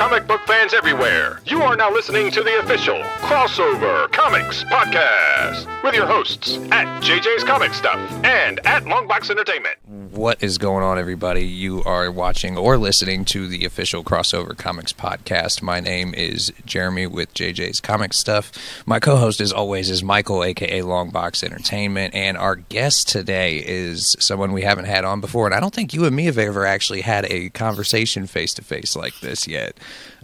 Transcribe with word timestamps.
comic 0.00 0.26
book 0.26 0.40
fans 0.46 0.72
everywhere. 0.72 1.42
You 1.44 1.60
are 1.60 1.76
now 1.76 1.92
listening 1.92 2.30
to 2.30 2.42
the 2.42 2.58
official 2.60 3.02
Crossover 3.20 4.10
Comics 4.10 4.64
Podcast 4.64 5.66
with 5.84 5.94
your 5.94 6.06
hosts 6.06 6.56
at 6.72 7.02
JJ's 7.02 7.44
Comic 7.44 7.74
Stuff 7.74 7.98
and 8.24 8.60
at 8.66 8.84
Longbox 8.84 9.28
Entertainment. 9.28 9.76
What 10.10 10.42
is 10.42 10.58
going 10.58 10.82
on, 10.82 10.98
everybody? 10.98 11.46
You 11.46 11.84
are 11.84 12.10
watching 12.10 12.58
or 12.58 12.76
listening 12.76 13.24
to 13.26 13.46
the 13.46 13.64
official 13.64 14.02
Crossover 14.02 14.58
Comics 14.58 14.92
podcast. 14.92 15.62
My 15.62 15.78
name 15.78 16.14
is 16.14 16.52
Jeremy 16.66 17.06
with 17.06 17.32
JJ's 17.32 17.80
Comic 17.80 18.12
Stuff. 18.12 18.50
My 18.84 18.98
co 18.98 19.18
host, 19.18 19.40
as 19.40 19.52
always, 19.52 19.88
is 19.88 20.02
Michael, 20.02 20.42
aka 20.42 20.80
Longbox 20.80 21.44
Entertainment. 21.44 22.12
And 22.12 22.36
our 22.36 22.56
guest 22.56 23.08
today 23.08 23.58
is 23.58 24.16
someone 24.18 24.50
we 24.50 24.62
haven't 24.62 24.86
had 24.86 25.04
on 25.04 25.20
before. 25.20 25.46
And 25.46 25.54
I 25.54 25.60
don't 25.60 25.72
think 25.72 25.94
you 25.94 26.04
and 26.04 26.16
me 26.16 26.24
have 26.24 26.38
ever 26.38 26.66
actually 26.66 27.02
had 27.02 27.26
a 27.26 27.50
conversation 27.50 28.26
face 28.26 28.52
to 28.54 28.62
face 28.62 28.96
like 28.96 29.20
this 29.20 29.46
yet. 29.46 29.76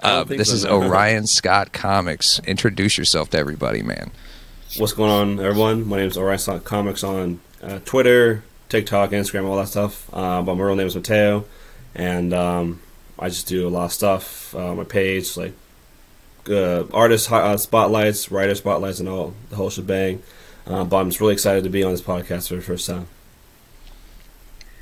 Uh, 0.03 0.25
this 0.25 0.49
so, 0.49 0.55
is. 0.57 0.67
Orion 0.67 1.29
Scott 1.29 1.73
Comics. 1.73 2.41
Introduce 2.41 2.99
yourself 2.99 3.31
to 3.31 3.39
everybody, 3.39 3.83
man. 3.83 4.11
What's 4.79 4.95
going 4.95 5.13
on, 5.13 5.39
everyone? 5.39 5.87
My 5.87 5.99
name 5.99 6.09
is 6.09 6.19
Orion 6.19 6.41
Scott 6.41 6.65
Comics 6.65 7.05
on 7.05 7.39
uh, 7.63 7.79
Twitter, 7.85 8.43
TikTok, 8.69 9.11
Instagram, 9.11 9.47
all 9.47 9.57
that 9.57 9.69
stuff. 9.69 10.09
Uh, 10.13 10.43
but 10.43 10.55
my 10.57 10.65
real 10.65 10.77
name 10.77 10.87
is 10.87 10.95
Matteo, 10.97 11.45
and 11.95 12.33
um, 12.35 12.81
I 13.19 13.29
just 13.29 13.47
do 13.47 13.67
a 13.67 13.71
lot 13.71 13.87
of 13.87 13.93
stuff. 13.93 14.55
Uh, 14.55 14.75
my 14.75 14.85
page, 14.85 15.37
like 15.37 15.53
uh, 16.49 16.85
artist 16.93 17.31
uh, 17.31 17.57
spotlights, 17.57 18.31
writer 18.31 18.55
spotlights, 18.55 19.01
and 19.01 19.09
all 19.09 19.35
the 19.51 19.57
whole 19.57 19.71
shebang. 19.71 20.23
Uh, 20.67 20.85
but 20.85 20.97
I'm 20.97 21.11
just 21.11 21.21
really 21.21 21.35
excited 21.35 21.65
to 21.65 21.71
be 21.71 21.85
on 21.85 21.93
this 21.93 22.03
podcast 22.03 22.49
for 22.49 22.57
the 22.57 22.63
first 22.63 22.87
time. 22.87 23.07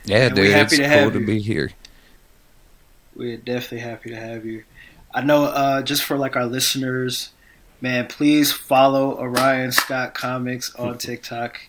Yeah, 0.05 0.27
And 0.27 0.37
we're 0.37 0.45
dude, 0.45 0.52
happy 0.52 0.62
it's 0.65 0.77
to 0.77 0.82
cool 0.82 0.91
have 0.91 1.12
to 1.12 1.27
be 1.27 1.41
here. 1.41 1.73
We're 3.15 3.37
definitely 3.37 3.79
happy 3.79 4.10
to 4.10 4.16
have 4.16 4.45
you. 4.45 4.65
I 5.15 5.23
know, 5.23 5.45
uh, 5.45 5.82
just 5.82 6.02
for 6.02 6.16
like 6.16 6.37
our 6.37 6.46
listeners, 6.46 7.30
man, 7.80 8.07
please 8.09 8.51
follow 8.51 9.16
Orion 9.18 9.73
Scott 9.73 10.15
Comics 10.15 10.74
on 10.74 10.99
TikTok. 10.99 11.60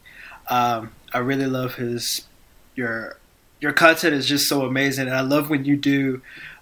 Um, 0.49 0.91
I 1.15 1.19
really 1.19 1.45
love 1.47 1.75
his 1.75 2.23
your 2.75 3.15
your 3.61 3.71
content 3.71 4.13
is 4.13 4.27
just 4.27 4.49
so 4.49 4.63
amazing, 4.65 5.07
and 5.07 5.15
I 5.15 5.21
love 5.21 5.49
when 5.49 5.63
you 5.63 5.77
do 5.77 6.21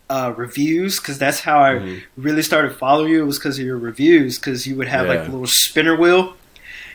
uh, 0.09 0.32
reviews 0.38 1.00
because 1.00 1.18
that's 1.18 1.40
how 1.40 1.59
I 1.59 1.72
Mhm. 1.76 2.04
really 2.18 2.44
started 2.44 2.76
following 2.76 3.12
you. 3.12 3.24
It 3.24 3.26
was 3.26 3.40
because 3.40 3.58
of 3.58 3.66
your 3.66 3.78
reviews 3.80 4.38
because 4.38 4.68
you 4.68 4.76
would 4.76 4.88
have 4.88 5.08
like 5.08 5.22
a 5.22 5.24
little 5.31 5.48
spinner 5.48 5.96
wheel. 5.96 6.38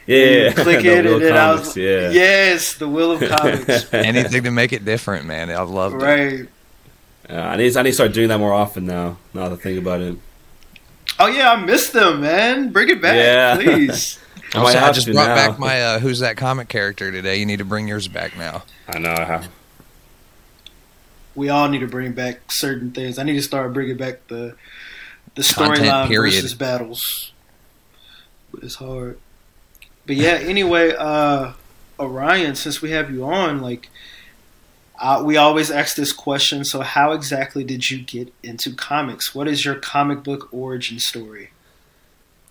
Yeah, 0.07 0.17
and 0.25 0.57
you 0.57 0.63
click 0.65 0.83
The 0.83 0.89
it, 0.89 0.99
and 1.07 1.15
of 1.17 1.21
then 1.21 1.37
I 1.37 1.53
was 1.53 1.77
yeah. 1.77 2.11
yes, 2.11 2.75
the 2.75 2.89
Wheel 2.89 3.13
of 3.13 3.21
Comics, 3.29 3.93
Anything 3.93 4.45
to 4.45 4.51
make 4.53 4.73
it 4.73 4.85
different, 4.85 5.27
man. 5.27 5.51
I 5.51 5.61
love 5.63 5.95
it. 6.01 6.49
Uh, 7.29 7.35
I 7.35 7.57
need 7.57 7.77
I 7.77 7.83
need 7.83 7.91
to 7.91 7.95
start 7.95 8.13
doing 8.13 8.29
that 8.29 8.39
more 8.39 8.55
often 8.55 8.87
now. 8.87 9.19
Now 9.35 9.49
that 9.49 9.59
I 9.59 9.63
think 9.63 9.79
about 9.79 10.01
it. 10.01 10.17
Oh 11.19 11.27
yeah, 11.27 11.51
I 11.53 11.57
missed 11.65 11.93
them, 11.93 12.21
man. 12.21 12.71
Bring 12.71 12.89
it 12.89 13.03
back, 13.03 13.17
Yeah. 13.17 13.57
please. 13.57 14.19
I 14.55 14.61
I, 14.61 14.63
might 14.63 14.77
I 14.77 14.93
just 14.93 15.11
brought 15.13 15.29
now. 15.29 15.35
back 15.35 15.59
my 15.59 15.83
uh, 15.83 15.99
Who's 15.99 16.21
That 16.21 16.37
Comic 16.37 16.69
character 16.69 17.11
today. 17.13 17.37
You 17.37 17.47
need 17.47 17.59
to 17.59 17.65
bring 17.65 17.89
yours 17.89 18.09
back 18.09 18.37
now. 18.37 18.63
I 18.89 18.99
know 18.99 19.11
I 19.13 19.25
have. 19.25 19.49
we 21.35 21.49
all 21.49 21.69
need 21.69 21.81
to 21.81 21.87
bring 21.87 22.13
back 22.13 22.51
certain 22.51 22.91
things. 22.93 23.19
I 23.19 23.23
need 23.25 23.35
to 23.35 23.43
start 23.43 23.73
bringing 23.73 23.97
back 23.97 24.27
the 24.29 24.57
the 25.35 25.43
storyline 25.43 26.09
period. 26.09 26.35
versus 26.35 26.55
battles. 26.55 27.33
But 28.53 28.65
it's 28.65 28.77
hard. 28.77 29.19
But 30.07 30.17
yeah, 30.17 30.33
anyway, 30.41 30.95
uh 30.97 31.53
Orion, 32.01 32.55
since 32.55 32.81
we 32.81 32.91
have 32.93 33.11
you 33.11 33.25
on, 33.25 33.61
like 33.61 33.89
uh, 35.01 35.23
we 35.25 35.37
always 35.37 35.71
ask 35.71 35.95
this 35.97 36.13
question. 36.13 36.65
So, 36.65 36.81
how 36.81 37.13
exactly 37.13 37.63
did 37.63 37.89
you 37.91 38.01
get 38.03 38.33
into 38.43 38.75
comics? 38.75 39.33
What 39.35 39.47
is 39.47 39.65
your 39.65 39.77
comic 39.77 40.25
book 40.25 40.49
origin 40.53 40.99
story? 40.99 41.51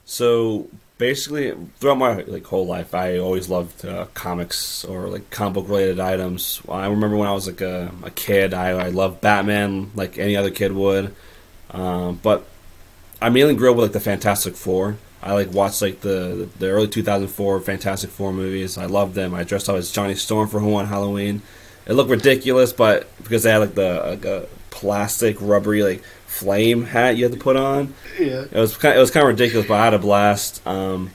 So 0.06 0.70
basically, 0.98 1.54
throughout 1.78 1.98
my 1.98 2.22
like 2.24 2.46
whole 2.46 2.66
life, 2.66 2.94
I 2.94 3.18
always 3.18 3.50
loved 3.50 3.86
uh, 3.86 4.06
comics 4.14 4.84
or 4.84 5.08
like 5.08 5.30
comic 5.30 5.56
book 5.56 5.70
related 5.70 6.00
items. 6.00 6.62
I 6.70 6.88
remember 6.88 7.18
when 7.18 7.28
I 7.28 7.34
was 7.34 7.48
like 7.48 7.62
a, 7.62 7.92
a 8.04 8.12
kid, 8.12 8.54
I, 8.54 8.70
I 8.70 8.90
loved 8.90 9.22
Batman 9.22 9.92
like 9.96 10.18
any 10.18 10.36
other 10.36 10.52
kid 10.52 10.72
would. 10.74 11.14
Um, 11.72 12.20
but 12.24 12.46
I 13.22 13.30
mainly 13.30 13.56
grew 13.56 13.72
up 13.72 13.78
with 13.78 13.86
like 13.86 13.94
the 13.94 14.00
Fantastic 14.00 14.56
Four. 14.56 14.98
I 15.22 15.34
like 15.34 15.52
watched 15.52 15.82
like 15.82 16.02
the 16.02 16.50
the 16.60 16.68
early 16.68 16.88
2004 16.88 17.60
Fantastic 17.62 18.10
Four 18.10 18.34
movies. 18.34 18.78
I 18.78 18.86
loved 18.86 19.16
them. 19.16 19.34
I 19.34 19.44
dressed 19.44 19.70
up 19.70 19.76
as 19.76 19.92
Johnny 19.92 20.16
Storm 20.16 20.48
for 20.48 20.62
one 20.62 20.88
Halloween. 20.88 21.42
It 21.86 21.94
looked 21.94 22.10
ridiculous, 22.10 22.74
but 22.74 23.08
because 23.24 23.44
they 23.44 23.52
had 23.52 23.58
like 23.60 23.76
the 23.76 24.20
like, 24.24 24.50
plastic 24.70 25.38
rubbery 25.40 25.82
like 25.82 26.04
flame 26.40 26.84
hat 26.86 27.18
you 27.18 27.24
had 27.26 27.34
to 27.34 27.40
put 27.40 27.56
on, 27.56 27.94
Yeah. 28.20 28.46
it 28.52 28.54
was 28.60 28.76
kind. 28.78 28.96
It 28.98 29.00
was 29.00 29.12
kind 29.12 29.24
of 29.24 29.28
ridiculous, 29.30 29.68
but 29.68 29.76
I 29.80 29.84
had 29.86 29.94
a 29.94 30.00
blast. 30.00 30.66
Um, 30.68 31.12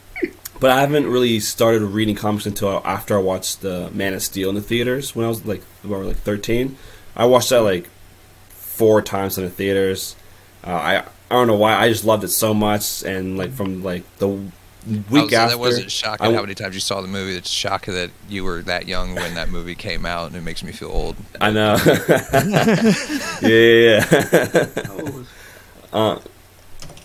but 0.60 0.70
I 0.70 0.80
haven't 0.80 1.06
really 1.08 1.40
started 1.40 1.82
reading 1.82 2.14
comics 2.14 2.46
until 2.46 2.80
after 2.84 3.16
I 3.16 3.20
watched 3.20 3.62
the 3.62 3.90
Man 3.92 4.14
of 4.14 4.22
Steel 4.22 4.48
in 4.48 4.54
the 4.54 4.60
theaters 4.60 5.14
when 5.16 5.24
I 5.26 5.28
was 5.28 5.44
like 5.44 5.62
about 5.84 6.04
like 6.04 6.16
thirteen. 6.18 6.76
I 7.16 7.24
watched 7.26 7.50
that 7.50 7.62
like 7.62 7.88
four 8.48 9.02
times 9.02 9.38
in 9.38 9.44
the 9.44 9.50
theaters. 9.50 10.16
Uh, 10.66 10.70
I 10.70 10.96
I 11.30 11.34
don't 11.34 11.46
know 11.46 11.56
why. 11.56 11.74
I 11.74 11.88
just 11.88 12.04
loved 12.04 12.24
it 12.24 12.28
so 12.28 12.52
much, 12.54 13.02
and 13.04 13.36
like 13.38 13.52
from 13.52 13.82
like 13.82 14.02
the 14.18 14.38
week 14.86 15.24
Oh, 15.24 15.28
so 15.28 15.36
after, 15.36 15.48
that 15.50 15.58
wasn't 15.58 15.90
shocking 15.90 16.26
I- 16.26 16.34
how 16.34 16.40
many 16.40 16.54
times 16.54 16.74
you 16.74 16.80
saw 16.80 17.00
the 17.00 17.08
movie. 17.08 17.36
It's 17.36 17.50
shocking 17.50 17.94
that 17.94 18.10
you 18.28 18.44
were 18.44 18.62
that 18.62 18.88
young 18.88 19.14
when 19.14 19.34
that 19.34 19.48
movie 19.48 19.74
came 19.74 20.04
out, 20.06 20.28
and 20.28 20.36
it 20.36 20.42
makes 20.42 20.62
me 20.62 20.72
feel 20.72 20.90
old. 20.90 21.16
I 21.40 21.50
know. 21.50 21.76
yeah, 23.42 23.48
yeah, 23.48 24.06
yeah. 24.12 24.68
Oh, 24.88 25.26
uh, 25.92 26.14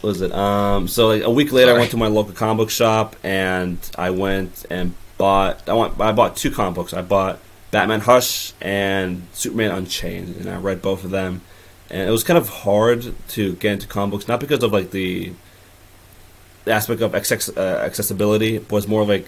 what 0.02 0.04
was 0.04 0.22
it? 0.22 0.32
Um, 0.32 0.88
so 0.88 1.08
like 1.08 1.24
a 1.24 1.30
week 1.32 1.52
later, 1.52 1.72
I 1.72 1.78
went 1.78 1.92
to 1.92 1.98
my 1.98 2.08
local 2.08 2.34
comic 2.34 2.58
book 2.58 2.70
shop 2.70 3.16
and 3.24 3.78
I 3.98 4.12
went 4.12 4.66
and 4.70 4.94
bought. 5.18 5.68
I 5.68 5.74
went. 5.74 6.00
I 6.00 6.12
bought 6.12 6.36
two 6.38 6.52
comic 6.52 6.76
books. 6.76 6.94
I 6.94 7.02
bought 7.02 7.40
Batman 7.72 8.02
Hush 8.02 8.54
and 8.62 9.28
Superman 9.34 9.72
Unchained, 9.72 10.36
and 10.38 10.50
I 10.50 10.58
read 10.58 10.82
both 10.82 11.04
of 11.04 11.12
them. 11.12 11.42
And 11.90 12.08
it 12.08 12.12
was 12.12 12.24
kind 12.24 12.38
of 12.38 12.50
hard 12.50 13.14
to 13.30 13.54
get 13.56 13.74
into 13.74 13.88
comic 13.88 14.12
books, 14.12 14.28
not 14.28 14.40
because 14.42 14.62
of 14.62 14.74
like 14.74 14.92
the, 14.92 15.32
the 16.68 16.74
aspect 16.74 17.02
of 17.02 17.16
access, 17.16 17.50
uh, 17.50 17.82
accessibility, 17.86 18.60
was 18.70 18.88
more 18.88 19.06
like 19.06 19.28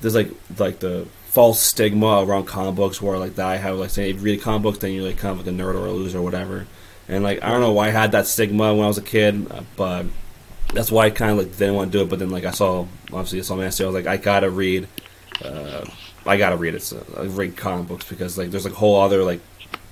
there's 0.00 0.14
like 0.14 0.30
like 0.58 0.80
the 0.80 1.06
false 1.26 1.60
stigma 1.60 2.24
around 2.24 2.46
comic 2.46 2.74
books 2.74 3.00
where 3.00 3.18
like 3.18 3.36
that 3.36 3.46
I 3.46 3.56
have 3.56 3.76
like 3.76 3.90
say 3.90 4.10
if 4.10 4.16
you 4.16 4.22
read 4.22 4.42
comic 4.42 4.62
books 4.62 4.78
then 4.78 4.92
you're 4.92 5.04
like 5.04 5.16
kind 5.16 5.38
of 5.38 5.46
like 5.46 5.54
a 5.54 5.56
nerd 5.56 5.74
or 5.74 5.86
a 5.86 5.92
loser 5.92 6.18
or 6.18 6.22
whatever. 6.22 6.66
And 7.08 7.22
like 7.22 7.42
I 7.42 7.50
don't 7.50 7.60
know 7.60 7.72
why 7.72 7.88
I 7.88 7.90
had 7.90 8.12
that 8.12 8.26
stigma 8.26 8.74
when 8.74 8.84
I 8.84 8.88
was 8.88 8.98
a 8.98 9.02
kid, 9.02 9.50
uh, 9.50 9.62
but 9.76 10.06
that's 10.72 10.90
why 10.90 11.06
I 11.06 11.10
kind 11.10 11.32
of 11.32 11.38
like 11.38 11.56
didn't 11.56 11.74
want 11.74 11.92
to 11.92 11.98
do 11.98 12.04
it. 12.04 12.10
But 12.10 12.18
then 12.18 12.30
like 12.30 12.44
I 12.44 12.50
saw 12.50 12.86
obviously 13.12 13.40
I 13.40 13.42
saw 13.42 13.70
Steel, 13.70 13.88
I 13.88 13.90
was 13.90 14.04
like 14.04 14.06
I 14.06 14.16
gotta 14.16 14.50
read, 14.50 14.88
uh, 15.44 15.84
I 16.26 16.36
gotta 16.38 16.56
read 16.56 16.74
it. 16.74 16.82
So 16.82 17.04
I 17.16 17.24
read 17.24 17.56
comic 17.56 17.88
books 17.88 18.08
because 18.08 18.38
like 18.38 18.50
there's 18.50 18.64
like 18.64 18.74
a 18.74 18.78
whole 18.78 19.00
other 19.00 19.22
like 19.24 19.40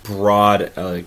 broad 0.02 0.72
uh, 0.76 0.88
like 0.88 1.06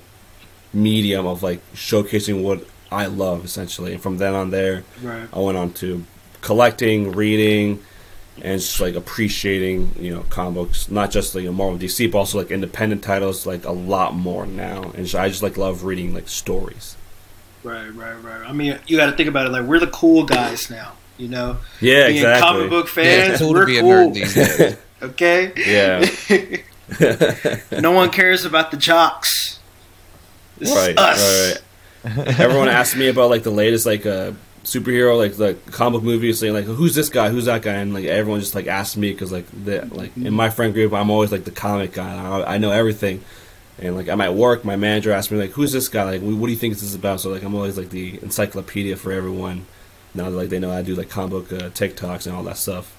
medium 0.72 1.26
of 1.26 1.42
like 1.42 1.62
showcasing 1.74 2.44
what 2.44 2.64
I 2.94 3.06
love 3.08 3.44
essentially. 3.46 3.94
And 3.94 4.02
from 4.02 4.18
then 4.18 4.34
on 4.34 4.52
there, 4.52 4.84
right. 5.02 5.28
I 5.34 5.40
went 5.40 5.58
on 5.58 5.74
to 5.74 6.04
collecting, 6.42 7.12
reading, 7.12 7.84
and 8.42 8.60
just 8.60 8.80
like 8.80 8.96
appreciating, 8.96 9.96
you 10.00 10.14
know, 10.14 10.24
comic 10.30 10.56
books. 10.56 10.90
Not 10.90 11.12
just 11.12 11.36
like 11.36 11.46
Marvel, 11.46 11.78
DC, 11.78 12.12
but 12.12 12.18
also 12.20 12.38
like 12.38 12.52
independent 12.52 13.04
titles, 13.04 13.46
like 13.46 13.66
a 13.66 13.72
lot 13.72 14.16
more 14.16 14.46
now. 14.46 14.84
And 14.84 15.06
just, 15.06 15.16
I 15.16 15.28
just 15.30 15.44
like 15.44 15.58
love 15.58 15.84
reading 15.84 16.14
like 16.14 16.28
stories. 16.30 16.96
Right, 17.64 17.88
right, 17.96 18.16
right. 18.24 18.42
I 18.48 18.52
mean, 18.52 18.78
you 18.88 18.98
got 18.98 19.06
to 19.06 19.14
think 19.14 19.30
about 19.30 19.46
it. 19.46 19.52
Like, 19.54 19.64
we're 19.64 19.80
the 19.80 19.88
cool 19.88 20.26
guys 20.26 20.70
now. 20.70 20.94
You 21.18 21.30
know, 21.30 21.58
Yeah, 21.80 22.08
being 22.08 22.18
exactly. 22.18 22.42
comic 22.42 22.70
book 22.70 22.88
fans, 22.90 23.34
it's 23.34 23.42
cool 23.42 23.54
we're 23.54 23.62
to 23.62 23.66
be 23.68 23.78
a 23.78 23.82
cool. 23.82 23.92
nerd 23.92 24.14
these 24.14 24.34
days. 24.34 24.78
Okay. 25.04 25.52
Yeah. 25.58 26.06
no 27.82 27.92
one 27.92 28.10
cares 28.10 28.46
about 28.46 28.72
the 28.72 28.78
jocks. 28.78 29.60
This 30.58 30.70
is 30.70 30.76
right, 30.76 30.98
us. 30.98 31.20
right, 31.20 31.54
right. 31.56 31.62
Everyone 32.06 32.68
asks 32.70 32.96
me 32.96 33.08
about 33.08 33.30
like 33.30 33.44
the 33.44 33.52
latest 33.52 33.86
like 33.86 34.06
uh 34.06 34.32
superhero 34.64 35.18
like 35.18 35.36
the 35.36 35.56
comic 35.72 36.00
book 36.00 36.04
movies, 36.04 36.40
saying 36.40 36.54
like 36.54 36.66
who's 36.66 36.96
this 36.96 37.10
guy, 37.10 37.30
who's 37.30 37.46
that 37.46 37.62
guy, 37.62 37.74
and 37.74 37.94
like 37.94 38.06
everyone 38.06 38.40
just 38.40 38.56
like 38.56 38.68
asks 38.68 38.98
me 38.98 39.12
because 39.12 39.32
like 39.32 39.46
the 39.66 39.86
like 39.92 40.16
in 40.18 40.34
my 40.34 40.50
friend 40.50 40.74
group, 40.74 40.94
I'm 40.94 41.10
always 41.10 41.32
like 41.32 41.44
the 41.46 41.52
comic 41.52 41.94
guy. 41.94 42.14
I, 42.16 42.56
I 42.56 42.58
know 42.58 42.72
everything. 42.72 43.24
And 43.80 43.96
like 43.96 44.08
I'm 44.08 44.22
at 44.22 44.36
work, 44.36 44.64
my 44.64 44.76
manager 44.76 45.12
asks 45.12 45.32
me 45.32 45.38
like, 45.40 45.52
"Who's 45.52 45.72
this 45.72 45.90
guy? 45.90 46.04
Like, 46.04 46.22
what 46.22 46.46
do 46.46 46.52
you 46.52 46.58
think 46.58 46.76
this 46.76 46.84
is 46.84 46.94
about?" 46.94 47.22
So 47.22 47.30
like 47.30 47.42
I'm 47.44 47.56
always 47.56 47.78
like 47.78 47.90
the 47.90 48.20
encyclopedia 48.22 48.96
for 48.98 49.12
everyone. 49.12 49.66
Now 50.14 50.26
that 50.26 50.36
like 50.38 50.50
they 50.50 50.60
know 50.60 50.72
I 50.72 50.84
do 50.84 50.96
like 50.96 51.10
comic 51.10 51.32
book 51.32 51.54
uh, 51.54 51.70
TikToks 51.70 52.28
and 52.28 52.36
all 52.36 52.44
that 52.44 52.58
stuff. 52.58 52.96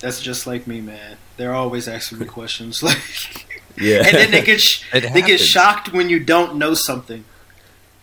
That's 0.00 0.20
just 0.20 0.46
like 0.46 0.66
me, 0.66 0.80
man. 0.80 1.16
They're 1.38 1.54
always 1.54 1.88
asking 1.88 2.18
me 2.18 2.26
questions, 2.38 2.82
like, 2.84 3.64
Yeah, 3.76 4.02
and 4.06 4.14
then 4.16 4.30
they 4.30 4.42
get 4.42 4.60
sh- 4.60 4.84
It 4.92 5.12
they 5.14 5.22
get 5.22 5.40
shocked 5.40 5.92
when 5.92 6.10
you 6.10 6.20
don't 6.20 6.56
know 6.56 6.74
something. 6.74 7.24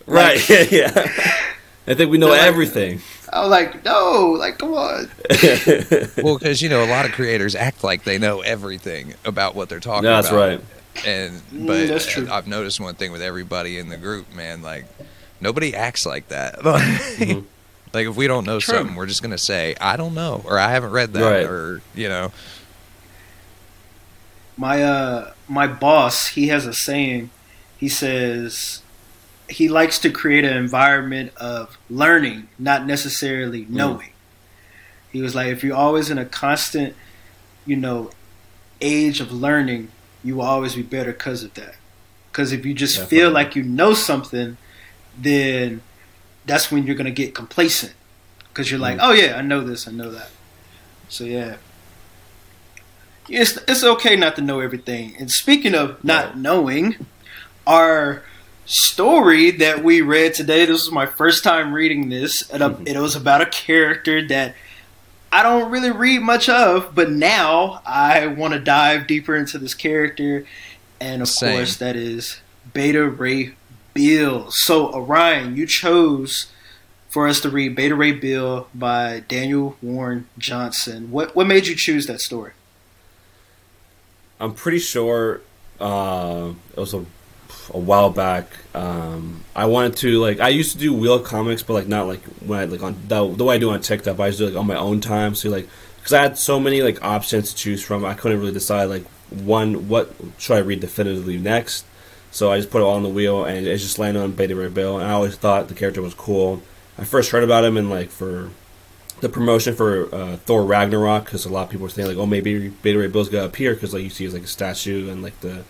Right. 0.05 0.49
yeah. 0.71 0.91
I 1.87 1.93
think 1.93 2.09
we 2.11 2.17
know 2.17 2.29
like- 2.29 2.41
everything. 2.41 3.01
I 3.33 3.41
was 3.41 3.49
like, 3.49 3.83
no, 3.83 4.35
like, 4.39 4.59
come 4.59 4.73
on. 4.75 5.09
well, 6.23 6.37
because 6.37 6.61
you 6.61 6.69
know 6.69 6.85
a 6.85 6.87
lot 6.89 7.05
of 7.05 7.11
creators 7.11 7.53
act 7.53 7.83
like 7.83 8.03
they 8.03 8.17
know 8.17 8.39
everything 8.41 9.15
about 9.25 9.55
what 9.55 9.67
they're 9.67 9.79
talking 9.81 10.03
That's 10.03 10.29
about. 10.29 10.37
right. 10.37 10.61
And 11.05 11.41
Mm, 11.51 11.67
but 11.67 11.87
that's 11.87 12.05
true. 12.05 12.29
I've 12.31 12.47
noticed 12.47 12.79
one 12.79 12.95
thing 12.95 13.11
with 13.11 13.21
everybody 13.21 13.77
in 13.77 13.89
the 13.89 13.97
group, 13.97 14.33
man. 14.33 14.61
Like 14.61 14.85
nobody 15.41 15.75
acts 15.75 16.05
like 16.05 16.29
that. 16.29 16.59
mm-hmm. 16.59 17.41
Like 17.93 18.07
if 18.07 18.15
we 18.15 18.27
don't 18.27 18.45
know 18.45 18.59
True. 18.59 18.75
something, 18.75 18.95
we're 18.95 19.05
just 19.05 19.21
gonna 19.21 19.37
say 19.37 19.75
I 19.81 19.97
don't 19.97 20.13
know 20.13 20.41
or 20.45 20.57
I 20.57 20.69
haven't 20.69 20.91
read 20.91 21.11
that 21.13 21.29
right. 21.29 21.45
or 21.45 21.81
you 21.93 22.07
know. 22.07 22.31
My 24.55 24.81
uh 24.83 25.33
my 25.49 25.67
boss, 25.67 26.27
he 26.27 26.47
has 26.47 26.65
a 26.65 26.73
saying. 26.73 27.29
He 27.77 27.89
says 27.89 28.81
he 29.49 29.69
likes 29.69 29.99
to 29.99 30.09
create 30.09 30.43
an 30.43 30.57
environment 30.57 31.31
of 31.37 31.77
learning, 31.89 32.47
not 32.57 32.85
necessarily 32.85 33.63
mm. 33.63 33.69
knowing. 33.69 34.09
Mm. 34.09 35.11
He 35.11 35.21
was 35.21 35.35
like, 35.35 35.47
if 35.47 35.63
you're 35.63 35.75
always 35.75 36.09
in 36.09 36.17
a 36.17 36.25
constant, 36.25 36.95
you 37.65 37.75
know, 37.75 38.11
age 38.81 39.21
of 39.21 39.31
learning, 39.31 39.89
you 40.23 40.35
will 40.35 40.43
always 40.43 40.75
be 40.75 40.81
better 40.81 41.13
because 41.13 41.43
of 41.43 41.53
that. 41.53 41.75
Because 42.31 42.51
if 42.51 42.65
you 42.65 42.73
just 42.73 42.95
Definitely. 42.95 43.17
feel 43.17 43.31
like 43.31 43.55
you 43.55 43.63
know 43.63 43.93
something, 43.93 44.57
then 45.17 45.81
that's 46.45 46.71
when 46.71 46.85
you're 46.85 46.95
gonna 46.95 47.11
get 47.11 47.33
complacent 47.33 47.93
because 48.49 48.69
you're 48.69 48.79
like, 48.79 48.97
mm. 48.97 49.03
oh 49.03 49.11
yeah, 49.11 49.37
I 49.37 49.41
know 49.41 49.61
this, 49.61 49.87
I 49.87 49.91
know 49.91 50.11
that. 50.11 50.29
So 51.07 51.23
yeah, 51.23 51.57
it's 53.29 53.57
it's 53.67 53.83
okay 53.83 54.15
not 54.15 54.35
to 54.35 54.41
know 54.41 54.59
everything. 54.59 55.15
And 55.19 55.31
speaking 55.31 55.75
of 55.75 56.03
not 56.03 56.25
right. 56.25 56.37
knowing, 56.37 57.05
our 57.65 58.23
story 58.65 59.51
that 59.51 59.83
we 59.83 60.01
read 60.01 60.33
today. 60.33 60.65
This 60.65 60.85
was 60.85 60.91
my 60.91 61.05
first 61.05 61.43
time 61.43 61.73
reading 61.73 62.09
this, 62.09 62.49
and 62.49 62.61
mm-hmm. 62.61 62.87
it 62.87 62.97
was 62.99 63.15
about 63.15 63.41
a 63.41 63.45
character 63.45 64.27
that 64.27 64.55
I 65.31 65.43
don't 65.43 65.71
really 65.71 65.91
read 65.91 66.21
much 66.21 66.49
of, 66.49 66.95
but 66.95 67.11
now 67.11 67.81
I 67.85 68.27
want 68.27 68.53
to 68.53 68.59
dive 68.59 69.07
deeper 69.07 69.35
into 69.35 69.57
this 69.57 69.73
character, 69.73 70.45
and 70.99 71.21
of 71.21 71.27
Same. 71.27 71.57
course 71.57 71.77
that 71.77 71.95
is 71.95 72.39
Beta 72.73 73.07
Ray 73.07 73.53
Bill. 73.93 74.49
So 74.51 74.93
Orion, 74.93 75.55
you 75.55 75.67
chose 75.67 76.51
for 77.09 77.27
us 77.27 77.39
to 77.41 77.49
read 77.49 77.75
Beta 77.75 77.95
Ray 77.95 78.11
Bill 78.11 78.67
by 78.73 79.23
Daniel 79.27 79.77
Warren 79.81 80.27
Johnson. 80.37 81.11
What 81.11 81.35
what 81.35 81.47
made 81.47 81.67
you 81.67 81.75
choose 81.75 82.07
that 82.07 82.21
story? 82.21 82.51
I'm 84.39 84.53
pretty 84.53 84.79
sure 84.79 85.41
uh, 85.79 86.53
it 86.71 86.79
was 86.79 86.93
a 86.93 87.05
a 87.73 87.79
while 87.79 88.09
back. 88.09 88.47
Um, 88.73 89.43
I 89.55 89.65
wanted 89.65 89.97
to 89.97 90.19
like 90.19 90.39
I 90.39 90.49
used 90.49 90.73
to 90.73 90.77
do 90.77 90.93
wheel 90.93 91.19
comics, 91.19 91.63
but 91.63 91.73
like 91.73 91.87
not 91.87 92.07
like 92.07 92.23
when 92.45 92.59
I 92.59 92.65
like 92.65 92.83
on 92.83 92.95
the, 93.07 93.27
the 93.33 93.43
way 93.43 93.55
I 93.55 93.57
do 93.57 93.71
on 93.71 93.81
TikTok. 93.81 94.19
I 94.19 94.27
used 94.27 94.39
to 94.39 94.45
do 94.45 94.51
like 94.51 94.59
on 94.59 94.67
my 94.67 94.77
own 94.77 95.01
time. 95.01 95.35
So 95.35 95.49
like 95.49 95.67
because 95.97 96.13
I 96.13 96.21
had 96.21 96.37
so 96.37 96.59
many 96.59 96.81
like 96.81 97.03
options 97.03 97.51
to 97.51 97.55
choose 97.55 97.81
from, 97.81 98.05
I 98.05 98.13
couldn't 98.13 98.39
really 98.39 98.53
decide 98.53 98.85
like 98.85 99.05
one 99.29 99.87
what 99.87 100.13
should 100.37 100.55
I 100.55 100.59
read 100.59 100.79
definitively 100.79 101.37
next. 101.37 101.85
So 102.31 102.51
I 102.51 102.57
just 102.57 102.69
put 102.69 102.81
it 102.81 102.83
all 102.83 102.95
on 102.95 103.03
the 103.03 103.09
wheel, 103.09 103.45
and 103.45 103.65
it 103.65 103.77
just 103.77 103.97
landed 103.97 104.21
on 104.21 104.33
Beta 104.33 104.55
Ray 104.55 104.67
Bill. 104.67 104.99
And 104.99 105.07
I 105.07 105.13
always 105.13 105.37
thought 105.37 105.69
the 105.69 105.73
character 105.73 106.01
was 106.01 106.13
cool. 106.13 106.61
I 106.97 107.05
first 107.05 107.31
heard 107.31 107.43
about 107.43 107.63
him 107.63 107.77
in 107.77 107.89
like 107.89 108.09
for 108.09 108.49
the 109.21 109.29
promotion 109.29 109.73
for 109.73 110.13
uh, 110.13 110.35
Thor 110.37 110.65
Ragnarok 110.65 111.25
because 111.25 111.45
a 111.45 111.49
lot 111.49 111.63
of 111.63 111.69
people 111.69 111.83
were 111.83 111.89
saying 111.89 112.07
like, 112.07 112.17
oh 112.17 112.25
maybe 112.25 112.69
Beta 112.69 112.99
Ray 112.99 113.07
Bill's 113.07 113.29
gonna 113.29 113.45
appear 113.45 113.73
because 113.73 113.93
like 113.93 114.03
you 114.03 114.09
see 114.09 114.25
as 114.25 114.33
like 114.33 114.43
a 114.43 114.47
statue 114.47 115.09
and 115.09 115.23
like 115.23 115.39
the 115.39 115.63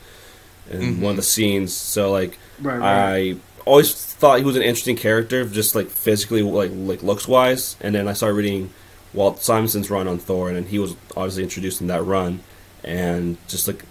in 0.69 0.81
mm-hmm. 0.81 1.01
one 1.01 1.11
of 1.11 1.17
the 1.17 1.23
scenes. 1.23 1.73
So 1.73 2.11
like 2.11 2.37
right, 2.61 2.79
right. 2.79 3.35
I 3.35 3.35
always 3.65 3.93
thought 3.93 4.39
he 4.39 4.45
was 4.45 4.55
an 4.55 4.61
interesting 4.61 4.95
character, 4.95 5.45
just 5.45 5.75
like 5.75 5.89
physically, 5.89 6.41
like 6.41 6.71
like 6.73 7.03
looks 7.03 7.27
wise. 7.27 7.75
And 7.81 7.95
then 7.95 8.07
I 8.07 8.13
started 8.13 8.35
reading 8.35 8.71
Walt 9.13 9.39
Simonson's 9.41 9.89
run 9.89 10.07
on 10.07 10.17
Thor, 10.17 10.49
and 10.49 10.67
he 10.67 10.79
was 10.79 10.95
obviously 11.15 11.43
introduced 11.43 11.81
in 11.81 11.87
that 11.87 12.03
run, 12.03 12.41
and 12.83 13.37
just 13.47 13.67
like 13.67 13.83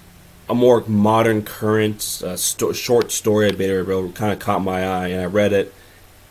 a 0.48 0.54
more 0.54 0.84
modern, 0.86 1.42
current, 1.42 2.22
uh, 2.24 2.36
sto- 2.36 2.72
short 2.72 3.10
story 3.10 3.48
of 3.48 3.56
Beta 3.56 3.82
Ray 3.82 4.12
kind 4.12 4.32
of 4.32 4.38
caught 4.38 4.62
my 4.62 4.86
eye, 4.86 5.08
and 5.08 5.22
I 5.22 5.26
read 5.26 5.52
it. 5.52 5.72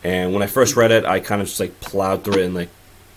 And 0.03 0.33
when 0.33 0.43
I 0.43 0.47
first 0.47 0.75
read 0.75 0.91
it, 0.91 1.05
I 1.05 1.19
kind 1.19 1.41
of 1.41 1.47
just 1.47 1.59
like 1.59 1.79
plowed 1.79 2.23
through 2.23 2.41
it 2.41 2.45
in 2.45 2.53
like 2.53 2.69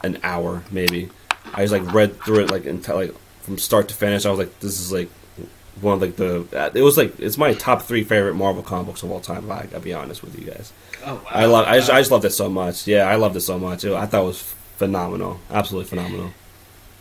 an 0.03 0.19
hour, 0.23 0.63
maybe. 0.71 1.11
I 1.53 1.63
just 1.63 1.73
like 1.73 1.93
read 1.93 2.21
through 2.23 2.45
it 2.45 2.51
like 2.51 2.65
until 2.65 2.97
like 2.97 3.15
from 3.43 3.59
start 3.59 3.89
to 3.89 3.95
finish. 3.95 4.25
I 4.25 4.31
was 4.31 4.39
like, 4.39 4.59
this 4.61 4.81
is 4.81 4.93
like 4.93 5.11
one 5.81 5.95
of 5.95 6.01
like 6.01 6.17
the 6.17 6.73
it 6.75 6.83
was 6.83 6.97
like 6.97 7.19
it's 7.21 7.37
my 7.37 7.53
top 7.55 7.83
three 7.83 8.03
favorite 8.03 8.35
Marvel 8.35 8.63
comic 8.63 8.87
books 8.87 9.03
of 9.03 9.11
all 9.11 9.21
time. 9.21 9.47
Like 9.47 9.65
I 9.65 9.67
gotta 9.67 9.81
be 9.81 9.93
honest 9.93 10.23
with 10.23 10.39
you 10.39 10.47
guys. 10.47 10.73
Oh 11.05 11.15
wow! 11.15 11.23
I 11.29 11.45
love 11.47 11.67
I 11.67 11.77
just, 11.77 11.91
I 11.91 12.01
just 12.01 12.11
loved 12.11 12.25
it 12.25 12.31
so 12.31 12.49
much. 12.49 12.87
Yeah, 12.87 13.05
I 13.05 13.17
loved 13.17 13.37
it 13.37 13.43
so 13.43 13.59
much. 13.59 13.85
I 13.85 14.07
thought 14.07 14.23
it 14.23 14.27
was 14.27 14.41
phenomenal, 14.77 15.41
absolutely 15.51 15.89
phenomenal. 15.89 16.31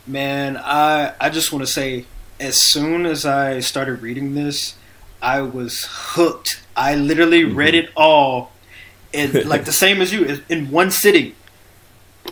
Man, 0.05 0.57
I 0.57 1.13
I 1.19 1.29
just 1.29 1.51
want 1.53 1.65
to 1.65 1.71
say, 1.71 2.05
as 2.39 2.61
soon 2.61 3.05
as 3.05 3.25
I 3.25 3.59
started 3.61 4.01
reading 4.01 4.35
this, 4.35 4.75
I 5.21 5.41
was 5.41 5.87
hooked. 5.89 6.61
I 6.75 6.95
literally 6.95 7.43
mm-hmm. 7.43 7.55
read 7.55 7.75
it 7.75 7.89
all, 7.95 8.51
in 9.13 9.47
like 9.47 9.65
the 9.65 9.71
same 9.71 10.01
as 10.01 10.11
you 10.11 10.41
in 10.49 10.69
one 10.69 10.91
sitting. 10.91 11.33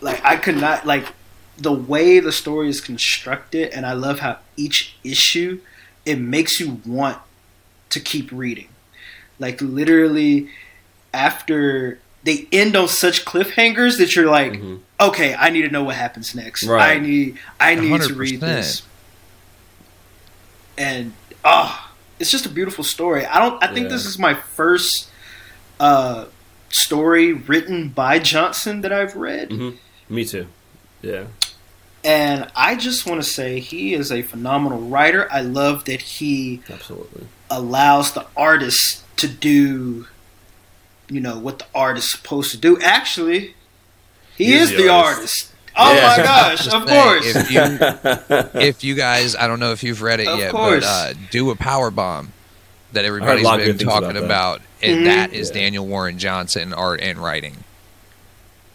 Like 0.02 0.24
I 0.26 0.36
could 0.36 0.58
not 0.58 0.86
like 0.86 1.06
the 1.58 1.72
way 1.72 2.20
the 2.20 2.34
story 2.34 2.68
is 2.68 2.82
constructed, 2.82 3.72
and 3.72 3.86
I 3.86 3.94
love 3.94 4.20
how 4.20 4.40
each 4.58 4.98
issue 5.06 5.62
it 6.06 6.20
makes 6.20 6.60
you 6.60 6.82
want 6.86 7.18
to 7.90 8.00
keep 8.00 8.32
reading. 8.32 8.68
Like 9.40 9.62
literally 9.62 10.50
after 11.14 12.00
they 12.24 12.48
end 12.52 12.76
on 12.76 12.88
such 12.88 13.26
cliffhangers 13.26 13.98
that 13.98 14.16
you're 14.16 14.30
like, 14.30 14.54
mm-hmm. 14.54 14.78
okay, 15.00 15.36
I 15.36 15.50
need 15.50 15.64
to 15.64 15.70
know 15.70 15.84
what 15.84 15.96
happens 15.96 16.34
next. 16.34 16.64
Right. 16.64 16.98
I 16.98 17.00
need 17.00 17.38
I 17.60 17.76
need 17.76 18.02
100%. 18.02 18.08
to 18.08 18.14
read 18.16 18.40
this. 18.40 18.84
And 20.78 21.14
ah, 21.44 21.92
oh, 21.92 21.96
it's 22.20 22.32
just 22.32 22.46
a 22.46 22.50
beautiful 22.50 22.84
story. 22.84 23.26
I 23.26 23.40
don't 23.40 23.62
I 23.64 23.68
think 23.68 23.86
yeah. 23.86 23.94
this 23.94 24.06
is 24.06 24.18
my 24.18 24.34
first 24.34 25.10
uh 25.80 26.26
story 26.70 27.34
written 27.34 27.90
by 27.90 28.20
Johnson 28.20 28.82
that 28.82 28.92
I've 28.92 29.16
read. 29.16 29.50
Mm-hmm. 29.50 30.14
Me 30.14 30.26
too. 30.26 30.48
Yeah. 31.02 31.26
And 32.04 32.52
I 32.56 32.76
just 32.76 33.06
want 33.06 33.24
to 33.24 33.30
say 33.30 33.60
he 33.60 33.94
is 33.94 34.12
a 34.12 34.22
phenomenal 34.22 34.80
writer. 34.80 35.28
I 35.32 35.42
love 35.42 35.86
that 35.86 36.02
he 36.02 36.62
absolutely 36.70 37.28
allows 37.50 38.14
the 38.14 38.26
artist 38.36 39.04
to 39.18 39.28
do, 39.28 40.08
you 41.10 41.22
know, 41.22 41.40
what 41.40 41.60
the 41.60 41.66
artist 41.74 42.08
is 42.08 42.12
supposed 42.12 42.52
to 42.52 42.58
do. 42.58 42.80
Actually, 42.82 43.56
he, 44.36 44.46
he 44.46 44.54
is, 44.54 44.72
is, 44.72 44.78
the, 44.78 44.90
artist. 44.90 45.18
artist. 45.18 45.50
Oh 45.76 45.94
yeah. 45.94 46.18
my 46.18 46.24
gosh! 46.24 46.68
Of 46.74 46.86
course. 46.86 47.36
If 47.36 47.52
you, 47.52 47.62
if 48.62 48.84
you 48.84 48.96
guys, 48.96 49.36
I 49.36 49.48
don't 49.48 49.60
know 49.60 49.72
if 49.72 49.84
you've 49.84 50.02
read 50.02 50.20
it 50.20 50.28
of 50.28 50.40
yet, 50.40 50.52
course. 50.52 50.84
but 50.84 51.16
uh, 51.16 51.20
do 51.32 51.52
a 51.52 51.56
power 51.56 51.90
bomb 51.90 52.34
that 52.92 53.06
everybody's 53.06 53.48
been 53.48 53.78
talking 53.78 54.18
about, 54.18 54.58
about 54.58 54.62
and 54.82 54.98
mm-hmm. 54.98 55.06
that 55.06 55.34
is 55.34 55.50
yeah. 55.50 55.56
Daniel 55.56 55.88
Warren 55.88 56.20
Johnson 56.20 56.74
art 56.74 57.02
and 57.02 57.18
writing. 57.18 57.63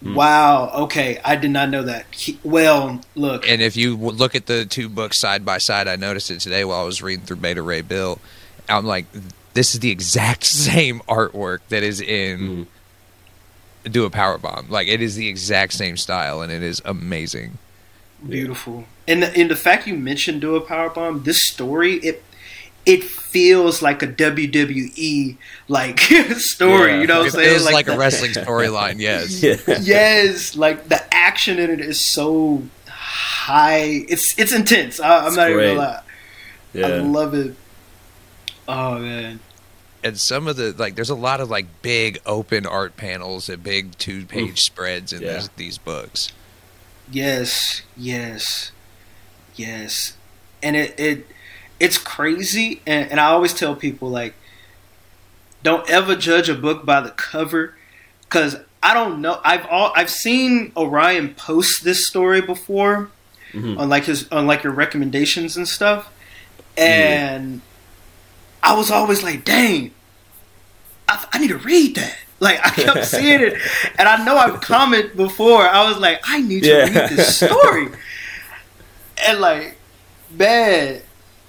Mm. 0.02 0.14
Wow. 0.14 0.70
Okay, 0.84 1.20
I 1.24 1.36
did 1.36 1.50
not 1.50 1.70
know 1.70 1.82
that. 1.82 2.06
He, 2.12 2.38
well, 2.44 3.00
look. 3.14 3.48
And 3.48 3.60
if 3.60 3.76
you 3.76 3.96
look 3.96 4.34
at 4.34 4.46
the 4.46 4.64
two 4.64 4.88
books 4.88 5.18
side 5.18 5.44
by 5.44 5.58
side, 5.58 5.88
I 5.88 5.96
noticed 5.96 6.30
it 6.30 6.40
today 6.40 6.64
while 6.64 6.80
I 6.80 6.84
was 6.84 7.02
reading 7.02 7.24
through 7.24 7.38
Beta 7.38 7.62
Ray 7.62 7.80
Bill. 7.80 8.20
I'm 8.68 8.84
like, 8.84 9.06
this 9.54 9.74
is 9.74 9.80
the 9.80 9.90
exact 9.90 10.44
same 10.44 11.00
artwork 11.08 11.60
that 11.68 11.82
is 11.82 12.00
in 12.00 12.66
mm. 13.84 13.92
Do 13.92 14.04
a 14.04 14.10
Power 14.10 14.38
Bomb. 14.38 14.68
Like 14.68 14.88
it 14.88 15.00
is 15.00 15.16
the 15.16 15.28
exact 15.28 15.72
same 15.72 15.96
style, 15.96 16.42
and 16.42 16.52
it 16.52 16.62
is 16.62 16.80
amazing. 16.84 17.58
Beautiful. 18.26 18.84
And 19.06 19.22
the, 19.22 19.34
and 19.36 19.50
the 19.50 19.56
fact 19.56 19.86
you 19.86 19.94
mentioned 19.94 20.40
Do 20.40 20.56
a 20.56 20.60
Power 20.60 20.90
Bomb, 20.90 21.22
this 21.22 21.42
story 21.42 21.94
it 21.94 22.22
it 22.88 23.04
feels 23.04 23.82
like 23.82 24.02
a 24.02 24.06
WWE 24.06 25.36
like 25.68 26.00
story. 26.38 26.92
Yeah. 26.92 27.00
You 27.00 27.06
know, 27.06 27.18
what 27.18 27.24
I'm 27.26 27.30
saying? 27.32 27.50
feels 27.50 27.64
like, 27.66 27.74
like 27.74 27.86
the, 27.86 27.94
a 27.94 27.98
wrestling 27.98 28.32
storyline. 28.32 28.98
Yes, 28.98 29.42
yeah. 29.42 29.56
yes. 29.80 30.56
Like 30.56 30.88
the 30.88 31.02
action 31.14 31.58
in 31.58 31.70
it 31.70 31.80
is 31.80 32.00
so 32.00 32.62
high. 32.88 34.04
It's 34.08 34.36
it's 34.38 34.54
intense. 34.54 34.98
I, 35.00 35.26
am 35.26 35.34
not 35.34 35.52
great. 35.52 35.64
even 35.64 35.76
gonna 35.76 35.88
lie. 35.88 36.02
Yeah. 36.72 36.86
I 36.86 36.90
love 37.00 37.34
it. 37.34 37.54
Oh 38.66 38.98
man. 38.98 39.40
And 40.02 40.18
some 40.18 40.46
of 40.46 40.56
the 40.56 40.72
like, 40.78 40.94
there's 40.94 41.10
a 41.10 41.14
lot 41.14 41.40
of 41.40 41.50
like 41.50 41.66
big 41.82 42.20
open 42.24 42.64
art 42.64 42.96
panels 42.96 43.50
and 43.50 43.62
big 43.62 43.98
two 43.98 44.24
page 44.24 44.62
spreads 44.62 45.12
in 45.12 45.20
yeah. 45.20 45.46
these 45.56 45.76
books. 45.76 46.32
Yes, 47.10 47.82
yes, 47.96 48.70
yes, 49.56 50.16
and 50.62 50.76
it 50.76 50.98
it 50.98 51.26
it's 51.80 51.98
crazy, 51.98 52.80
and, 52.86 53.10
and 53.10 53.20
I 53.20 53.26
always 53.26 53.54
tell 53.54 53.74
people 53.74 54.10
like, 54.10 54.34
don't 55.62 55.88
ever 55.90 56.16
judge 56.16 56.48
a 56.48 56.54
book 56.54 56.84
by 56.84 57.00
the 57.00 57.10
cover, 57.10 57.74
because 58.22 58.56
I 58.82 58.94
don't 58.94 59.20
know. 59.20 59.40
I've 59.44 59.66
all 59.66 59.92
I've 59.94 60.10
seen 60.10 60.72
Orion 60.76 61.34
post 61.34 61.84
this 61.84 62.06
story 62.06 62.40
before, 62.40 63.10
mm-hmm. 63.52 63.78
on 63.78 63.88
like 63.88 64.04
his 64.04 64.28
on 64.30 64.46
like 64.46 64.62
your 64.62 64.72
recommendations 64.72 65.56
and 65.56 65.66
stuff, 65.66 66.12
and 66.76 67.60
I 68.62 68.76
was 68.76 68.90
always 68.90 69.22
like, 69.22 69.44
dang, 69.44 69.92
I, 71.08 71.24
I 71.32 71.38
need 71.38 71.48
to 71.48 71.58
read 71.58 71.96
that. 71.96 72.16
Like 72.40 72.60
I 72.64 72.70
kept 72.70 73.04
seeing 73.06 73.40
it, 73.40 73.54
and 73.98 74.08
I 74.08 74.24
know 74.24 74.36
I've 74.36 74.60
commented 74.60 75.16
before. 75.16 75.62
I 75.62 75.88
was 75.88 75.98
like, 75.98 76.20
I 76.24 76.40
need 76.40 76.62
to 76.62 76.68
yeah. 76.68 76.84
read 76.84 77.10
this 77.10 77.36
story, 77.36 77.88
and 79.26 79.40
like, 79.40 79.76
man, 80.30 81.02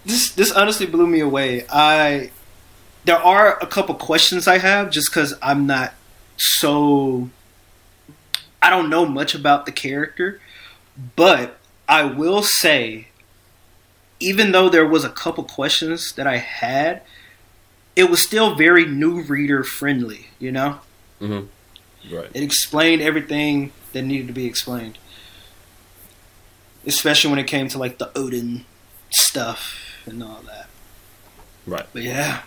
this 0.09 0.31
this 0.31 0.51
honestly 0.51 0.85
blew 0.85 1.07
me 1.07 1.19
away. 1.19 1.65
I 1.69 2.31
there 3.05 3.17
are 3.17 3.57
a 3.61 3.67
couple 3.67 3.95
questions 3.95 4.47
I 4.47 4.57
have 4.57 4.89
just 4.89 5.09
because 5.09 5.33
I'm 5.41 5.65
not 5.65 5.93
so 6.37 7.29
I 8.61 8.69
don't 8.69 8.89
know 8.89 9.05
much 9.05 9.33
about 9.35 9.65
the 9.65 9.71
character, 9.71 10.41
but 11.15 11.57
I 11.87 12.03
will 12.03 12.43
say, 12.43 13.07
even 14.19 14.51
though 14.51 14.67
there 14.69 14.85
was 14.85 15.05
a 15.05 15.09
couple 15.09 15.43
questions 15.45 16.11
that 16.13 16.27
I 16.27 16.37
had, 16.37 17.01
it 17.95 18.09
was 18.09 18.21
still 18.21 18.55
very 18.55 18.85
new 18.85 19.21
reader 19.21 19.63
friendly. 19.63 20.27
You 20.39 20.51
know, 20.51 20.79
Mm-hmm. 21.21 22.15
Right. 22.15 22.29
it 22.33 22.43
explained 22.43 23.01
everything 23.01 23.71
that 23.93 24.03
needed 24.03 24.27
to 24.27 24.33
be 24.33 24.45
explained, 24.45 24.97
especially 26.85 27.29
when 27.29 27.39
it 27.39 27.47
came 27.47 27.67
to 27.69 27.77
like 27.77 27.97
the 27.97 28.09
Odin 28.17 28.65
stuff 29.09 29.88
and 30.09 30.23
all 30.23 30.41
that. 30.47 30.67
Right. 31.65 31.85
But 31.93 32.03
yeah, 32.03 32.41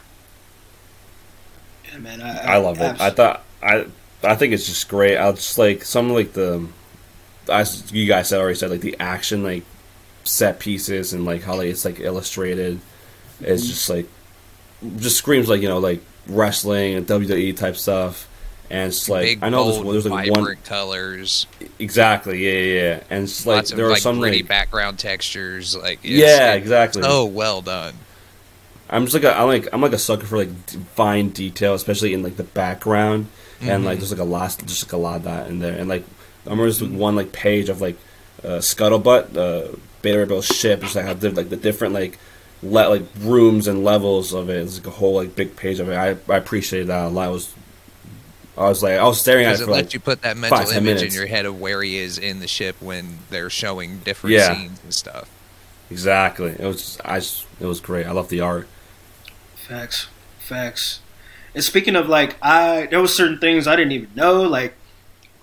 yeah, 1.90 1.98
man, 1.98 2.20
I, 2.20 2.54
I 2.54 2.56
love 2.58 2.80
it. 2.80 3.00
I 3.00 3.10
thought 3.10 3.44
I 3.62 3.86
I 4.22 4.34
think 4.36 4.52
it's 4.52 4.66
just 4.66 4.88
great. 4.88 5.18
I 5.18 5.30
just 5.32 5.58
like 5.58 5.84
some 5.84 6.10
like 6.10 6.32
the 6.32 6.66
as 7.48 7.90
you 7.92 8.06
guys 8.06 8.28
said 8.28 8.40
already 8.40 8.54
said 8.54 8.70
like 8.70 8.80
the 8.80 8.96
action 9.00 9.42
like 9.42 9.64
set 10.24 10.60
pieces 10.60 11.12
and 11.12 11.24
like 11.24 11.42
how 11.42 11.56
like 11.56 11.68
it's 11.68 11.84
like 11.84 12.00
illustrated 12.00 12.80
is 13.40 13.62
mm-hmm. 13.62 13.70
just 13.70 13.90
like 13.90 14.08
just 14.96 15.16
screams 15.16 15.48
like 15.48 15.60
you 15.62 15.68
know 15.68 15.78
like 15.78 16.00
wrestling 16.26 16.94
and 16.94 17.06
WWE 17.06 17.56
type 17.56 17.76
stuff. 17.76 18.28
And 18.72 18.88
it's 18.88 19.06
like 19.06 19.22
Big, 19.22 19.38
I 19.42 19.50
know 19.50 19.64
bold, 19.64 19.84
there's, 19.84 20.04
there's 20.04 20.06
like 20.06 20.28
vibrant 20.28 20.58
one 20.60 20.64
colors, 20.64 21.46
exactly 21.78 22.42
yeah 22.42 22.58
yeah 22.58 22.82
yeah 22.82 23.02
and 23.10 23.24
it's 23.24 23.44
like 23.44 23.56
lots 23.56 23.70
of 23.70 23.76
there 23.76 23.86
are 23.86 23.90
like 23.90 24.00
some 24.00 24.18
gritty 24.18 24.38
like 24.38 24.48
background 24.48 24.98
textures. 24.98 25.76
Like 25.76 26.00
yeah 26.02 26.54
exactly 26.54 27.02
so 27.02 27.26
well 27.26 27.60
done. 27.60 27.94
I'm 28.88 29.04
just 29.04 29.12
like 29.12 29.24
a, 29.24 29.36
I'm 29.36 29.46
like 29.46 29.68
I'm 29.74 29.82
like 29.82 29.92
a 29.92 29.98
sucker 29.98 30.24
for 30.24 30.38
like 30.38 30.50
fine 30.94 31.28
detail, 31.28 31.74
especially 31.74 32.14
in 32.14 32.22
like 32.22 32.36
the 32.36 32.44
background, 32.44 33.26
and 33.60 33.84
like 33.84 33.98
there's 33.98 34.10
like 34.10 34.20
a 34.20 34.24
lot, 34.24 34.56
just 34.64 34.86
like 34.86 34.92
a 34.94 34.96
lot 34.96 35.16
of 35.16 35.24
that 35.24 35.48
in 35.48 35.58
there. 35.58 35.78
And 35.78 35.88
like 35.88 36.04
I 36.46 36.50
remember 36.50 36.66
this 36.66 36.80
one 36.80 37.14
like 37.14 37.32
page 37.32 37.68
of 37.68 37.82
like 37.82 37.98
uh, 38.42 38.58
scuttlebutt, 38.58 39.36
uh, 39.36 39.76
Beta 40.00 40.26
Bill's 40.26 40.46
ship, 40.46 40.80
just 40.80 40.96
like 40.96 41.04
how 41.04 41.14
the, 41.14 41.30
like 41.30 41.50
the 41.50 41.56
different 41.56 41.92
like 41.94 42.18
le- 42.62 42.88
like 42.88 43.04
rooms 43.20 43.66
and 43.66 43.84
levels 43.84 44.32
of 44.32 44.48
it. 44.48 44.62
It's 44.62 44.78
like 44.78 44.86
a 44.86 44.90
whole 44.90 45.14
like 45.14 45.36
big 45.36 45.56
page 45.56 45.78
of 45.78 45.90
it. 45.90 45.94
I 45.94 46.16
I 46.32 46.36
appreciated 46.38 46.88
that 46.88 47.04
a 47.04 47.08
lot. 47.08 47.26
I 47.26 47.30
was 47.30 47.54
I 48.56 48.68
was 48.68 48.82
like 48.82 48.94
I 48.98 49.04
was 49.04 49.20
staring 49.20 49.46
at 49.46 49.58
Because 49.58 49.60
it 49.60 49.64
it 49.64 49.66
for 49.66 49.72
lets 49.72 49.86
like 49.86 49.94
you 49.94 50.00
put 50.00 50.22
that 50.22 50.36
mental 50.36 50.58
five, 50.58 50.68
ten 50.68 50.86
image 50.86 51.02
in 51.02 51.12
your 51.12 51.26
head 51.26 51.46
of 51.46 51.58
where 51.60 51.82
he 51.82 51.96
is 51.98 52.18
in 52.18 52.40
the 52.40 52.46
ship 52.46 52.76
when 52.80 53.18
they're 53.30 53.48
showing 53.50 53.98
different 54.00 54.34
Yeah. 54.36 54.54
scenes 54.54 54.80
and 54.84 54.92
stuff. 54.94 55.28
exactly. 55.90 56.50
It 56.58 56.60
was 56.66 56.76
just, 56.76 57.00
I 57.04 57.18
just, 57.20 57.46
it 57.60 57.66
was 57.66 57.80
great. 57.80 58.06
I 58.06 58.12
love 58.12 58.28
the 58.28 58.40
art. 58.40 58.68
Facts, 59.56 60.08
facts. 60.38 61.00
And 61.54 61.62
speaking 61.64 61.96
of 61.96 62.08
like, 62.08 62.36
I 62.42 62.86
there 62.90 63.00
was 63.00 63.14
certain 63.14 63.38
things 63.38 63.66
I 63.66 63.76
didn't 63.76 63.92
even 63.92 64.10
know. 64.14 64.42
Like 64.42 64.74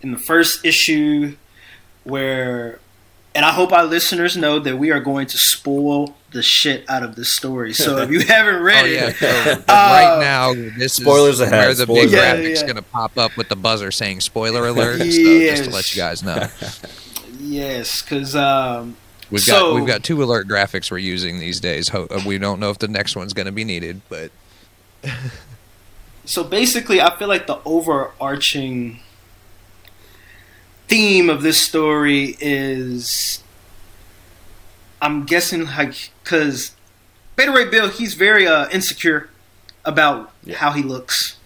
in 0.01 0.11
the 0.11 0.17
first 0.19 0.63
issue, 0.65 1.35
where, 2.03 2.79
and 3.35 3.45
I 3.45 3.51
hope 3.51 3.71
our 3.71 3.85
listeners 3.85 4.35
know 4.37 4.59
that 4.59 4.77
we 4.77 4.91
are 4.91 4.99
going 4.99 5.27
to 5.27 5.37
spoil 5.37 6.15
the 6.31 6.41
shit 6.43 6.87
out 6.89 7.01
of 7.03 7.15
this 7.15 7.29
story. 7.29 7.73
So 7.73 7.97
if 7.97 8.09
you 8.11 8.19
haven't 8.21 8.61
read 8.61 8.83
Oh 8.83 8.87
yeah, 8.87 9.07
it, 9.09 9.15
so 9.15 9.27
Uh, 9.27 9.63
right 9.67 10.17
now 10.19 10.53
this 10.53 10.93
spoilers 10.93 11.35
is 11.35 11.41
ahead, 11.41 11.59
where 11.67 11.73
the 11.73 11.83
spoilers 11.83 12.05
big 12.11 12.13
ahead. 12.19 12.35
graphic's 12.37 12.59
Yeah, 12.61 12.65
yeah. 12.67 12.73
gonna 12.73 12.81
pop 12.83 13.17
up 13.17 13.35
with 13.37 13.49
the 13.49 13.55
buzzer 13.55 13.91
saying 13.91 14.21
"spoiler 14.21 14.67
alert" 14.67 15.01
and 15.01 15.11
stuff, 15.11 15.25
just 15.25 15.63
to 15.65 15.69
let 15.71 15.95
you 15.95 16.01
guys 16.01 16.23
know. 16.23 16.47
yes, 17.39 18.01
because 18.01 18.35
um, 18.35 18.95
We've 19.31 19.41
So- 19.41 19.69
got 19.71 19.75
we've 19.75 19.85
got 19.87 20.03
two 20.03 20.23
alert 20.23 20.47
graphics 20.47 20.89
we're 20.89 20.97
using 20.97 21.39
these 21.39 21.59
days. 21.59 21.93
Uh, 21.93 22.07
We 22.25 22.37
don't 22.39 22.59
know 22.59 22.71
if 22.71 22.79
the 22.79 22.87
next 22.87 23.15
one's 23.15 23.33
going 23.33 23.45
to 23.45 23.51
be 23.51 23.63
needed, 23.63 24.01
but 24.09 24.31
so 26.25 26.43
basically, 26.43 26.99
I 27.01 27.15
feel 27.17 27.27
like 27.27 27.45
the 27.47 27.59
overarching 27.65 28.99
theme 30.89 31.29
of 31.29 31.41
this 31.43 31.61
story 31.61 32.35
is, 32.41 33.41
I'm 35.01 35.25
guessing, 35.25 35.65
like, 35.65 36.11
because 36.23 36.75
Beta 37.35 37.51
Ray 37.51 37.69
Bill, 37.69 37.89
he's 37.89 38.15
very 38.15 38.47
uh, 38.47 38.67
insecure 38.69 39.29
about 39.85 40.31
Yeah. 40.43 40.57
how 40.57 40.71
he 40.71 40.81
looks, 40.83 41.37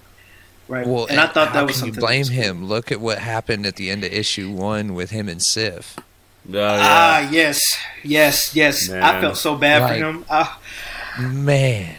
right? 0.68 0.88
well, 0.88 1.06
and 1.06 1.20
I 1.20 1.28
thought 1.28 1.50
how 1.50 1.54
that 1.56 1.68
was 1.68 1.78
can 1.80 1.88
you 1.88 1.94
blame 1.94 2.24
that 2.26 2.32
him? 2.32 2.66
Look 2.66 2.92
at 2.92 3.00
what 3.00 3.20
happened 3.20 3.66
at 3.66 3.76
the 3.76 3.92
end 3.92 4.04
of 4.04 4.12
issue 4.12 4.50
one 4.52 4.96
with 4.96 5.12
him 5.12 5.30
and 5.30 5.42
Sif. 5.42 5.96
Oh, 6.00 6.52
yeah. 6.52 6.78
Ah, 6.82 7.30
yes, 7.32 7.78
yes, 8.04 8.54
yes. 8.56 8.90
I 8.90 9.22
felt 9.22 9.38
so 9.38 9.56
bad 9.56 9.88
for 9.88 9.94
him. 9.96 10.26
I, 10.30 10.58
Man, 11.22 11.96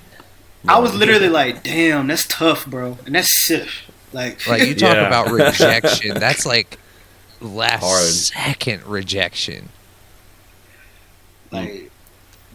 I 0.69 0.81
was 0.81 0.93
literally 0.95 1.29
like, 1.29 1.63
"Damn, 1.63 2.09
that's 2.09 2.27
tough, 2.27 2.67
bro," 2.67 2.99
and 3.07 3.15
that's 3.15 3.33
sick. 3.33 3.69
Like, 4.13 4.45
like 4.49 4.63
you 4.67 4.75
talk 4.75 4.95
Yeah. 4.97 5.07
about 5.07 5.31
rejection. 5.31 6.19
That's 6.19 6.45
like 6.45 6.79
last 7.41 7.83
Hard. 7.83 8.03
second 8.05 8.85
rejection. 8.87 9.69
like, 11.51 11.91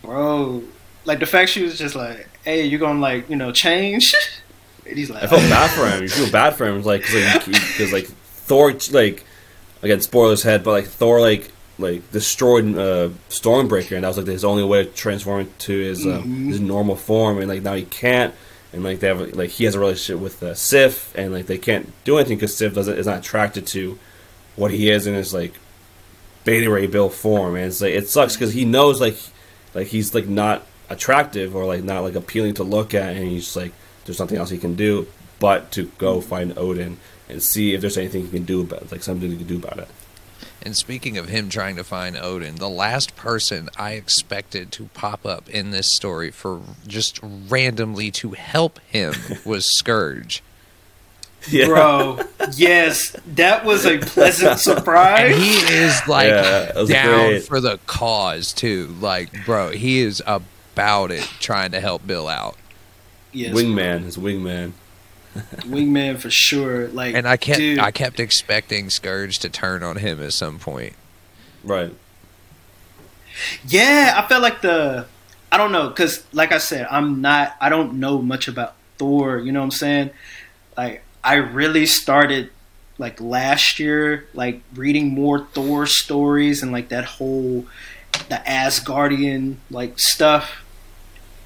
bro, 0.02 0.64
like 1.06 1.20
the 1.20 1.26
fact 1.26 1.50
she 1.52 1.64
was 1.64 1.78
just 1.78 1.96
like, 1.96 2.28
"Hey, 2.44 2.66
you're 2.66 2.80
gonna 2.80 3.00
like, 3.00 3.30
you 3.30 3.36
know, 3.36 3.52
change," 3.52 4.14
and 4.86 4.98
he's 4.98 5.10
like, 5.10 5.24
I 5.24 5.28
felt 5.28 5.42
bad 5.44 5.70
for 5.72 5.88
him. 5.88 6.04
You 6.04 6.10
feel 6.10 6.32
bad 6.32 6.56
for 6.56 6.66
him, 6.68 6.82
like 6.84 7.02
because 7.02 7.92
like, 7.92 7.92
like 7.92 8.06
Thor, 8.08 8.74
like 8.92 9.24
again, 9.82 10.02
spoilers 10.02 10.44
head, 10.44 10.64
but 10.64 10.72
like 10.72 10.86
Thor, 10.86 11.22
like 11.22 11.52
like 11.78 12.12
destroyed 12.12 12.66
uh, 12.78 13.10
Stormbreaker, 13.30 13.94
and 13.96 14.04
that 14.04 14.10
was 14.10 14.18
like 14.18 14.28
his 14.28 14.44
only 14.44 14.64
way 14.64 14.84
to 14.84 14.90
transform 14.92 15.42
into 15.42 15.78
his 15.78 16.06
uh, 16.06 16.22
Mhm. 16.22 16.48
his 16.48 16.60
normal 16.60 16.96
form, 16.98 17.38
and 17.38 17.48
like 17.48 17.62
now 17.64 17.76
he 17.76 17.84
can't, 17.86 18.34
and 18.74 18.84
like 18.84 19.00
they 19.00 19.08
have 19.08 19.22
like 19.36 19.52
he 19.52 19.64
has 19.64 19.76
a 19.76 19.80
relationship 19.80 20.22
with 20.22 20.44
uh, 20.44 20.54
Sif, 20.56 21.14
and 21.16 21.32
like 21.32 21.46
they 21.46 21.58
can't 21.58 21.94
do 22.04 22.18
anything 22.18 22.38
because 22.38 22.56
Sif 22.58 22.74
doesn't 22.74 22.98
is 22.98 23.06
not 23.08 23.20
attracted 23.20 23.66
to 23.68 23.98
what 24.60 24.72
he 24.72 24.90
is 24.90 25.08
in 25.08 25.14
his 25.14 25.34
like 25.34 25.54
Beta 26.44 26.70
Ray 26.70 26.88
Bill 26.88 27.10
form, 27.10 27.56
and 27.56 27.66
it's 27.66 27.82
like 27.82 27.94
it 27.94 28.10
sucks 28.10 28.36
because 28.36 28.54
he 28.54 28.66
knows 28.66 29.00
like 29.00 29.18
like 29.74 29.88
he's 29.88 30.14
like 30.14 30.28
not 30.28 30.66
attractive 30.90 31.56
or 31.56 31.66
like 31.66 31.84
not 31.84 32.02
like 32.02 32.16
appealing 32.16 32.56
to 32.56 32.64
look 32.64 32.94
at, 32.94 33.16
and 33.16 33.28
he's 33.28 33.56
like 33.56 33.72
there's 34.06 34.20
nothing 34.20 34.38
else 34.38 34.50
he 34.50 34.58
can 34.58 34.76
do 34.76 35.08
but 35.40 35.72
to 35.72 35.86
go 35.98 36.22
find 36.22 36.58
Odin 36.58 36.98
and 37.30 37.42
see 37.42 37.74
if 37.74 37.82
there's 37.82 37.98
anything 37.98 38.24
he 38.24 38.30
can 38.30 38.44
do 38.44 38.62
about 38.62 38.82
it, 38.82 38.92
like 38.92 39.04
something 39.04 39.30
he 39.32 39.38
can 39.38 39.48
do 39.48 39.58
about 39.58 39.80
it. 39.80 39.88
And 40.62 40.76
speaking 40.76 41.18
of 41.18 41.30
him 41.30 41.50
trying 41.50 41.78
to 41.78 41.84
find 41.84 42.18
Odin, 42.18 42.56
the 42.56 42.70
last 42.70 43.16
person 43.16 43.70
I 43.78 43.94
expected 43.94 44.72
to 44.74 44.90
pop 44.94 45.26
up 45.26 45.50
in 45.50 45.72
this 45.72 45.88
story 45.88 46.32
for 46.32 46.62
just 46.86 47.20
randomly 47.24 48.12
to 48.12 48.32
help 48.32 48.80
him 48.80 49.14
was 49.46 49.66
Scourge. 49.66 50.44
"Bro, 51.66 52.20
yes, 52.56 53.16
that 53.36 53.66
was 53.66 53.86
a 53.86 53.98
pleasant 54.00 54.60
surprise." 54.60 55.32
And 55.36 55.42
he 55.44 55.52
is 55.76 56.00
like 56.08 56.28
Yeah, 56.28 56.72
down 56.88 57.30
great. 57.30 57.44
for 57.44 57.60
the 57.62 57.80
cause 57.88 58.54
too. 58.54 58.96
Like, 59.00 59.46
bro, 59.46 59.70
he 59.72 60.00
is 60.00 60.22
about 60.26 61.12
it 61.12 61.24
trying 61.40 61.72
to 61.72 61.80
help 61.82 62.06
Bill 62.08 62.28
out. 62.28 62.58
yes, 63.32 63.54
wingman, 63.56 64.04
his 64.04 64.18
wingman. 64.18 64.72
wingman 65.62 66.18
for 66.18 66.30
sure. 66.30 66.88
Like, 66.88 67.14
And 67.16 67.28
I 67.28 67.38
kept 67.38 67.60
dude, 67.60 67.80
I 67.80 67.92
kept 67.92 68.20
expecting 68.20 68.90
Scourge 68.90 69.40
to 69.40 69.50
turn 69.50 69.84
on 69.84 69.98
him 69.98 70.22
at 70.24 70.34
some 70.34 70.58
point. 70.60 70.94
Right. 71.64 71.94
Yeah, 73.68 74.14
I 74.18 74.28
felt 74.28 74.42
like 74.42 74.62
the 74.62 75.06
I 75.52 75.58
don't 75.58 75.72
know 75.72 75.90
cuz 75.92 76.24
like 76.34 76.52
I 76.52 76.58
said, 76.58 76.88
I'm 76.90 77.22
not 77.22 77.56
I 77.62 77.70
don't 77.70 77.94
know 78.00 78.22
much 78.22 78.48
about 78.48 78.76
Thor, 78.98 79.38
you 79.40 79.52
know 79.52 79.60
what 79.60 79.66
I'm 79.66 79.72
saying? 79.72 80.10
Like 80.76 81.04
I 81.24 81.36
really 81.36 81.86
started 81.86 82.50
like 82.98 83.22
last 83.22 83.80
year 83.80 84.28
like 84.34 84.62
reading 84.76 85.14
more 85.14 85.46
Thor 85.54 85.86
stories 85.88 86.62
and 86.62 86.72
like 86.72 86.90
that 86.90 87.06
whole 87.06 87.66
the 88.28 88.42
Asgardian 88.46 89.56
like 89.72 90.00
stuff. 90.00 90.64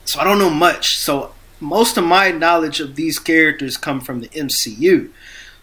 So 0.06 0.20
I 0.20 0.24
don't 0.24 0.40
know 0.40 0.50
much. 0.50 0.98
So 0.98 1.34
most 1.60 1.98
of 1.98 2.04
my 2.04 2.32
knowledge 2.32 2.80
of 2.80 2.96
these 2.96 3.20
characters 3.20 3.78
come 3.78 4.02
from 4.02 4.22
the 4.22 4.30
MCU. 4.30 5.10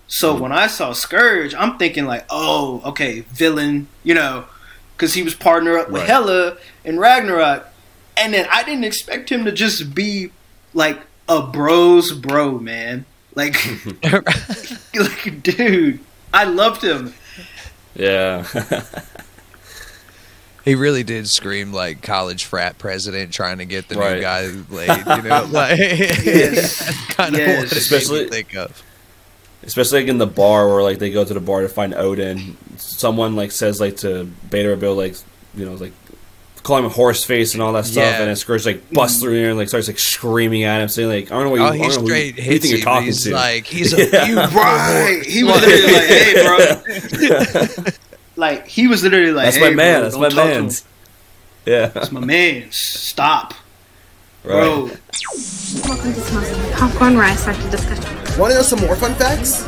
So 0.06 0.32
mm-hmm. 0.32 0.42
when 0.42 0.52
I 0.52 0.66
saw 0.66 0.92
Scourge, 0.92 1.54
I'm 1.54 1.78
thinking 1.78 2.06
like, 2.06 2.24
oh, 2.30 2.82
okay, 2.86 3.20
villain, 3.20 3.88
you 4.02 4.14
know, 4.14 4.46
because 4.96 5.14
he 5.14 5.22
was 5.22 5.34
partner 5.34 5.78
up 5.78 5.88
with 5.88 6.02
Right. 6.02 6.08
Hela 6.08 6.56
in 6.84 6.98
Ragnarok, 6.98 7.66
and 8.16 8.34
then 8.34 8.46
I 8.50 8.64
didn't 8.64 8.84
expect 8.84 9.30
him 9.30 9.44
to 9.44 9.52
just 9.52 9.94
be 9.94 10.30
like 10.74 11.00
a 11.28 11.42
bros 11.42 12.12
bro, 12.12 12.58
man. 12.58 13.04
Like, 13.34 13.54
like, 14.94 15.42
dude, 15.42 16.00
I 16.34 16.44
loved 16.44 16.82
him. 16.82 17.14
Yeah. 17.94 18.46
He 20.62 20.74
really 20.74 21.02
did 21.04 21.26
scream 21.26 21.72
like 21.72 22.02
college 22.02 22.44
frat 22.44 22.76
president 22.76 23.32
trying 23.32 23.58
to 23.58 23.64
get 23.64 23.88
the 23.88 23.96
Right. 23.96 24.16
new 24.16 24.20
guy 24.20 24.42
laid. 24.68 25.06
You 25.06 25.28
know, 25.28 25.44
like 25.50 25.78
Yes. 25.78 27.06
kind 27.14 27.34
of 27.34 27.40
Yes. 27.40 27.62
what 27.62 27.72
Especially- 27.72 28.28
think 28.28 28.54
of. 28.54 28.82
Especially 29.62 30.00
like 30.00 30.08
in 30.08 30.18
the 30.18 30.26
bar 30.26 30.68
where 30.68 30.82
like 30.82 30.98
they 30.98 31.10
go 31.10 31.24
to 31.24 31.32
the 31.34 31.40
bar 31.40 31.62
to 31.62 31.68
find 31.68 31.94
Odin. 31.94 32.58
Someone 32.76 33.36
like 33.36 33.52
says 33.52 33.80
like 33.80 33.96
to 33.98 34.24
Beta 34.50 34.70
or 34.72 34.76
Bill 34.76 34.94
like 34.94 35.16
you 35.54 35.64
know 35.64 35.72
like 35.74 35.92
call 36.62 36.78
him 36.78 36.84
a 36.84 36.88
horse 36.90 37.24
face 37.24 37.54
and 37.54 37.62
all 37.62 37.72
that 37.72 37.86
stuff, 37.86 38.04
Yeah. 38.04 38.20
and 38.20 38.28
then 38.28 38.36
Scourge 38.36 38.66
like 38.66 38.90
busts 38.90 39.20
through 39.20 39.34
there 39.34 39.48
and 39.50 39.58
like 39.58 39.68
starts 39.68 39.88
like 39.88 39.98
screaming 39.98 40.64
at 40.64 40.80
him, 40.80 40.88
saying 40.88 41.08
like, 41.08 41.30
"I 41.32 41.34
don't 41.34 41.44
know 41.44 41.50
what 41.50 41.60
oh, 41.60 41.64
you, 41.64 41.68
Oh, 41.68 41.72
I 41.72 41.76
he 41.76 41.82
don't 41.82 41.94
know 41.94 42.00
who, 42.00 42.06
straight 42.06 42.38
who 42.38 42.52
you 42.52 42.58
think 42.58 42.72
you're 42.74 42.82
talking 42.82 43.06
He's 43.06 43.24
to." 43.24 43.32
like, 43.32 43.66
he's 43.66 43.92
a 43.94 44.26
you 44.26 44.36
Right. 44.36 45.22
He 45.26 45.42
was 45.44 45.60
literally 45.60 45.92
like, 45.92 46.06
hey, 46.06 47.74
bro. 47.74 47.84
like, 48.36 48.66
he 48.68 48.86
was 48.86 49.02
literally 49.02 49.32
like, 49.32 49.44
that's 49.46 49.56
hey, 49.56 49.70
my 49.70 49.74
man. 49.74 50.00
Bro, 50.00 50.02
that's 50.02 50.16
my 50.16 50.28
talk 50.28 50.36
man. 50.36 50.70
Yeah, 51.66 51.86
That's 51.86 52.10
my 52.10 52.20
man. 52.20 52.70
Stop. 52.70 53.54
right. 54.44 54.54
Bro. 54.54 54.90
Welcome 55.86 56.12
to 56.14 56.20
Smells 56.20 56.72
Popcorn, 56.72 57.16
where 57.16 57.26
I 57.26 57.34
start 57.36 57.56
the 57.58 57.70
discussion. 57.70 58.04
Want 58.38 58.52
to 58.52 58.56
know 58.58 58.62
some 58.62 58.80
more 58.80 58.96
fun 58.96 59.14
facts? 59.14 59.62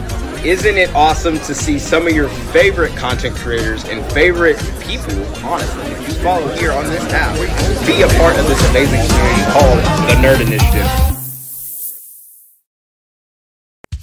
Isn't 0.44 0.76
it 0.76 0.92
awesome 0.92 1.38
to 1.38 1.54
see 1.54 1.78
some 1.78 2.08
of 2.08 2.12
your 2.16 2.28
favorite 2.28 2.96
content 2.96 3.36
creators 3.36 3.84
and 3.84 4.04
favorite 4.12 4.56
people, 4.80 5.14
honestly, 5.44 5.84
that 5.84 6.08
you 6.08 6.14
follow 6.14 6.48
here 6.56 6.72
on 6.72 6.84
this 6.86 7.00
app, 7.12 7.36
be 7.86 8.02
a 8.02 8.08
part 8.18 8.36
of 8.36 8.48
this 8.48 8.70
amazing 8.70 8.98
community 9.08 9.52
called 9.52 9.78
the 10.08 10.14
Nerd 10.20 10.40
Initiative? 10.44 10.88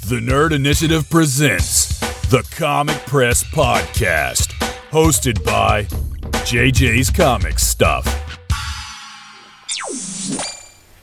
The 0.07 0.21
Nerd 0.21 0.53
Initiative 0.53 1.09
presents 1.09 1.99
the 2.29 2.47
Comic 2.51 2.95
Press 3.05 3.43
Podcast, 3.43 4.53
hosted 4.91 5.43
by 5.43 5.83
JJ's 6.45 7.09
Comic 7.09 7.59
Stuff. 7.59 8.05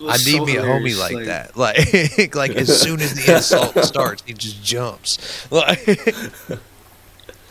It 0.06 0.12
was 0.12 0.26
I 0.26 0.30
need 0.30 0.38
so 0.38 0.46
me 0.46 0.56
a 0.56 0.62
homie 0.62 0.90
hilarious, 0.90 1.12
like, 1.12 1.26
that. 1.26 1.56
Like, 1.56 2.34
like 2.34 2.50
as 2.52 2.80
soon 2.80 3.00
as 3.00 3.14
the 3.14 3.34
insult 3.36 3.84
starts, 3.84 4.22
he 4.24 4.32
just 4.32 4.62
jumps. 4.62 5.46
Like, 5.50 5.78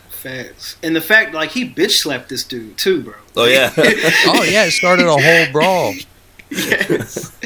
Facts. 0.08 0.76
And 0.82 0.96
the 0.96 1.00
fact, 1.00 1.34
like, 1.34 1.50
he 1.50 1.68
bitch 1.68 1.98
slapped 1.98 2.30
this 2.30 2.42
dude, 2.42 2.78
too, 2.78 3.02
bro. 3.02 3.14
Oh 3.36 3.44
yeah, 3.44 3.70
oh 3.76 4.42
yeah, 4.44 4.64
it 4.64 4.72
started 4.72 5.06
a 5.06 5.10
whole 5.10 5.52
brawl. 5.52 5.94
yes. 6.50 7.36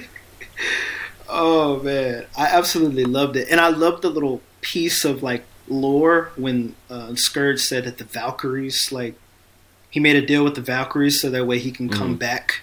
oh 1.29 1.83
man, 1.83 2.27
I 2.39 2.47
absolutely 2.47 3.05
loved 3.05 3.37
it, 3.37 3.49
and 3.51 3.61
I 3.61 3.69
loved 3.69 4.03
the 4.03 4.09
little 4.09 4.41
piece 4.61 5.05
of 5.05 5.23
like 5.23 5.45
lore 5.69 6.31
when 6.37 6.75
uh, 6.89 7.15
Scourge 7.17 7.61
said 7.61 7.85
that 7.85 7.99
the 7.99 8.05
Valkyries, 8.05 8.93
like, 8.93 9.15
he 9.91 9.99
made 9.99 10.17
a 10.17 10.25
deal 10.25 10.45
with 10.45 10.55
the 10.55 10.61
Valkyries 10.61 11.21
so 11.21 11.29
that 11.31 11.47
way 11.47 11.59
he 11.59 11.73
can 11.73 11.89
come 11.89 12.17
back 12.17 12.63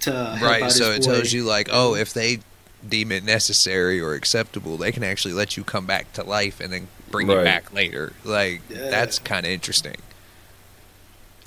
to 0.00 0.12
help 0.12 0.40
Right, 0.42 0.62
out 0.64 0.72
so 0.72 0.90
it 0.92 1.02
boy. 1.04 1.12
tells 1.14 1.32
you 1.32 1.44
like, 1.44 1.68
oh, 1.70 1.94
if 1.94 2.12
they 2.12 2.40
deem 2.86 3.10
it 3.12 3.24
necessary 3.24 4.00
or 4.00 4.14
acceptable, 4.14 4.76
they 4.76 4.92
can 4.92 5.02
actually 5.02 5.34
let 5.34 5.56
you 5.56 5.64
come 5.64 5.86
back 5.86 6.12
to 6.12 6.22
life 6.24 6.60
and 6.60 6.72
then 6.72 6.88
bring 7.10 7.28
you 7.28 7.36
Right. 7.36 7.44
back 7.44 7.72
later. 7.72 8.12
Like 8.24 8.60
Yeah. 8.68 8.90
that's 8.90 9.18
kind 9.18 9.44
of 9.46 9.52
interesting. 9.52 9.96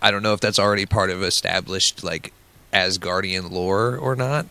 I 0.02 0.12
don't 0.12 0.24
know 0.24 0.34
if 0.34 0.40
that's 0.40 0.60
already 0.60 0.86
part 0.86 1.10
of 1.10 1.22
established 1.24 2.04
like 2.04 2.34
Asgardian 2.74 3.52
lore 3.52 3.98
or 3.98 4.16
not, 4.16 4.46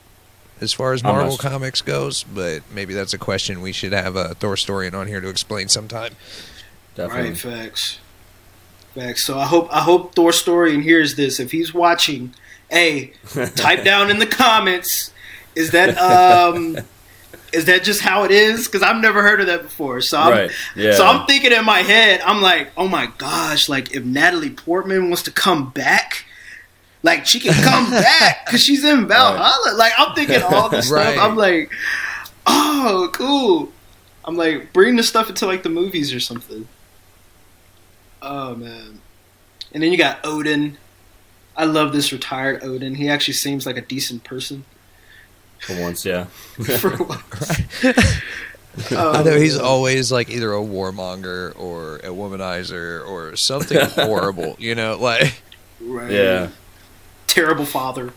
as 0.61 0.73
far 0.73 0.93
as 0.93 1.03
Marvel 1.03 1.37
sure. 1.37 1.51
comics 1.51 1.81
goes. 1.83 2.23
But 2.25 2.63
maybe 2.73 2.93
that's 2.95 3.15
a 3.15 3.19
question 3.19 3.61
we 3.61 3.73
should 3.73 3.93
have 3.93 4.17
a 4.17 4.35
Thor 4.35 4.53
historian 4.53 4.95
on 4.95 5.07
here 5.07 5.21
to 5.21 5.29
explain 5.29 5.69
sometime. 5.69 6.15
definitely. 6.95 7.31
Right, 7.31 7.39
facts. 7.39 7.99
Facts. 8.95 9.25
So 9.25 9.39
I 9.39 9.47
hope 9.47 9.69
I 9.71 9.81
hope 9.83 10.15
Thor 10.15 10.33
Story 10.33 10.75
and 10.75 10.83
hears 10.83 11.15
this. 11.15 11.39
If 11.39 11.53
he's 11.53 11.73
watching, 11.73 12.35
hey, 12.71 13.13
type 13.57 13.85
down 13.85 14.11
in 14.11 14.19
the 14.19 14.27
comments. 14.27 15.13
Is 15.55 15.71
that 15.73 15.97
um 15.99 16.79
is 17.53 17.65
that 17.65 17.83
just 17.83 18.01
how 18.03 18.25
it 18.25 18.31
is? 18.31 18.67
Because 18.67 18.83
I've 18.83 19.01
never 19.01 19.23
heard 19.23 19.41
of 19.41 19.47
that 19.47 19.63
before. 19.63 20.01
So 20.03 20.19
I'm 20.19 20.31
Right, 20.33 20.51
yeah. 20.77 20.93
so 20.95 21.07
I'm 21.07 21.27
thinking 21.27 21.53
in 21.53 21.65
my 21.65 21.81
head, 21.81 22.21
I'm 22.25 22.43
like, 22.43 22.71
oh 22.77 22.89
my 22.89 23.07
gosh, 23.19 23.69
like 23.69 23.95
if 23.95 24.05
Natalie 24.05 24.51
Portman 24.51 25.05
wants 25.09 25.23
to 25.25 25.31
come 25.31 25.71
back. 25.71 26.25
Like 27.05 27.27
she 27.27 27.39
can 27.39 27.55
come 27.63 27.91
back 27.91 28.45
because 28.45 28.63
she's 28.63 28.83
in 28.85 29.07
Valhalla. 29.07 29.75
Like 29.77 29.93
I'm 29.97 30.15
thinking 30.17 30.43
all 30.43 30.69
this 30.69 30.91
Right. 30.91 31.13
stuff. 31.15 31.31
I'm 31.31 31.37
like, 31.37 31.73
oh, 32.47 33.09
cool. 33.13 33.73
I'm 34.25 34.37
like, 34.37 34.73
bring 34.73 34.97
this 34.97 35.09
stuff 35.09 35.29
into 35.31 35.47
like 35.47 35.63
the 35.63 35.69
movies 35.71 36.13
or 36.13 36.19
something. 36.21 36.67
Oh 38.21 38.55
man. 38.57 39.01
And 39.73 39.83
then 39.83 39.93
you 39.93 39.99
got 39.99 40.19
Odin. 40.25 40.77
I 41.59 41.65
love 41.65 41.93
this 41.93 42.13
retired 42.13 42.65
Odin. 42.65 42.95
He 42.95 43.09
actually 43.11 43.35
seems 43.35 43.67
like 43.67 43.77
a 43.77 43.83
decent 43.83 44.25
person. 44.25 44.65
For 45.61 45.79
once, 45.79 46.05
yeah. 46.07 46.25
For 46.79 46.97
once. 46.97 47.61
Oh, 48.93 49.13
I 49.13 49.23
know 49.25 49.37
he's 49.37 49.59
always 49.59 50.11
like 50.13 50.31
either 50.31 50.53
a 50.53 50.61
warmonger 50.61 51.53
or 51.59 51.97
a 51.97 52.11
womanizer 52.11 53.07
or 53.07 53.37
something 53.37 53.85
horrible. 53.91 54.57
You 54.59 54.75
know, 54.75 54.97
like. 54.97 55.43
Right. 55.81 56.11
Yeah. 56.11 56.49
Terrible 57.27 57.67
father. 57.67 58.13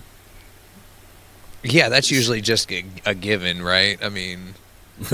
Yeah, 1.63 1.89
that's 1.89 2.09
usually 2.09 2.41
just 2.41 2.71
a, 2.71 2.85
a 3.05 3.13
given, 3.13 3.61
right? 3.61 3.97
I 4.03 4.09
mean, 4.09 4.53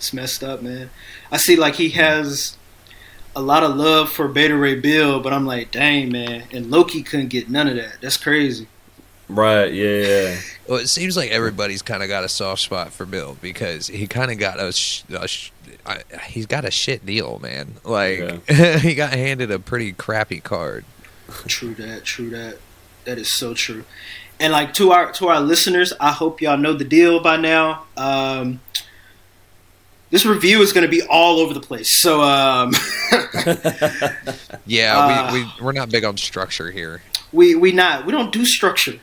It's 0.00 0.14
messed 0.14 0.42
up, 0.42 0.62
man. 0.62 0.88
I 1.30 1.36
see 1.36 1.56
like 1.56 1.74
he 1.74 1.90
has 1.90 2.56
a 3.36 3.40
lot 3.40 3.62
of 3.62 3.76
love 3.76 4.10
for 4.10 4.28
Beta 4.28 4.56
Ray 4.56 4.76
Bill, 4.76 5.20
but 5.20 5.32
I'm 5.32 5.46
like, 5.46 5.70
dang 5.70 6.10
man. 6.10 6.44
And 6.52 6.70
Loki 6.70 7.02
couldn't 7.02 7.28
get 7.28 7.48
none 7.48 7.68
of 7.68 7.76
that. 7.76 8.00
That's 8.00 8.16
crazy. 8.16 8.66
Right. 9.28 9.72
Yeah. 9.72 10.02
Yeah. 10.02 10.40
well, 10.68 10.78
it 10.78 10.88
seems 10.88 11.16
like 11.16 11.30
everybody's 11.30 11.82
kind 11.82 12.02
of 12.02 12.08
got 12.08 12.24
a 12.24 12.28
soft 12.28 12.62
spot 12.62 12.92
for 12.92 13.06
Bill 13.06 13.36
because 13.40 13.86
he 13.86 14.06
kind 14.06 14.30
of 14.30 14.38
got 14.38 14.58
a, 14.58 14.72
sh- 14.72 15.04
a 15.10 15.28
sh- 15.28 15.52
I, 15.86 16.02
he's 16.26 16.46
got 16.46 16.64
a 16.64 16.70
shit 16.70 17.06
deal, 17.06 17.38
man. 17.38 17.74
Like 17.84 18.48
he 18.50 18.94
got 18.94 19.12
handed 19.12 19.50
a 19.50 19.58
pretty 19.58 19.92
crappy 19.92 20.40
card. 20.40 20.84
True 21.46 21.74
that, 21.74 22.04
true 22.04 22.30
that. 22.30 22.58
That 23.04 23.18
is 23.18 23.28
so 23.28 23.54
true. 23.54 23.84
And 24.40 24.52
like 24.52 24.74
to 24.74 24.90
our 24.92 25.12
to 25.12 25.28
our 25.28 25.40
listeners, 25.40 25.92
I 26.00 26.12
hope 26.12 26.40
y'all 26.40 26.56
know 26.56 26.72
the 26.72 26.84
deal 26.84 27.20
by 27.20 27.36
now. 27.36 27.84
Um, 27.96 28.60
this 30.10 30.24
review 30.26 30.60
is 30.62 30.72
going 30.72 30.84
to 30.84 30.90
be 30.90 31.02
all 31.02 31.38
over 31.40 31.54
the 31.54 31.60
place. 31.60 31.90
So 32.02 32.22
um, 32.22 32.72
Yeah, 34.66 34.98
Uh, 34.98 35.32
we, 35.32 35.42
we 35.44 35.50
we're 35.60 35.72
not 35.72 35.90
big 35.90 36.04
on 36.04 36.16
structure 36.16 36.70
here. 36.70 37.02
we 37.32 37.54
we 37.54 37.72
not 37.72 38.06
we 38.06 38.12
don't 38.12 38.32
do 38.32 38.44
structure. 38.44 38.98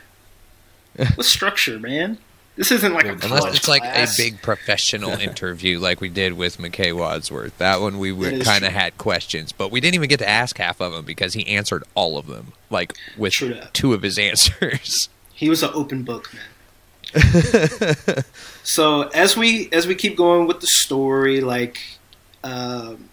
What's 1.16 1.30
structure, 1.30 1.80
man? 1.80 2.18
This 2.56 2.72
isn't 2.72 2.92
like 2.92 3.06
a 3.06 3.12
Unless 3.12 3.56
it's 3.56 3.68
like 3.68 3.84
class. 3.84 4.18
a 4.18 4.22
big 4.24 4.42
professional 4.42 5.12
interview 5.20 5.80
like 5.80 6.02
we 6.02 6.10
did 6.10 6.34
with 6.34 6.58
McKay 6.58 6.92
Wadsworth. 6.92 7.56
That 7.60 7.82
one 7.82 8.00
we 8.00 8.10
That 8.10 8.18
would 8.18 8.34
is 8.34 8.44
kind 8.48 8.66
of 8.66 8.72
had 8.74 8.98
questions, 8.98 9.52
but 9.52 9.70
we 9.72 9.80
didn't 9.80 9.94
even 9.94 10.10
get 10.10 10.18
to 10.20 10.28
ask 10.28 10.58
half 10.58 10.82
of 10.82 10.92
them 10.92 11.06
because 11.06 11.34
he 11.34 11.46
answered 11.46 11.84
all 11.94 12.18
of 12.18 12.26
them, 12.26 12.54
like 12.72 12.96
with 13.16 13.34
two 13.74 13.94
of 13.94 14.02
his 14.02 14.18
answers. 14.30 15.08
He 15.36 15.50
was 15.50 15.62
an 15.62 15.70
open 15.76 16.02
book, 16.02 16.34
man. 16.34 16.44
so 18.64 19.04
as 19.10 19.38
we 19.38 19.70
as 19.72 19.88
we 19.88 19.96
keep 19.96 20.18
going 20.18 20.48
with 20.48 20.60
the 20.60 20.68
story, 20.68 21.42
like 21.42 21.80
um, 22.44 23.10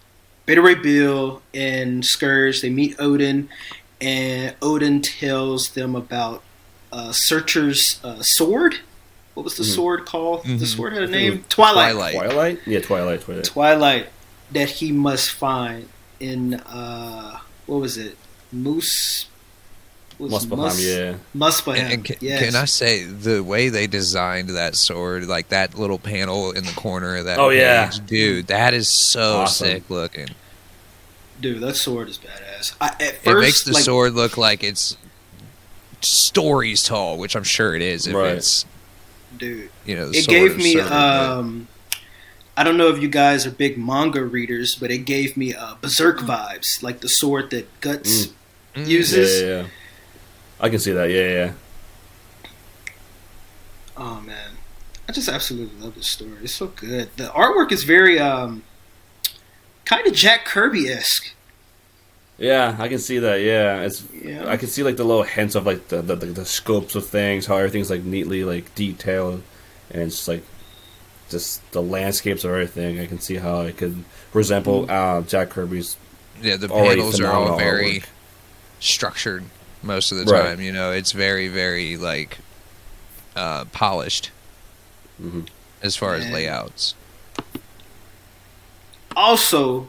Beta 0.47 0.61
Ray 0.63 0.75
Bill 0.75 1.43
and 1.53 2.05
Scourge, 2.05 2.61
they 2.61 2.71
meet 2.71 2.97
Odin, 2.99 3.49
and 4.01 4.55
Odin 4.61 5.01
tells 5.03 5.71
them 5.71 5.95
about 5.95 6.43
uh, 6.93 7.13
Surtur's 7.13 8.01
uh, 8.05 8.23
sword. 8.23 8.77
What 9.35 9.43
was 9.43 9.57
the 9.57 9.65
sword 9.65 10.07
called? 10.07 10.45
The 10.45 10.65
sword 10.65 10.93
had 10.93 11.03
a 11.03 11.09
name. 11.09 11.45
Twilight. 11.49 11.93
Twilight. 11.93 12.15
Twilight. 12.15 12.61
Yeah. 12.67 12.81
Twilight. 12.81 13.21
Twilight. 13.23 13.45
Twilight 13.45 14.09
that 14.53 14.71
he 14.71 14.93
must 14.93 15.31
find 15.31 15.89
in 16.21 16.55
uh, 16.55 17.41
what 17.67 17.79
was 17.79 17.99
it? 17.99 18.17
Moose. 18.53 19.27
Was 20.19 20.33
Muspelheim. 20.47 20.57
Mus- 20.57 20.85
Yeah. 20.85 21.15
Muspelheim. 21.37 21.79
And, 21.79 21.93
and 21.93 22.05
can, 22.05 22.17
yes. 22.21 22.45
can 22.45 22.55
I 22.55 22.65
say 22.67 23.05
the 23.05 23.43
way 23.43 23.69
they 23.69 23.87
designed 23.87 24.51
that 24.51 24.75
sword, 24.77 25.27
like 25.27 25.49
that 25.49 25.77
little 25.79 25.99
panel 25.99 26.53
in 26.53 26.65
the 26.65 26.73
corner 26.73 27.17
of 27.17 27.25
that 27.27 27.39
Oh, 27.39 27.51
yeah. 27.51 27.91
dude, 28.07 28.47
that 28.49 28.75
is 28.75 28.89
so 28.89 29.39
Awesome. 29.43 29.67
sick 29.69 29.91
looking. 29.91 30.29
Dude, 31.41 31.61
that 31.63 31.77
sword 31.77 32.09
is 32.09 32.19
badass. 32.19 32.75
I, 32.81 32.89
at 33.01 33.17
first, 33.23 33.27
it 33.27 33.35
makes 33.41 33.65
the 33.65 33.73
like, 33.73 33.83
sword 33.83 34.13
look 34.15 34.37
like 34.37 34.63
it's 34.63 34.97
stories 36.01 36.83
tall, 36.83 37.19
which 37.19 37.35
I'm 37.35 37.45
sure 37.45 37.75
it 37.75 37.83
is. 37.83 38.07
If 38.07 38.15
Right. 38.15 38.33
it's 38.37 38.65
dude. 39.37 39.71
you 39.85 39.97
know, 39.97 40.11
the 40.11 40.19
It 40.19 40.25
sword 40.25 40.39
gave 40.39 40.51
of 40.53 40.57
me. 40.59 40.73
Surtur, 40.75 40.89
but- 40.89 40.93
um 40.93 41.69
I 42.57 42.63
don't 42.63 42.77
know 42.77 42.87
if 42.89 43.03
you 43.03 43.09
guys 43.09 43.47
are 43.47 43.51
big 43.51 43.77
manga 43.77 44.23
readers, 44.23 44.77
but 44.77 44.93
it 44.93 44.99
gave 44.99 45.37
me 45.37 45.53
uh, 45.53 45.75
Berserk 45.81 46.21
vibes, 46.21 46.85
like 46.85 47.01
the 47.01 47.09
sword 47.09 47.51
that 47.51 47.67
Guts 47.81 48.27
Mm. 48.27 48.33
Yeah, 48.77 48.85
uses. 48.87 49.43
yeah, 49.43 49.49
yeah. 49.49 49.67
I 50.65 50.71
can 50.71 50.79
see 50.79 50.93
that. 50.93 51.11
Yeah, 51.11 51.29
yeah. 51.29 51.53
Oh 53.99 54.23
man, 54.23 54.53
I 55.07 55.13
just 55.13 55.29
absolutely 55.29 55.79
love 55.79 55.95
this 55.95 56.07
story. 56.07 56.39
It's 56.43 56.55
so 56.55 56.69
good. 56.69 57.11
The 57.19 57.25
artwork 57.25 57.71
is 57.71 57.85
very 57.85 58.19
um, 58.19 58.63
kind 59.85 60.07
of 60.07 60.15
Jack 60.15 60.47
Kirby 60.47 60.89
esque. 60.89 61.35
Yeah, 62.39 62.77
I 62.79 62.89
can 62.89 62.99
see 62.99 63.19
that. 63.19 63.43
Yeah, 63.43 63.83
it's. 63.83 64.11
Yeah. 64.11 64.49
I 64.49 64.57
can 64.57 64.69
see 64.69 64.83
like 64.83 64.97
the 64.97 65.05
little 65.05 65.23
hints 65.23 65.55
of 65.55 65.67
like 65.67 65.89
the, 65.89 66.01
the 66.01 66.17
the 66.17 66.27
the 66.27 66.45
scopes 66.47 66.95
of 66.95 67.07
things, 67.07 67.45
how 67.45 67.59
everything's 67.59 67.91
like 67.91 68.03
neatly 68.03 68.43
like 68.43 68.75
detailed, 68.75 69.43
and 69.91 70.01
it's 70.01 70.27
like 70.27 70.45
just 71.29 71.61
the 71.73 71.83
landscapes 71.83 72.43
of 72.43 72.53
everything. 72.53 73.01
I 73.01 73.07
can 73.07 73.21
see 73.21 73.37
how 73.37 73.61
it 73.61 73.77
could 73.77 74.03
resemble 74.33 74.91
uh, 74.91 75.21
Jack 75.21 75.51
Kirby's. 75.51 75.99
yeah, 76.41 76.57
the 76.57 76.71
already 76.71 77.03
panels 77.03 77.21
are 77.21 77.31
all 77.31 77.59
very 77.59 78.01
artwork. 78.01 78.07
structured. 78.81 79.45
Most 79.85 80.13
of 80.13 80.19
the 80.19 80.25
Right. 80.25 80.43
time. 80.51 80.61
You 80.61 80.73
know, 80.73 80.91
it's 80.93 81.13
very 81.13 81.49
very 81.49 81.97
like 81.97 82.39
uh, 83.37 83.65
polished 83.67 84.31
Mhm. 85.23 85.47
as 85.83 85.97
far 85.97 86.15
as 86.15 86.27
layouts. 86.31 86.95
also, 89.17 89.89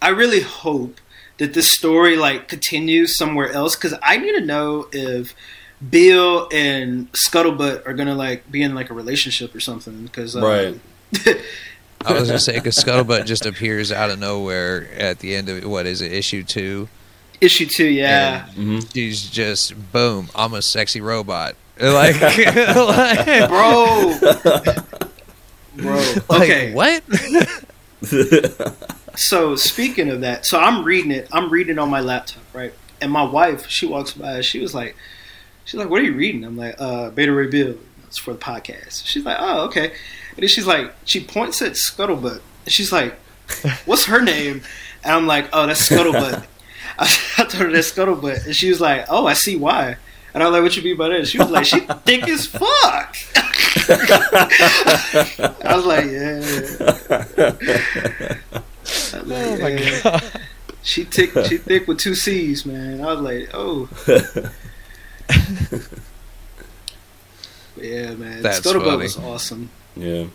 I 0.00 0.08
really 0.10 0.40
hope 0.40 1.00
that 1.38 1.52
this 1.54 1.70
story 1.72 2.16
like 2.16 2.48
continues 2.48 3.16
somewhere 3.16 3.50
else 3.50 3.76
because 3.76 3.94
I 4.02 4.16
need 4.18 4.32
to 4.38 4.44
know 4.44 4.88
if 4.92 5.34
Bill 5.90 6.48
and 6.52 7.10
Scuttlebutt 7.12 7.86
are 7.86 7.92
gonna 7.92 8.14
like 8.14 8.50
be 8.50 8.62
in 8.62 8.74
like 8.74 8.90
a 8.90 8.94
relationship 8.94 9.54
or 9.54 9.60
something. 9.60 10.04
Because 10.04 10.36
uh, 10.36 10.40
Right. 10.40 10.80
I 12.04 12.12
was 12.12 12.28
gonna 12.28 12.38
say 12.38 12.54
because 12.54 12.76
Scuttlebutt 12.84 13.26
just 13.26 13.46
appears 13.46 13.90
out 13.92 14.10
of 14.10 14.18
nowhere 14.18 14.88
at 14.96 15.18
the 15.18 15.34
end 15.34 15.48
of 15.48 15.64
what 15.64 15.86
is 15.86 16.00
it 16.00 16.12
issue 16.12 16.42
two. 16.44 16.88
Issue 17.40 17.66
two, 17.66 17.86
yeah, 17.86 18.46
hmm 18.50 18.80
She's 18.92 19.28
just 19.28 19.74
boom. 19.92 20.28
I'm 20.34 20.54
a 20.54 20.62
sexy 20.62 21.00
robot. 21.00 21.54
Like, 21.78 22.18
like, 22.22 23.48
bro, 23.50 24.18
bro. 25.76 26.14
like, 26.30 26.30
Okay, 26.30 26.72
what? 26.72 27.02
so 29.14 29.56
speaking 29.56 30.08
of 30.08 30.20
that, 30.22 30.46
so 30.46 30.58
I'm 30.58 30.84
reading 30.84 31.10
it. 31.10 31.28
I'm 31.32 31.50
reading 31.50 31.76
it 31.76 31.78
on 31.78 31.90
my 31.90 32.00
laptop, 32.00 32.42
right? 32.54 32.72
And 33.00 33.12
my 33.12 33.22
wife, 33.24 33.68
she 33.68 33.84
walks 33.86 34.12
by. 34.14 34.40
She 34.40 34.58
was 34.60 34.74
like, 34.74 34.96
she's 35.66 35.74
like, 35.78 35.90
"What 35.90 36.00
are 36.00 36.04
you 36.04 36.14
reading?" 36.14 36.44
I'm 36.44 36.56
like, 36.56 36.76
"Uh, 36.78 37.10
Beta 37.10 37.32
Ray 37.32 37.48
Bill. 37.48 37.76
It's 38.06 38.16
for 38.16 38.32
the 38.32 38.38
podcast." 38.38 39.04
She's 39.06 39.24
like, 39.24 39.36
"Oh, 39.38 39.66
okay." 39.66 39.86
And 39.90 40.38
then 40.42 40.48
she's 40.48 40.66
like, 40.66 40.92
she 41.04 41.22
points 41.24 41.60
at 41.62 41.72
Scuttlebutt. 41.72 42.40
She's 42.66 42.90
like, 42.92 43.14
"What's 43.84 44.06
her 44.06 44.22
name?" 44.22 44.62
And 45.04 45.12
I'm 45.14 45.26
like, 45.26 45.48
"Oh, 45.52 45.66
that's 45.66 45.86
Scuttlebutt." 45.88 46.46
I, 46.98 47.04
I 47.38 47.44
told 47.44 47.64
her 47.64 47.72
that's 47.72 47.90
Scuttlebutt, 47.92 48.46
and 48.46 48.54
she 48.56 48.68
was 48.68 48.80
like, 48.80 49.06
"Oh, 49.08 49.26
I 49.26 49.34
see 49.34 49.56
why." 49.56 49.96
And 50.34 50.42
I 50.42 50.46
was 50.46 50.52
like, 50.54 50.62
"What 50.62 50.76
you 50.76 50.82
mean 50.82 50.96
by 50.96 51.08
that?" 51.10 51.26
She 51.28 51.38
was 51.38 51.50
like, 51.50 51.64
"She 51.66 51.80
thick 52.04 52.28
as 52.28 52.46
fuck." 52.46 53.16
I 55.64 55.74
was 55.76 55.86
like, 55.86 56.04
"Yeah." 56.06 56.40
I 59.12 59.20
was 59.20 59.24
like, 59.24 59.46
Oh 59.46 59.56
my 59.58 59.68
"Yeah." 59.68 60.00
god. 60.02 60.22
She 60.82 61.02
thick. 61.04 61.32
She 61.46 61.56
thick 61.58 61.88
with 61.88 61.98
two 61.98 62.14
C's, 62.14 62.64
man. 62.64 63.00
I 63.00 63.12
was 63.12 63.20
like, 63.20 63.50
oh. 63.54 63.88
yeah, 67.80 68.14
man. 68.14 68.42
That's 68.42 68.60
Scuttlebutt 68.60 68.84
funny. 68.84 68.96
was 69.02 69.16
awesome. 69.18 69.70
Yeah. 69.96 70.26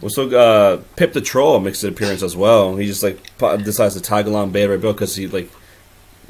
Well, 0.00 0.10
so 0.10 0.28
uh, 0.30 0.82
Pip 0.96 1.12
the 1.12 1.20
Troll 1.20 1.60
makes 1.60 1.82
an 1.84 1.90
appearance 1.90 2.22
as 2.22 2.36
well. 2.36 2.76
He 2.76 2.86
just 2.86 3.02
like 3.02 3.18
decides 3.64 3.94
to 3.94 4.00
tag 4.00 4.26
along 4.26 4.50
Beta 4.50 4.68
Ray 4.70 4.76
Bill 4.78 4.92
because 4.92 5.14
he 5.16 5.26
like, 5.26 5.50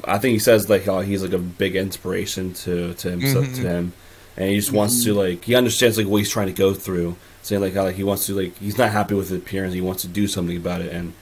I 0.05 0.17
think 0.17 0.33
he 0.33 0.39
says 0.39 0.69
like 0.69 0.85
how 0.85 1.01
he's 1.01 1.23
like 1.23 1.33
a 1.33 1.37
big 1.39 1.75
inspiration 1.75 2.53
to 2.53 2.93
to 2.95 3.09
him 3.11 3.21
Mhm. 3.21 3.55
to 3.55 3.61
him, 3.61 3.93
and 4.37 4.49
he 4.49 4.55
just 4.57 4.71
wants 4.71 5.03
to 5.03 5.13
like 5.13 5.43
he 5.45 5.55
understands 5.55 5.97
like 5.97 6.07
what 6.07 6.17
he's 6.17 6.29
trying 6.29 6.47
to 6.47 6.53
go 6.53 6.73
through. 6.73 7.15
Saying 7.41 7.61
like 7.61 7.73
how 7.73 7.83
like 7.83 7.95
he 7.95 8.03
wants 8.03 8.25
to 8.27 8.33
like 8.35 8.57
he's 8.57 8.77
not 8.77 8.91
happy 8.91 9.15
with 9.15 9.29
his 9.29 9.37
appearance. 9.39 9.73
He 9.73 9.81
wants 9.81 10.01
to 10.03 10.07
do 10.07 10.27
something 10.27 10.55
about 10.57 10.81
it. 10.81 10.91
And 10.93 11.13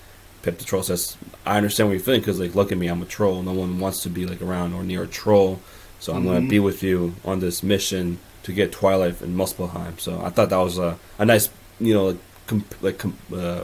Pip 0.43 0.57
the 0.57 0.63
Troll 0.63 0.83
says, 0.83 1.15
"I 1.45 1.57
understand 1.57 1.89
what 1.89 1.93
you're 1.93 2.01
feeling 2.03 2.21
because 2.21 2.39
like 2.39 2.55
look 2.55 2.71
at 2.71 2.77
me, 2.77 2.87
I'm 2.87 3.01
a 3.01 3.05
troll. 3.05 3.41
No 3.43 3.53
one 3.53 3.79
wants 3.79 4.01
to 4.03 4.09
be 4.09 4.25
like 4.25 4.41
around 4.41 4.73
or 4.73 4.83
near 4.83 5.03
a 5.03 5.07
troll. 5.07 5.59
So 5.99 6.13
I'm 6.13 6.25
gonna 6.25 6.41
Mhm. 6.41 6.49
be 6.49 6.59
with 6.59 6.81
you 6.81 7.15
on 7.23 7.39
this 7.39 7.61
mission 7.61 8.17
to 8.43 8.51
get 8.51 8.71
Twilight 8.71 9.21
and 9.21 9.37
Muspelheim." 9.37 9.99
So 9.99 10.21
I 10.23 10.29
thought 10.29 10.49
that 10.49 10.57
was 10.57 10.77
a 10.79 10.97
a 11.19 11.25
nice 11.25 11.49
you 11.79 11.93
know 11.93 12.05
like, 12.07 12.17
com- 12.47 12.65
like 12.81 12.97
com- 12.97 13.17
uh, 13.35 13.61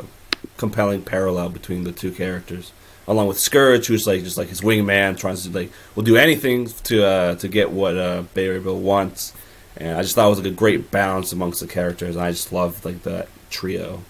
compelling 0.57 1.01
parallel 1.01 1.49
between 1.49 1.83
the 1.83 1.91
two 1.91 2.11
characters. 2.11 2.71
Along 3.07 3.27
with 3.27 3.39
Scourge, 3.39 3.87
who's 3.87 4.05
like 4.05 4.23
just 4.23 4.37
like 4.37 4.49
his 4.49 4.61
wingman, 4.61 5.17
trying 5.17 5.37
to 5.37 5.49
like 5.49 5.71
will 5.95 6.03
do 6.03 6.17
anything 6.17 6.67
to 6.83 7.05
uh, 7.05 7.35
to 7.35 7.47
get 7.47 7.71
what 7.71 7.97
uh, 7.97 8.23
Bill 8.33 8.79
wants. 8.79 9.33
And 9.77 9.97
I 9.97 10.01
just 10.01 10.15
thought 10.15 10.27
it 10.27 10.29
was 10.29 10.39
like 10.39 10.47
a 10.47 10.55
great 10.55 10.91
balance 10.91 11.31
amongst 11.31 11.59
the 11.61 11.67
characters. 11.67 12.15
And 12.15 12.25
I 12.25 12.31
just 12.31 12.51
loved 12.51 12.83
like 12.83 13.03
that 13.03 13.29
trio. 13.49 14.01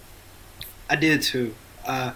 I 0.90 0.96
did 0.96 1.22
too. 1.22 1.54
Uh, 1.86 2.14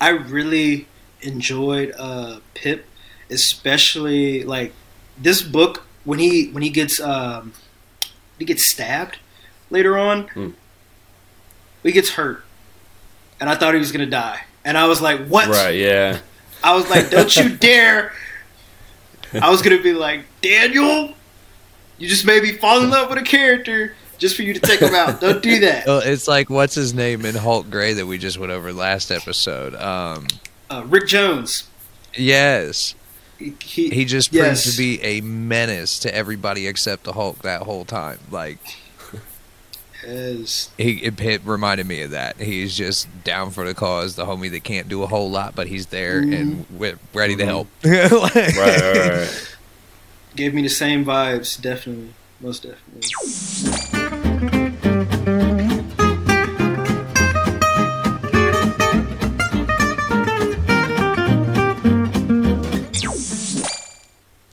I 0.00 0.10
really 0.10 0.88
enjoyed 1.20 1.94
uh, 1.96 2.40
Pip, 2.54 2.86
especially 3.30 4.42
like 4.42 4.72
this 5.16 5.42
book 5.42 5.86
when 6.04 6.18
he 6.18 6.48
when 6.48 6.62
he 6.62 6.70
gets 6.70 7.00
um, 7.00 7.52
he 8.38 8.44
gets 8.44 8.66
stabbed 8.66 9.18
later 9.70 9.98
on. 9.98 10.28
Hmm. 10.28 10.50
He 11.82 11.92
gets 11.92 12.10
hurt, 12.10 12.44
and 13.40 13.50
I 13.50 13.54
thought 13.54 13.74
he 13.74 13.80
was 13.80 13.92
gonna 13.92 14.06
die. 14.06 14.44
And 14.64 14.78
I 14.78 14.86
was 14.86 15.00
like, 15.00 15.26
"What?" 15.26 15.48
Right? 15.48 15.76
Yeah. 15.76 16.18
I 16.62 16.74
was 16.74 16.88
like, 16.88 17.10
"Don't 17.10 17.34
you 17.36 17.56
dare!" 17.56 18.12
I 19.40 19.50
was 19.50 19.62
gonna 19.62 19.82
be 19.82 19.92
like, 19.92 20.22
"Daniel, 20.40 21.12
you 21.98 22.08
just 22.08 22.24
made 22.24 22.42
me 22.42 22.52
fall 22.52 22.82
in 22.82 22.90
love 22.90 23.08
with 23.10 23.18
a 23.18 23.22
character 23.22 23.94
just 24.18 24.36
for 24.36 24.42
you 24.42 24.54
to 24.54 24.60
take 24.60 24.80
him 24.80 24.94
out. 24.94 25.20
Don't 25.20 25.42
do 25.42 25.60
that." 25.60 25.86
Well, 25.86 25.98
it's 26.00 26.26
like 26.28 26.48
what's 26.48 26.74
his 26.74 26.94
name 26.94 27.24
in 27.26 27.34
Hulk 27.34 27.68
Gray 27.70 27.92
that 27.94 28.06
we 28.06 28.16
just 28.18 28.38
went 28.38 28.52
over 28.52 28.72
last 28.72 29.10
episode. 29.10 29.74
Um, 29.74 30.26
Uh, 30.70 30.82
Rick 30.86 31.08
Jones. 31.08 31.64
yes, 32.16 32.94
He, 33.38 33.52
he, 33.62 33.90
he 33.90 34.04
just 34.04 34.32
Yes. 34.32 34.62
proved 34.62 34.76
to 34.76 34.78
be 34.82 35.02
a 35.02 35.20
menace 35.20 35.98
to 36.00 36.14
everybody 36.14 36.66
except 36.66 37.04
the 37.04 37.12
Hulk 37.12 37.42
that 37.42 37.62
whole 37.62 37.84
time. 37.84 38.18
Like 38.30 38.58
is 40.06 40.70
he, 40.78 41.02
it, 41.04 41.20
it 41.20 41.42
reminded 41.44 41.86
me 41.86 42.02
of 42.02 42.10
that. 42.12 42.36
He's 42.38 42.76
just 42.76 43.08
down 43.24 43.50
for 43.50 43.64
the 43.66 43.74
cause, 43.74 44.16
the 44.16 44.24
homie 44.26 44.50
that 44.50 44.64
can't 44.64 44.88
do 44.88 45.02
a 45.02 45.06
whole 45.06 45.30
lot, 45.30 45.54
but 45.54 45.66
he's 45.66 45.86
there 45.86 46.20
mm-hmm. 46.22 46.32
and 46.32 46.68
wi- 46.68 46.98
ready 47.12 47.36
to 47.36 47.42
mm-hmm. 47.44 47.48
help. 47.48 47.68
Like- 48.34 48.34
Right. 48.34 48.80
Right. 48.80 49.08
right. 49.10 49.56
gave 50.36 50.54
me 50.54 50.62
the 50.62 50.68
same 50.68 51.04
vibes. 51.04 51.60
Definitely, 51.60 52.14
most 52.40 52.62
definitely. 52.64 53.08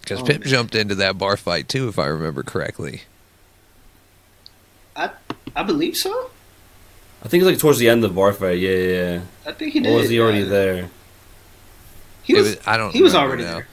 Because 0.01 0.21
Oh, 0.21 0.25
Pip 0.25 0.41
man. 0.41 0.49
jumped 0.49 0.75
into 0.75 0.95
that 0.95 1.17
bar 1.17 1.37
fight 1.37 1.69
too, 1.69 1.87
if 1.87 1.97
I 1.97 2.07
remember 2.07 2.43
correctly. 2.43 3.03
I 5.55 5.61
I 5.61 5.63
believe 5.63 5.95
so. 5.97 6.29
I 7.23 7.27
think 7.27 7.41
it's 7.43 7.49
like 7.51 7.59
towards 7.59 7.77
the 7.79 7.87
end 7.89 8.03
of 8.03 8.15
Warfare. 8.15 8.53
Yeah, 8.53 8.69
yeah. 8.77 9.11
yeah. 9.13 9.21
I 9.45 9.51
think 9.51 9.73
he 9.73 9.79
Or 9.79 9.83
did. 9.83 9.95
was 9.95 10.09
he 10.09 10.19
already 10.19 10.43
Uh, 10.43 10.47
there? 10.49 10.89
He 12.23 12.33
was. 12.33 12.55
was- 12.55 12.67
I 12.67 12.77
don't. 12.77 12.91
he 12.91 13.01
was 13.01 13.13
already 13.15 13.43
now. 13.43 13.53
there. 13.55 13.67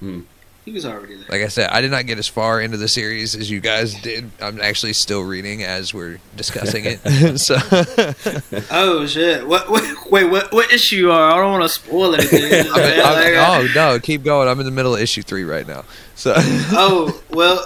Hmm. 0.00 0.20
He 0.64 0.70
was 0.70 0.86
already 0.86 1.16
there. 1.16 1.26
Like 1.28 1.42
I 1.42 1.48
said, 1.48 1.70
I 1.70 1.80
did 1.80 1.90
not 1.90 2.06
get 2.06 2.18
as 2.18 2.28
far 2.28 2.60
into 2.60 2.76
the 2.76 2.86
series 2.86 3.34
as 3.34 3.50
you 3.50 3.58
guys 3.58 3.94
did. 4.00 4.30
I'm 4.40 4.60
actually 4.60 4.92
still 4.92 5.22
reading 5.22 5.64
as 5.64 5.92
we're 5.92 6.20
discussing 6.36 6.84
it. 6.86 7.38
so 7.40 7.56
Oh 8.70 9.04
shit! 9.06 9.44
What? 9.46 9.68
what 9.68 9.82
wait, 10.10 10.24
what? 10.26 10.52
What 10.52 10.72
issue 10.72 11.10
are? 11.10 11.32
I 11.32 11.36
don't 11.36 11.50
want 11.50 11.64
to 11.64 11.68
spoil 11.68 12.14
anything. 12.14 12.44
I'm. 12.44 12.80
I'm- 12.80 13.02
Like, 13.02 13.34
oh 13.34 13.68
no, 13.74 13.98
keep 13.98 14.22
going. 14.22 14.48
I'm 14.48 14.60
in 14.60 14.66
the 14.66 14.70
middle 14.72 14.94
of 14.94 15.00
issue 15.00 15.22
three 15.22 15.42
right 15.42 15.66
now. 15.66 15.84
So 16.14 16.32
oh 16.36 17.20
well, 17.30 17.58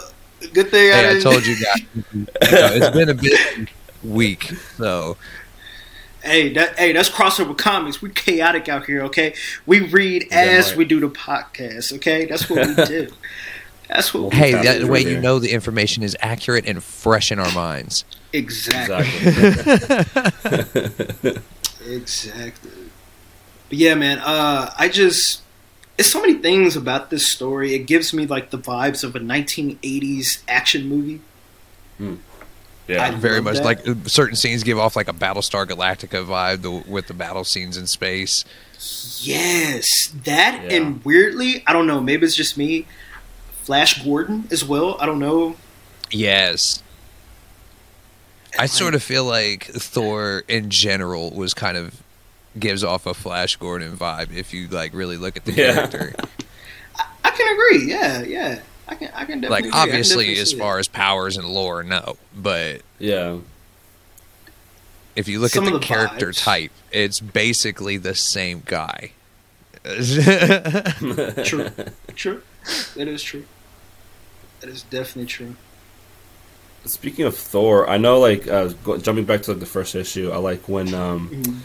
good 0.52 0.70
thing 0.70 0.92
I 0.92 0.96
hey, 0.96 0.98
I 0.98 1.02
didn't. 1.14 1.22
told 1.22 1.46
you 1.46 1.56
guys. 1.64 1.82
You 2.12 2.52
know, 2.52 2.68
it's 2.72 2.90
been 2.90 3.08
a 3.08 3.14
bit 3.14 3.68
weak. 4.02 4.44
So 4.76 5.16
Hey, 6.26 6.52
that 6.54 6.76
hey, 6.76 6.92
that's 6.92 7.08
crossover 7.08 7.56
comics. 7.56 8.02
We 8.02 8.10
chaotic 8.10 8.68
out 8.68 8.84
here, 8.84 9.04
okay? 9.04 9.34
We 9.64 9.80
read 9.80 10.26
as 10.32 10.70
right. 10.70 10.78
we 10.78 10.84
do 10.84 10.98
the 10.98 11.08
podcast, 11.08 11.92
okay? 11.94 12.26
That's 12.26 12.50
what 12.50 12.66
we 12.66 12.84
do. 12.84 13.08
That's 13.88 14.12
what 14.12 14.32
we 14.32 14.36
hey, 14.36 14.50
that 14.50 14.82
way 14.82 15.02
you 15.02 15.20
know 15.20 15.38
the 15.38 15.52
information 15.52 16.02
is 16.02 16.16
accurate 16.18 16.66
and 16.66 16.82
fresh 16.82 17.30
in 17.30 17.38
our 17.38 17.52
minds. 17.52 18.04
exactly. 18.32 19.06
Exactly. 19.28 21.36
Exactly. 21.88 22.72
But 23.68 23.78
yeah, 23.78 23.94
man, 23.94 24.18
uh, 24.18 24.74
I 24.76 24.88
just 24.88 25.42
it's 25.98 26.10
so 26.10 26.20
many 26.20 26.34
things 26.34 26.76
about 26.76 27.10
this 27.10 27.30
story. 27.30 27.74
It 27.74 27.80
gives 27.86 28.12
me 28.12 28.26
like 28.26 28.50
the 28.50 28.58
vibes 28.58 29.02
of 29.04 29.16
a 29.16 29.20
1980s 29.20 30.42
action 30.48 30.88
movie. 30.88 31.20
yeah. 32.88 33.04
I- 33.06 33.10
Very 33.12 33.40
much 33.40 33.56
that. 33.56 33.64
like 33.64 33.88
uh, 33.88 33.94
certain 34.06 34.36
scenes 34.36 34.62
give 34.62 34.78
off 34.78 34.94
like 34.96 35.08
a 35.08 35.12
Battlestar 35.14 35.66
Galactica 35.66 36.24
vibe 36.26 36.62
the, 36.62 36.70
with 36.90 37.06
the 37.06 37.14
battle 37.14 37.44
scenes 37.44 37.76
in 37.76 37.86
space. 37.86 38.44
Yes, 39.22 40.12
that 40.24 40.60
Yeah. 40.64 40.76
and 40.76 41.04
weirdly, 41.04 41.64
I 41.66 41.72
don't 41.72 41.86
know, 41.86 42.00
maybe 42.00 42.26
it's 42.26 42.36
just 42.36 42.56
me. 42.58 42.86
Flash 43.62 44.04
Gordon 44.04 44.46
as 44.50 44.64
well. 44.64 44.96
I 45.00 45.06
don't 45.06 45.18
know. 45.18 45.56
Yes. 46.10 46.82
I 48.58 48.66
sort 48.66 48.94
of 48.94 49.02
feel 49.02 49.24
like 49.24 49.64
Thor 49.64 50.42
in 50.48 50.70
general 50.70 51.30
was 51.32 51.52
kind 51.52 51.76
of 51.76 52.02
gives 52.58 52.82
off 52.84 53.06
a 53.06 53.14
Flash 53.14 53.56
Gordon 53.56 53.96
vibe 53.96 54.34
if 54.34 54.52
you 54.54 54.68
like 54.68 54.94
really 54.94 55.16
look 55.16 55.36
at 55.36 55.44
the 55.44 55.52
Yeah. 55.52 55.74
character. 55.74 56.14
I 57.24 57.30
can 57.30 57.52
agree. 57.52 57.90
Yeah, 57.90 58.22
yeah. 58.22 58.60
I 58.88 58.94
can. 58.94 59.10
I 59.14 59.24
can 59.24 59.40
definitely. 59.40 59.48
like 59.48 59.64
agree. 59.64 59.70
Obviously 59.74 60.24
definitely 60.26 60.42
as 60.42 60.50
see 60.50 60.56
it. 60.56 60.60
far 60.60 60.78
as 60.78 60.88
powers 60.88 61.36
and 61.36 61.46
lore, 61.48 61.82
no. 61.82 62.16
But 62.36 62.82
yeah. 62.98 63.38
if 65.16 65.26
you 65.28 65.40
look 65.40 65.50
Some 65.52 65.64
at 65.66 65.72
the, 65.72 65.78
the 65.80 65.84
character 65.84 66.28
vibes. 66.28 66.44
type, 66.44 66.70
it's 66.92 67.20
basically 67.20 67.96
the 67.96 68.14
same 68.14 68.62
guy. 68.64 69.10
True, 69.84 71.70
true. 72.16 72.42
That 72.96 73.06
is 73.08 73.22
true. 73.22 73.44
That 74.60 74.70
is 74.70 74.82
definitely 74.82 75.26
true. 75.26 75.54
Speaking 76.86 77.24
of 77.24 77.36
Thor, 77.36 77.88
I 77.88 77.96
know 77.96 78.18
like 78.18 78.46
uh, 78.48 78.68
go, 78.84 78.96
jumping 78.98 79.24
back 79.24 79.42
to 79.42 79.52
like, 79.52 79.60
the 79.60 79.66
first 79.66 79.94
issue, 79.94 80.30
I 80.32 80.38
like 80.38 80.68
when 80.68 80.92
um, 80.94 81.28
Mhm. 81.30 81.58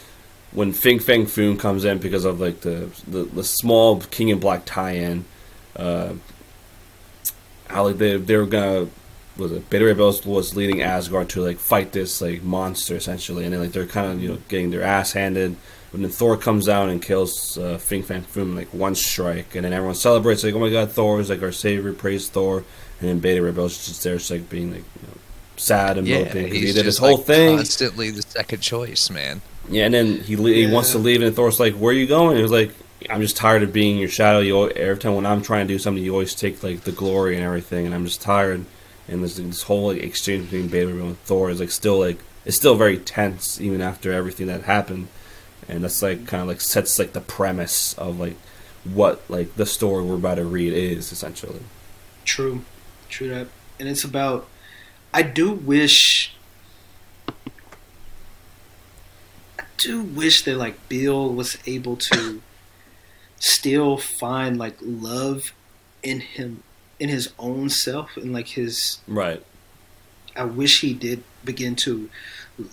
When 0.52 0.74
Fin 0.74 1.00
Fang 1.00 1.26
Foom 1.26 1.58
comes 1.60 1.86
in 1.86 2.00
because 2.00 2.26
of 2.26 2.40
like 2.42 2.62
the 2.62 2.90
the, 3.08 3.24
the 3.24 3.44
small 3.44 4.00
King 4.02 4.30
in 4.30 4.40
Black 4.40 4.64
tie-in. 4.66 5.26
Uh, 5.76 6.14
how 7.72 7.86
like 7.86 7.98
they 7.98 8.18
they 8.18 8.36
were 8.36 8.46
gonna 8.46 8.88
was 9.38 9.52
it 9.52 9.70
Beta 9.70 9.86
Ray 9.86 9.94
was 9.94 10.56
leading 10.56 10.82
Asgard 10.82 11.30
to 11.30 11.42
like 11.42 11.58
fight 11.58 11.92
this 11.92 12.22
like 12.22 12.44
monster 12.44 12.96
essentially, 12.96 13.46
and 13.46 13.54
then 13.54 13.62
like 13.62 13.72
they're 13.72 13.86
kind 13.86 14.12
of 14.12 14.22
you 14.22 14.30
know 14.30 14.38
getting 14.48 14.72
their 14.72 14.84
ass 14.84 15.14
handed. 15.14 15.56
When 15.92 16.04
then 16.04 16.12
Thor 16.12 16.38
comes 16.38 16.68
down 16.68 16.90
and 16.90 17.02
kills 17.02 17.58
uh, 17.58 17.78
Fin 17.78 18.04
Fang 18.04 18.22
Foom 18.24 18.56
like 18.56 18.74
one 18.74 18.96
strike, 18.96 19.56
and 19.56 19.66
then 19.66 19.74
everyone 19.74 19.96
celebrates 19.96 20.44
like 20.44 20.54
oh 20.54 20.60
my 20.60 20.70
god 20.70 20.92
Thor 20.92 21.20
is 21.20 21.30
like 21.30 21.42
our 21.42 21.52
savior, 21.52 21.94
praise 21.94 22.30
Thor, 22.30 22.64
and 23.00 23.10
then 23.10 23.20
Beta 23.20 23.42
Ray 23.42 23.52
Bill's 23.52 23.86
just 23.86 24.04
there, 24.04 24.18
just 24.18 24.32
like 24.32 24.50
being 24.50 24.72
like 24.72 24.84
you 25.02 25.08
know, 25.08 25.18
sad 25.58 25.98
and 25.98 26.08
yeah, 26.08 26.24
moping 26.24 26.48
'cause 26.48 26.52
he's 26.58 26.68
he 26.70 26.74
did 26.74 26.86
his 26.86 26.98
whole 26.98 27.18
like 27.18 27.26
thing. 27.26 27.58
constantly 27.58 28.12
the 28.12 28.22
second 28.22 28.62
choice, 28.62 29.10
man. 29.10 29.42
Yeah, 29.70 29.86
and 29.86 29.94
then 29.94 30.18
he 30.22 30.36
le- 30.36 30.52
he 30.52 30.68
wants 30.72 30.92
to 30.92 30.98
leave, 30.98 31.22
and 31.22 31.36
Thor's 31.36 31.60
like, 31.60 31.76
"Where 31.76 31.92
are 31.92 31.98
you 31.98 32.08
going?" 32.08 32.30
And 32.30 32.38
he 32.38 32.44
was 32.44 32.52
like, 32.52 32.74
"I'm 33.10 33.22
just 33.22 33.38
tired 33.38 33.64
of 33.64 33.72
being 33.72 33.98
your 33.98 34.10
shadow. 34.10 34.40
You 34.40 34.58
al- 34.58 34.72
every 34.76 34.98
time 34.98 35.16
when 35.16 35.26
I'm 35.26 35.42
trying 35.42 35.68
to 35.68 35.74
do 35.74 35.80
something, 35.80 36.04
you 36.04 36.12
always 36.12 36.36
take 36.36 36.62
like 36.64 36.82
the 36.82 36.92
glory 36.92 37.36
and 37.36 37.44
everything, 37.44 37.86
and 37.86 37.96
I'm 37.96 38.06
just 38.06 38.22
tired." 38.22 38.66
And 39.08 39.24
this 39.24 39.36
this 39.36 39.64
whole 39.64 39.88
like, 39.94 40.04
exchange 40.04 40.50
between 40.50 40.68
Bill 40.68 40.90
and 40.90 41.20
Thor 41.24 41.50
is 41.50 41.60
like 41.60 41.72
still 41.72 42.00
like 42.00 42.20
it's 42.46 42.58
still 42.58 42.76
very 42.76 42.98
tense 42.98 43.60
even 43.62 43.82
after 43.82 44.12
everything 44.12 44.48
that 44.48 44.64
happened, 44.64 45.08
and 45.68 45.84
that's 45.84 46.02
like 46.02 46.28
kind 46.28 46.42
of 46.42 46.48
like 46.48 46.62
sets 46.62 46.98
like 47.00 47.14
the 47.14 47.22
premise 47.22 47.94
of 47.96 48.20
like 48.20 48.36
what 48.84 49.22
like 49.30 49.56
the 49.56 49.66
story 49.66 50.04
we're 50.04 50.16
about 50.16 50.36
to 50.36 50.46
read 50.46 50.74
is 50.74 51.12
essentially. 51.12 51.60
True, 52.26 52.62
true 53.10 53.30
that, 53.30 53.48
and 53.80 53.88
it's 53.88 54.04
about. 54.04 54.48
I 55.14 55.24
do 55.24 55.52
wish. 55.52 56.36
I 59.60 59.64
do 59.84 60.02
wish 60.02 60.44
that 60.44 60.58
like 60.58 60.90
Bill 60.90 61.34
was 61.34 61.58
able 61.66 61.96
to 61.98 62.42
still 63.40 63.98
find 63.98 64.58
like 64.58 64.78
love 64.82 65.52
in 66.04 66.20
him 66.20 66.64
in 67.00 67.10
his 67.10 67.34
own 67.40 67.70
self 67.70 68.16
and 68.18 68.32
like 68.34 68.50
his 68.50 69.00
Right. 69.08 69.44
I 70.36 70.44
wish 70.46 70.82
he 70.82 70.94
did 70.94 71.24
begin 71.44 71.76
to 71.78 72.10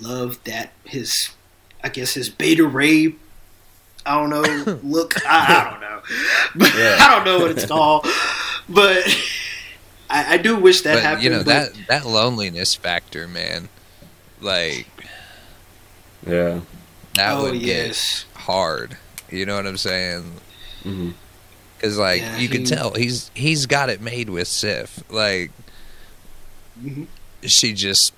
love 0.01 0.43
that 0.45 0.73
his 0.85 1.31
I 1.83 1.89
guess 1.89 2.15
his 2.15 2.29
beta 2.29 2.67
ray 2.67 3.15
I 4.05 4.21
don't 4.21 4.31
know 4.31 4.79
look 4.83 5.15
I, 5.27 5.67
I 5.67 5.71
don't 5.71 5.81
know 5.81 6.01
but 6.57 6.75
Yeah. 6.77 6.97
I 7.01 7.15
don't 7.15 7.25
know 7.25 7.39
what 7.41 7.51
it's 7.53 7.67
called 7.67 8.07
but 8.69 9.05
I, 10.11 10.35
I 10.35 10.37
do 10.39 10.57
wish 10.57 10.83
that 10.83 10.95
but 10.95 11.03
happened 11.03 11.25
you 11.25 11.31
know 11.31 11.39
but 11.39 11.47
that 11.47 11.73
that 11.89 12.07
loneliness 12.07 12.75
factor, 12.75 13.27
man. 13.27 13.69
Like 14.41 14.87
Yeah. 16.27 16.61
That 17.19 17.37
oh 17.39 17.43
would 17.45 17.57
yes 17.57 18.25
get 18.33 18.41
hard. 18.43 18.97
You 19.31 19.45
know 19.47 19.57
what 19.57 19.67
I'm 19.67 19.77
saying? 19.77 20.25
hmm 20.83 21.11
Because 21.77 21.99
like 21.99 22.21
Yeah, 22.23 22.39
you 22.39 22.49
can 22.49 22.65
tell 22.65 22.95
he's 22.95 23.31
he's 23.35 23.67
got 23.67 23.91
it 23.91 24.01
made 24.01 24.31
with 24.31 24.49
Sif. 24.49 25.03
Like 25.11 25.51
Mhm. 26.83 27.07
she 27.43 27.73
just 27.73 28.13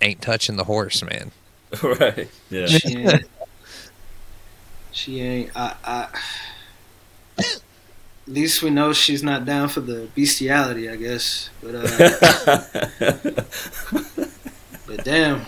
ain't 0.00 0.22
touching 0.22 0.56
the 0.56 0.64
horse, 0.64 1.02
man. 1.02 1.30
right. 1.82 2.28
Yeah. 2.50 2.66
she 2.66 2.96
ain't 2.96 3.24
she 4.92 5.20
ain't 5.20 5.50
I, 5.56 5.74
I 5.84 6.08
at 7.38 7.60
least 8.32 8.62
we 8.62 8.70
know 8.70 8.92
she's 8.92 9.22
not 9.22 9.44
down 9.44 9.68
for 9.68 9.80
the 9.80 10.08
bestiality 10.14 10.88
I 10.88 10.96
guess 10.96 11.50
but 11.62 11.74
uh 11.74 11.82
But 14.86 15.02
damn. 15.04 15.42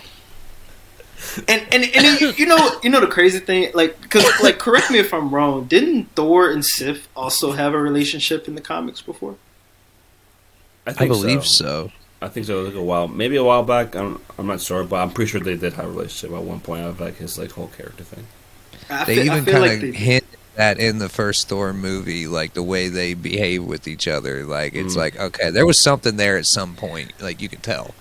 And 1.47 1.61
and 1.71 1.83
and 1.83 2.21
you, 2.21 2.31
you 2.37 2.45
know 2.45 2.79
you 2.81 2.89
know 2.89 3.01
the 3.01 3.07
crazy 3.07 3.39
thing 3.39 3.71
like 3.73 3.99
because 4.01 4.23
like 4.41 4.57
correct 4.57 4.89
me 4.89 4.99
if 4.99 5.13
I'm 5.13 5.33
wrong 5.33 5.65
didn't 5.65 6.05
Thor 6.15 6.49
and 6.49 6.63
Sif 6.65 7.07
also 7.15 7.51
have 7.51 7.73
a 7.73 7.79
relationship 7.81 8.47
in 8.47 8.55
the 8.55 8.61
comics 8.61 9.01
before 9.01 9.35
I 10.87 10.93
think 10.93 11.09
believe 11.09 11.45
so. 11.45 11.91
I 12.21 12.27
think 12.27 12.45
so. 12.47 12.55
It 12.59 12.63
was 12.63 12.67
like 12.73 12.81
a 12.81 12.83
while, 12.83 13.07
maybe 13.07 13.35
a 13.37 13.43
while 13.43 13.63
back. 13.63 13.95
I'm, 13.95 14.21
I'm 14.37 14.47
not 14.47 14.59
sure, 14.61 14.83
but 14.83 14.97
I'm 14.97 15.11
pretty 15.11 15.31
sure 15.31 15.39
they 15.39 15.55
did 15.55 15.73
have 15.73 15.85
a 15.85 15.89
relationship 15.89 16.35
at 16.35 16.43
one 16.43 16.59
point 16.59 16.83
of 16.83 16.99
like 16.99 17.15
his 17.17 17.37
like 17.37 17.51
whole 17.51 17.67
character 17.69 18.03
thing. 18.03 18.25
I 18.89 19.05
They 19.05 19.15
feel, 19.15 19.25
even 19.25 19.45
feel 19.45 19.53
kind 19.53 19.63
like 19.63 19.71
of 19.73 19.81
they, 19.81 19.91
hint 19.91 20.25
that 20.55 20.79
in 20.79 20.97
the 20.99 21.09
first 21.09 21.47
Thor 21.47 21.73
movie, 21.73 22.27
like 22.27 22.53
the 22.53 22.63
way 22.63 22.89
they 22.89 23.13
behave 23.13 23.63
with 23.63 23.87
each 23.87 24.07
other. 24.07 24.43
Like 24.45 24.73
it's 24.73 24.95
Mm. 24.95 24.97
like 24.97 25.19
okay, 25.19 25.49
there 25.49 25.65
was 25.65 25.77
something 25.77 26.17
there 26.17 26.37
at 26.37 26.45
some 26.45 26.75
point. 26.75 27.13
Like 27.21 27.41
you 27.41 27.47
can 27.49 27.61
tell. 27.61 27.93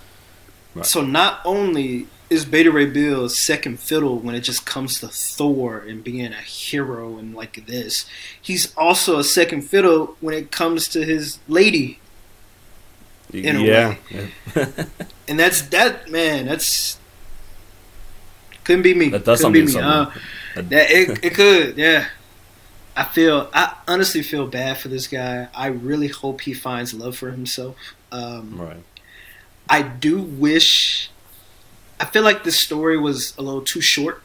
so 0.83 1.03
not 1.05 1.41
only 1.45 2.07
is 2.31 2.45
Beta 2.45 2.71
Ray 2.71 2.87
Bill 2.87 3.29
second 3.29 3.81
fiddle 3.81 4.19
when 4.19 4.35
it 4.35 4.41
just 4.41 4.67
comes 4.67 5.01
to 5.01 5.09
Thor 5.09 5.79
and 5.79 6.05
being 6.05 6.33
a 6.33 6.41
hero 6.41 7.17
and 7.19 7.35
like 7.35 7.67
this 7.67 8.05
he's 8.41 8.75
also 8.77 9.19
a 9.19 9.25
second 9.25 9.63
fiddle 9.63 10.17
when 10.21 10.35
it 10.35 10.51
comes 10.51 10.89
to 10.89 11.05
his 11.05 11.39
lady 11.49 12.01
In 13.33 13.57
a 13.57 13.61
yeah, 13.61 13.89
way. 13.89 13.99
yeah. 14.55 14.85
and 15.29 15.39
that's 15.39 15.63
that 15.63 16.11
man 16.11 16.47
that's 16.47 16.99
couldn't 18.65 18.83
be 18.83 18.95
me 18.95 19.09
that 19.11 19.25
does 19.25 19.39
couldn't 19.41 19.53
be 19.53 19.63
me 19.63 19.69
something. 19.69 19.91
Uh, 19.91 20.13
That 20.55 20.91
it, 20.91 21.25
it 21.25 21.35
could, 21.35 21.77
yeah. 21.79 22.09
I 22.97 23.05
feel 23.05 23.49
I 23.55 23.75
honestly 23.87 24.23
feel 24.23 24.47
bad 24.49 24.79
for 24.79 24.89
this 24.89 25.07
guy. 25.07 25.49
I 25.55 25.69
really 25.69 26.09
hope 26.09 26.41
he 26.41 26.53
finds 26.53 26.93
love 26.93 27.17
for 27.17 27.31
himself. 27.31 27.77
Um, 28.11 28.61
right. 28.61 28.83
I 29.69 29.83
do 29.83 30.19
wish. 30.21 31.11
I 32.01 32.05
feel 32.05 32.23
like 32.23 32.45
this 32.45 32.59
story 32.59 32.97
was 32.99 33.37
a 33.37 33.43
little 33.43 33.63
too 33.63 33.81
short. 33.81 34.23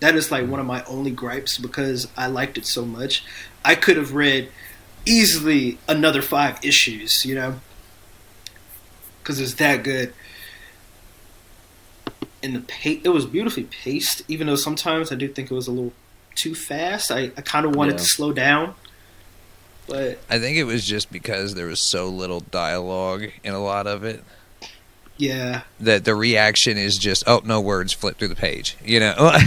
That 0.00 0.14
is 0.14 0.30
like 0.30 0.46
one 0.46 0.60
of 0.60 0.66
my 0.66 0.84
only 0.84 1.10
gripes 1.10 1.58
because 1.58 2.06
I 2.16 2.26
liked 2.26 2.56
it 2.58 2.66
so 2.66 2.84
much. 2.84 3.24
I 3.64 3.74
could 3.74 3.96
have 3.96 4.14
read 4.14 4.50
easily 5.04 5.78
another 5.88 6.22
five 6.22 6.62
issues, 6.64 7.24
you 7.24 7.34
know, 7.34 7.60
because 9.22 9.40
it's 9.40 9.54
that 9.54 9.82
good. 9.82 10.12
And 12.42 12.54
the 12.54 12.60
pa- 12.60 13.00
it 13.02 13.08
was 13.12 13.26
beautifully 13.26 13.64
paced, 13.64 14.22
even 14.28 14.46
though 14.46 14.54
sometimes 14.56 15.10
I 15.10 15.16
do 15.16 15.26
think 15.28 15.50
it 15.50 15.54
was 15.54 15.66
a 15.66 15.72
little 15.72 15.92
too 16.36 16.54
fast. 16.54 17.10
I, 17.10 17.32
I 17.36 17.40
kind 17.40 17.66
of 17.66 17.74
wanted 17.74 17.92
Yeah. 17.92 17.98
to 17.98 18.04
slow 18.04 18.32
down, 18.32 18.74
but 19.88 20.18
I 20.30 20.38
think 20.38 20.56
it 20.56 20.64
was 20.64 20.86
just 20.86 21.10
because 21.10 21.54
there 21.54 21.66
was 21.66 21.80
so 21.80 22.08
little 22.08 22.40
dialogue 22.40 23.24
in 23.42 23.54
a 23.54 23.58
lot 23.62 23.88
of 23.88 24.04
it 24.04 24.22
yeah, 25.18 25.62
that 25.80 26.04
the 26.06 26.14
reaction 26.14 26.78
is 26.78 26.96
just 26.96 27.24
oh 27.26 27.42
no 27.44 27.60
words 27.60 27.92
flip 27.92 28.16
through 28.18 28.28
the 28.28 28.36
page. 28.36 28.76
You 28.84 29.00
know. 29.00 29.32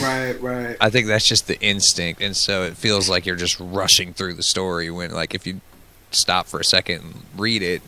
Right, 0.00 0.40
right. 0.40 0.76
I 0.80 0.90
think 0.90 1.08
that's 1.08 1.26
just 1.26 1.48
the 1.48 1.60
instinct, 1.60 2.20
and 2.20 2.36
so 2.36 2.62
it 2.62 2.76
feels 2.76 3.08
like 3.08 3.26
you're 3.26 3.34
just 3.36 3.58
rushing 3.58 4.12
through 4.12 4.34
the 4.34 4.42
story. 4.44 4.90
When 4.90 5.10
like 5.10 5.34
if 5.34 5.44
you 5.46 5.60
stop 6.12 6.46
for 6.46 6.60
a 6.60 6.64
second 6.64 7.02
and 7.02 7.14
read 7.36 7.62
it, 7.62 7.82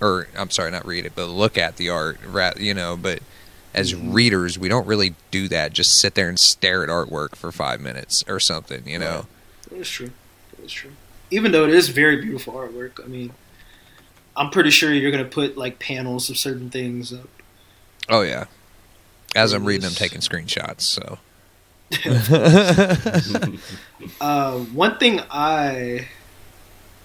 or 0.00 0.26
I'm 0.36 0.50
sorry, 0.50 0.70
not 0.72 0.84
read 0.86 1.06
it, 1.06 1.12
but 1.14 1.26
look 1.26 1.56
at 1.58 1.76
the 1.76 1.90
art, 1.90 2.18
you 2.58 2.74
know. 2.74 2.96
But 2.96 3.20
as 3.74 3.92
Mm-hmm. 3.92 4.12
readers, 4.12 4.58
we 4.58 4.68
don't 4.68 4.86
really 4.86 5.14
do 5.30 5.46
that. 5.48 5.72
Just 5.74 6.00
sit 6.00 6.14
there 6.14 6.28
and 6.28 6.40
stare 6.40 6.82
at 6.82 6.88
artwork 6.88 7.36
for 7.36 7.52
five 7.52 7.80
minutes 7.80 8.24
or 8.26 8.40
something, 8.40 8.88
you 8.88 8.98
know. 8.98 9.26
It's 9.70 9.88
true. 9.90 10.10
It's 10.62 10.72
true. 10.72 10.92
Even 11.30 11.52
though 11.52 11.64
it 11.64 11.70
is 11.74 11.90
very 11.90 12.16
beautiful 12.20 12.54
artwork, 12.54 13.04
I 13.04 13.06
mean, 13.06 13.32
I'm 14.38 14.50
pretty 14.50 14.70
sure 14.70 14.92
you're 14.94 15.10
gonna 15.10 15.24
put 15.24 15.58
like 15.58 15.78
panels 15.78 16.30
of 16.30 16.38
certain 16.38 16.70
things 16.70 17.12
up. 17.12 17.28
Oh 18.08 18.22
yeah. 18.22 18.44
As 19.36 19.52
I'm 19.52 19.64
reading, 19.66 19.84
I'm 19.84 19.92
taking 19.92 20.20
screenshots. 20.20 20.80
So 20.82 21.18
Uh, 24.20 24.58
one 24.58 24.98
thing 24.98 25.20
I 25.30 26.08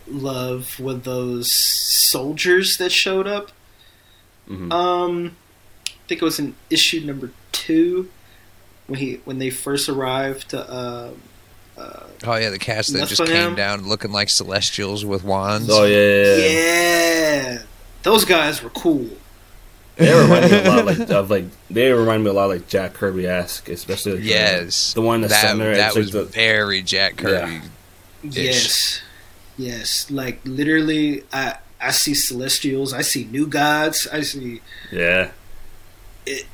love 0.08 0.80
with 0.80 1.04
those 1.04 1.52
soldiers 1.52 2.78
that 2.78 2.92
showed 2.92 3.28
up. 3.28 3.52
Mhm. 4.50 4.72
Um, 4.72 5.36
I 5.88 5.92
think 6.08 6.22
it 6.22 6.26
was 6.26 6.40
in 6.40 6.56
issue 6.70 7.02
number 7.02 7.32
two 7.52 8.10
when 8.88 9.00
he 9.00 9.22
when 9.26 9.40
they 9.40 9.50
first 9.50 9.90
arrived 9.90 10.50
to. 10.50 10.70
Uh, 10.70 11.12
uh, 11.78 12.04
oh 12.26 12.36
yeah, 12.36 12.50
the 12.52 12.60
cast 12.60 12.94
that 12.94 13.08
just 13.08 13.26
came 13.26 13.56
down 13.56 13.88
looking 13.88 14.12
like 14.12 14.30
celestials 14.30 15.04
with 15.06 15.24
wands. 15.24 15.70
Oh 15.72 15.86
yeah, 15.86 15.98
yeah, 15.98 16.36
yeah. 16.36 16.83
Yeah. 18.04 18.12
those 18.12 18.26
guys 18.26 18.62
were 18.64 18.70
cool. 18.70 19.10
They 19.96 20.12
remind 20.12 20.52
me 20.52 20.58
a 20.58 20.70
lot 20.70 20.86
like 20.86 21.10
of 21.10 21.30
like 21.30 21.46
they 21.70 21.92
remind 21.92 22.24
me 22.24 22.30
a 22.32 22.34
lot 22.34 22.50
like 22.50 22.68
Jack 22.68 22.94
Kirby 22.94 23.28
esque, 23.28 23.70
especially 23.70 24.14
like, 24.14 24.22
the- 24.22 24.28
Yes, 24.28 24.94
the, 24.94 25.02
one 25.02 25.16
in 25.16 25.22
the 25.22 25.28
that 25.28 25.42
center. 25.42 25.76
that 25.76 25.88
it's 25.88 25.96
like 25.96 26.04
was 26.04 26.12
the, 26.12 26.24
very 26.24 26.82
Jack 26.82 27.18
Kirby. 27.18 27.62
Ish. 28.24 28.36
Yes, 28.36 29.02
yes. 29.58 30.10
Like 30.12 30.40
literally, 30.46 31.24
I 31.32 31.58
I 31.80 31.92
see 31.92 32.16
celestials. 32.16 32.92
I 32.94 33.02
see 33.02 33.26
new 33.26 33.46
gods. 33.46 34.08
I 34.12 34.22
see. 34.22 34.62
yeah, 34.92 35.32
It, 36.26 36.46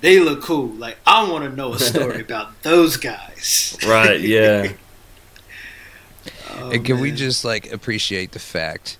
they 0.00 0.18
look 0.18 0.42
cool. 0.42 0.68
Like 0.68 0.96
I 1.06 1.30
want 1.30 1.44
to 1.44 1.54
know 1.54 1.74
a 1.74 1.78
story 1.78 2.20
about 2.22 2.62
those 2.62 2.96
guys. 2.96 3.76
Right? 3.86 4.20
Yeah. 4.20 4.72
Oh, 6.58 6.70
and 6.70 6.84
can 6.84 6.98
we 7.00 7.12
oh, 7.12 7.14
just 7.14 7.44
like 7.44 7.70
appreciate 7.70 8.32
the 8.32 8.38
fact 8.38 8.98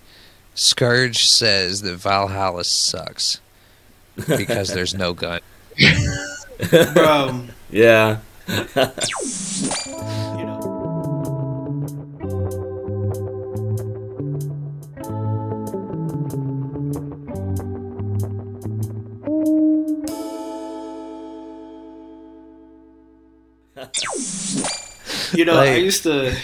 Scourge 0.56 1.26
says 1.28 1.82
that 1.82 1.96
Valhalla 1.96 2.64
sucks 2.64 3.40
because 4.26 4.72
there's 4.72 4.94
no 4.94 5.12
gun. 5.12 5.40
bro? 6.94 7.44
yeah. 7.70 8.20
You 8.48 8.64
know, 10.46 10.96
you 25.34 25.44
know, 25.44 25.56
I 25.58 25.74
used 25.76 26.02
to. 26.04 26.34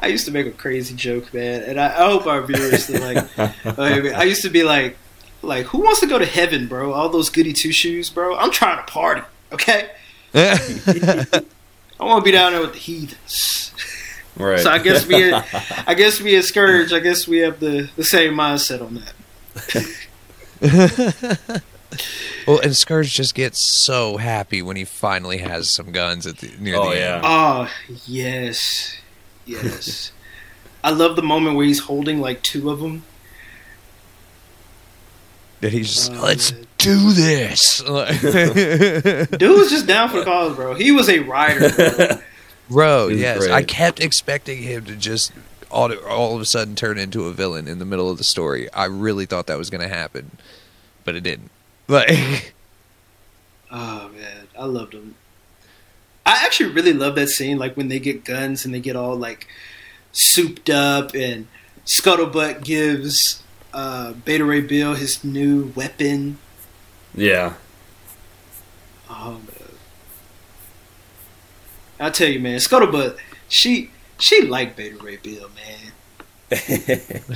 I 0.00 0.08
used 0.08 0.26
to 0.26 0.32
make 0.32 0.46
a 0.46 0.50
crazy 0.50 0.94
joke, 0.94 1.32
man, 1.32 1.62
and 1.62 1.80
I, 1.80 1.86
I 1.86 2.10
hope 2.10 2.26
our 2.26 2.42
viewers 2.42 2.90
are 2.90 2.98
like. 3.00 3.38
okay, 3.66 4.12
I 4.12 4.24
used 4.24 4.42
to 4.42 4.50
be 4.50 4.62
like, 4.62 4.96
like, 5.42 5.66
who 5.66 5.78
wants 5.78 6.00
to 6.00 6.06
go 6.06 6.18
to 6.18 6.26
heaven, 6.26 6.68
bro? 6.68 6.92
All 6.92 7.08
those 7.08 7.30
goody 7.30 7.52
two 7.52 7.72
shoes, 7.72 8.10
bro. 8.10 8.36
I'm 8.36 8.50
trying 8.50 8.84
to 8.84 8.92
party, 8.92 9.22
okay? 9.52 9.90
I 10.34 11.24
want 12.00 12.24
to 12.24 12.24
be 12.24 12.32
down 12.32 12.52
there 12.52 12.60
with 12.60 12.72
the 12.72 12.78
heathens. 12.78 13.72
Right. 14.36 14.58
So 14.60 14.70
I 14.70 14.78
guess 14.78 15.06
we, 15.06 15.32
I 15.86 15.94
guess 15.94 16.20
we 16.20 16.34
as 16.36 16.48
Scourge, 16.48 16.92
I 16.92 16.98
guess 16.98 17.28
we 17.28 17.38
have 17.38 17.60
the, 17.60 17.88
the 17.96 18.02
same 18.04 18.34
mindset 18.34 18.82
on 18.82 18.94
that. 18.96 19.14
well, 22.46 22.58
and 22.60 22.74
Scourge 22.76 23.12
just 23.14 23.34
gets 23.34 23.58
so 23.60 24.16
happy 24.16 24.60
when 24.62 24.76
he 24.76 24.84
finally 24.84 25.38
has 25.38 25.70
some 25.70 25.92
guns 25.92 26.26
at 26.26 26.38
the 26.38 26.50
near 26.58 26.76
Oh, 26.76 26.90
the 26.90 26.96
yeah. 26.96 27.14
end. 27.16 27.22
Oh 27.24 27.68
yes, 28.06 28.96
yes. 29.46 30.12
I 30.82 30.90
love 30.90 31.16
the 31.16 31.22
moment 31.22 31.56
where 31.56 31.64
he's 31.66 31.80
holding 31.80 32.20
like 32.20 32.42
two 32.42 32.70
of 32.70 32.80
them. 32.80 33.04
That 35.60 35.72
he's 35.72 35.94
just 35.94 36.12
Oh, 36.12 36.22
let's 36.22 36.52
man. 36.52 36.66
do 36.78 37.12
this. 37.12 37.78
Dude 39.38 39.58
was 39.58 39.70
just 39.70 39.86
down 39.86 40.10
for 40.10 40.18
the 40.18 40.24
cause, 40.24 40.54
bro. 40.56 40.74
He 40.74 40.92
was 40.92 41.08
a 41.08 41.20
rider. 41.20 41.70
Bro. 41.70 42.18
Bro, 42.70 43.08
yes, 43.08 43.38
great. 43.38 43.50
I 43.50 43.62
kept 43.62 44.00
expecting 44.00 44.62
him 44.62 44.84
to 44.86 44.96
just 44.96 45.32
all, 45.70 45.92
all 46.06 46.34
of 46.34 46.40
a 46.40 46.44
sudden 46.46 46.74
turn 46.74 46.98
into 46.98 47.24
a 47.26 47.32
villain 47.32 47.66
in 47.68 47.78
the 47.78 47.84
middle 47.84 48.10
of 48.10 48.18
the 48.18 48.24
story. 48.24 48.70
I 48.72 48.86
really 48.86 49.26
thought 49.26 49.46
that 49.48 49.58
was 49.58 49.70
going 49.70 49.82
to 49.82 49.94
happen, 49.94 50.32
but 51.04 51.14
it 51.14 51.22
didn't. 51.22 51.50
Like, 51.88 52.54
Oh 53.70 54.08
man, 54.16 54.46
I 54.58 54.64
loved 54.64 54.94
him. 54.94 55.14
I 56.26 56.42
actually 56.44 56.70
really 56.72 56.92
love 56.92 57.14
that 57.16 57.28
scene, 57.28 57.58
like 57.58 57.76
when 57.76 57.88
they 57.88 57.98
get 57.98 58.24
guns 58.24 58.64
and 58.64 58.74
they 58.74 58.80
get 58.80 58.96
all 58.96 59.16
like 59.16 59.46
souped 60.12 60.70
up, 60.70 61.14
and 61.14 61.46
Scuttlebutt 61.84 62.64
gives 62.64 63.42
uh, 63.72 64.12
Beta 64.12 64.44
Ray 64.44 64.60
Bill 64.62 64.94
his 64.94 65.22
new 65.24 65.72
weapon. 65.74 66.38
yeah. 67.14 67.54
Oh 69.10 69.32
man, 69.32 69.68
I 72.00 72.10
tell 72.10 72.28
you, 72.28 72.40
man, 72.40 72.58
Scuttlebutt, 72.58 73.18
she 73.48 73.90
she 74.18 74.42
liked 74.42 74.76
Beta 74.76 74.96
Ray 74.96 75.16
Bill, 75.16 75.48
man. 75.54 75.92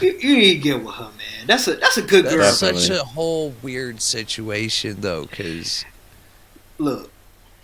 You, 0.01 0.17
you 0.21 0.37
need 0.37 0.55
to 0.55 0.59
get 0.59 0.85
with 0.85 0.95
her, 0.95 1.05
man. 1.05 1.47
That's 1.47 1.67
a 1.67 1.75
that's 1.75 1.97
a 1.97 2.03
good 2.03 2.25
girl. 2.27 2.39
that's 2.39 2.59
such 2.59 2.89
a 2.91 3.03
whole 3.03 3.53
weird 3.63 4.01
situation, 4.01 5.01
though, 5.01 5.27
because 5.27 5.85
Look, 6.79 7.11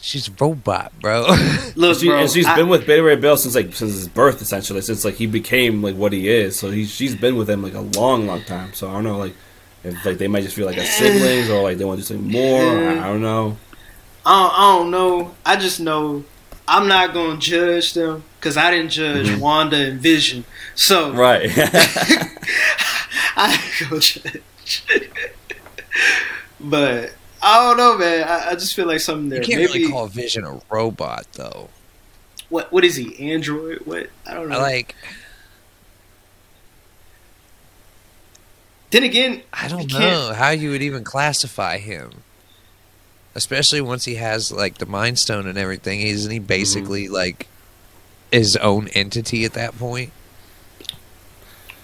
she's 0.04 0.28
a 0.28 0.32
robot, 0.38 0.92
bro. 1.00 1.26
look, 1.76 1.98
She, 1.98 2.08
bro. 2.08 2.18
and 2.20 2.30
she's 2.30 2.46
I- 2.46 2.54
been 2.56 2.68
with 2.68 2.86
Beta 2.86 3.02
Ray 3.02 3.16
Bill 3.16 3.36
since 3.36 3.54
like 3.54 3.74
since 3.74 3.92
his 3.92 4.08
birth, 4.08 4.42
essentially, 4.42 4.80
since 4.82 5.04
like 5.04 5.14
he 5.14 5.26
became 5.26 5.82
like 5.82 5.96
what 5.96 6.12
he 6.12 6.28
is. 6.28 6.58
So 6.58 6.70
he, 6.70 6.84
she's 6.84 7.16
been 7.16 7.36
with 7.36 7.48
him 7.48 7.62
like 7.62 7.74
a 7.74 7.80
long, 7.80 8.26
long 8.26 8.42
time. 8.44 8.74
So 8.74 8.88
I 8.88 8.92
don't 8.92 9.04
know, 9.04 9.18
like 9.18 9.34
if 9.82 10.04
like 10.04 10.18
they 10.18 10.28
might 10.28 10.42
just 10.42 10.54
feel 10.54 10.66
like 10.66 10.76
a 10.76 10.84
siblings 10.84 11.48
or 11.50 11.62
like 11.62 11.78
they 11.78 11.84
want 11.84 12.00
to 12.00 12.06
do 12.06 12.14
something 12.14 12.30
more. 12.30 12.62
I, 12.62 12.98
I 12.98 13.06
don't 13.08 13.22
know. 13.22 13.56
I 14.26 14.42
don't, 14.42 14.52
I 14.54 14.78
don't 14.78 14.90
know. 14.90 15.34
I 15.44 15.56
just 15.56 15.80
know 15.80 16.24
I'm 16.68 16.88
not 16.88 17.12
going 17.12 17.38
to 17.38 17.46
judge 17.46 17.92
them 17.94 18.24
because 18.38 18.56
I 18.56 18.70
didn't 18.70 18.90
judge 18.90 19.26
mm-hmm. 19.26 19.40
Wanda 19.40 19.76
and 19.76 20.00
Vision. 20.00 20.44
So 20.74 21.12
Right. 21.12 21.50
I 23.36 23.52
ain't 23.80 23.90
going 23.90 24.00
to 24.00 24.40
judge. 24.64 25.10
but 26.60 27.12
I 27.44 27.62
don't 27.62 27.76
know, 27.76 27.98
man. 27.98 28.26
I, 28.26 28.50
I 28.50 28.54
just 28.54 28.74
feel 28.74 28.86
like 28.86 29.00
something 29.00 29.28
there. 29.28 29.40
you 29.40 29.46
can't 29.46 29.60
Maybe 29.60 29.80
really 29.80 29.92
call 29.92 30.06
Vision 30.06 30.44
a 30.44 30.60
robot, 30.70 31.26
though. 31.34 31.68
what 32.48 32.72
what 32.72 32.84
is 32.84 32.96
he? 32.96 33.30
Android? 33.30 33.82
What? 33.84 34.08
I 34.26 34.32
don't 34.32 34.48
know. 34.48 34.58
I 34.58 34.62
like, 34.62 34.94
then 38.90 39.02
again, 39.02 39.42
I 39.52 39.68
don't 39.68 39.92
know 39.92 39.98
can't- 39.98 40.36
how 40.36 40.50
you 40.50 40.70
would 40.70 40.82
even 40.82 41.04
classify 41.04 41.78
him. 41.78 42.22
Especially 43.34 43.80
once 43.80 44.04
he 44.04 44.14
has 44.14 44.50
like 44.50 44.78
the 44.78 44.86
Mind 44.86 45.18
Stone 45.18 45.46
and 45.46 45.58
everything, 45.58 46.00
isn't 46.00 46.30
he 46.30 46.38
mm-hmm. 46.38 46.46
basically 46.46 47.08
like 47.08 47.48
his 48.32 48.56
own 48.56 48.88
entity 48.94 49.44
at 49.44 49.52
that 49.52 49.76
point? 49.78 50.12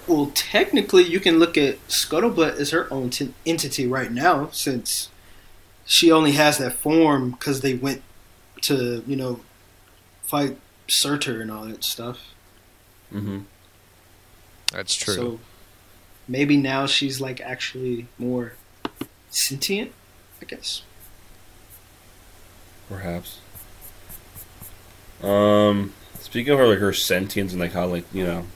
Well, 0.07 0.33
technically, 0.35 1.05
you 1.05 1.21
can 1.21 1.39
look 1.39 1.59
at 1.59 1.87
Scuttlebutt 1.89 2.57
as 2.57 2.71
her 2.71 2.93
own 2.93 3.11
t- 3.11 3.35
entity 3.45 3.87
right 3.87 4.11
now, 4.11 4.49
since 4.53 5.09
she 5.91 6.13
only 6.13 6.31
has 6.33 6.59
that 6.59 6.73
form 6.75 7.33
because 7.33 7.63
they 7.63 7.75
went 7.75 8.01
to, 8.63 9.03
you 9.09 9.17
know, 9.17 9.41
fight 10.23 10.57
Surtur 10.87 11.41
and 11.43 11.51
all 11.51 11.65
that 11.65 11.83
stuff. 11.83 12.33
hmm 13.11 13.41
That's 14.73 14.95
true. 14.95 15.15
So 15.15 15.41
maybe 16.29 16.57
now 16.57 16.87
she's 16.87 17.21
like 17.21 17.41
actually 17.41 18.07
more 18.19 18.53
sentient, 19.31 19.91
I 20.41 20.45
guess. 20.45 20.83
Perhaps. 22.89 23.41
Um, 25.25 25.93
speaking 26.21 26.53
of 26.53 26.61
her, 26.61 26.69
like 26.69 26.79
her 26.79 26.93
sentience 26.93 27.51
and 27.51 27.61
like 27.61 27.73
how 27.73 27.87
like 27.87 28.05
you 28.15 28.23
know, 28.23 28.47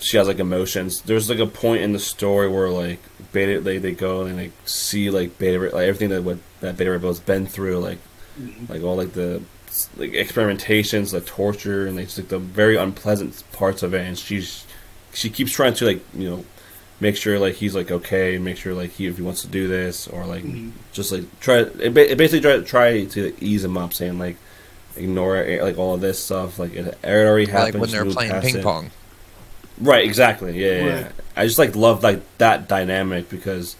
she 0.00 0.16
has 0.16 0.28
like 0.28 0.38
emotions. 0.38 1.00
There's 1.02 1.28
like 1.28 1.38
a 1.40 1.46
point 1.46 1.82
in 1.82 1.92
the 1.92 1.98
story 1.98 2.48
where 2.48 2.68
like 2.68 3.00
Beta 3.32 3.60
they 3.60 3.78
they 3.78 3.92
go 3.92 4.22
and 4.22 4.36
like 4.36 4.52
see 4.64 5.10
like 5.10 5.38
Beta 5.38 5.58
like 5.58 5.74
everything 5.88 6.10
that 6.10 6.22
what 6.22 6.38
that 6.60 6.76
Beta 6.76 6.90
Ray 6.92 6.98
Bill's 6.98 7.20
been 7.20 7.46
through, 7.46 7.78
like 7.80 7.98
like 8.68 8.82
all 8.82 8.96
like 8.96 9.12
the 9.12 9.42
like 9.96 10.12
experimentations, 10.12 11.12
the 11.12 11.20
torture, 11.20 11.86
and 11.86 11.96
like 11.96 12.06
just 12.06 12.18
like 12.18 12.28
the 12.28 12.38
very 12.38 12.76
unpleasant 12.76 13.42
parts 13.52 13.82
of 13.82 13.94
it. 13.94 14.06
And 14.06 14.18
she's 14.18 14.64
she 15.12 15.30
keeps 15.30 15.52
trying 15.52 15.74
to 15.74 15.84
like 15.86 16.00
you 16.14 16.28
know 16.30 16.44
make 17.00 17.16
sure 17.16 17.38
like 17.38 17.54
he's 17.54 17.74
like 17.74 17.90
okay, 17.90 18.38
make 18.38 18.56
sure 18.56 18.74
like 18.74 18.90
he 18.90 19.06
if 19.06 19.16
he 19.16 19.22
wants 19.22 19.42
to 19.42 19.48
do 19.48 19.68
this 19.68 20.06
or 20.08 20.24
like 20.26 20.44
Mhm. 20.44 20.72
just 20.92 21.10
like 21.12 21.24
try 21.40 21.58
it, 21.58 21.96
it 21.96 22.18
basically 22.18 22.40
try 22.40 22.60
try 22.60 23.04
to 23.04 23.34
ease 23.44 23.64
him 23.64 23.76
up, 23.76 23.92
saying 23.94 24.18
like 24.18 24.36
ignore 24.96 25.36
it, 25.36 25.62
like 25.62 25.78
all 25.78 25.94
of 25.94 26.00
this 26.00 26.18
stuff. 26.22 26.58
Like 26.58 26.74
it, 26.74 26.86
it 26.86 26.98
already 27.04 27.46
happened. 27.50 27.74
like 27.74 27.80
when 27.80 27.90
they're 27.90 28.04
playing 28.12 28.30
past 28.32 28.46
ping 28.46 28.56
it. 28.56 28.62
pong. 28.64 28.90
Right, 29.80 30.04
exactly. 30.04 30.58
Yeah, 30.58 30.72
yeah, 30.84 30.84
yeah. 31.00 31.08
I 31.36 31.46
just 31.46 31.58
like 31.58 31.76
love 31.76 32.02
like 32.02 32.20
that 32.38 32.68
dynamic 32.68 33.28
because 33.28 33.76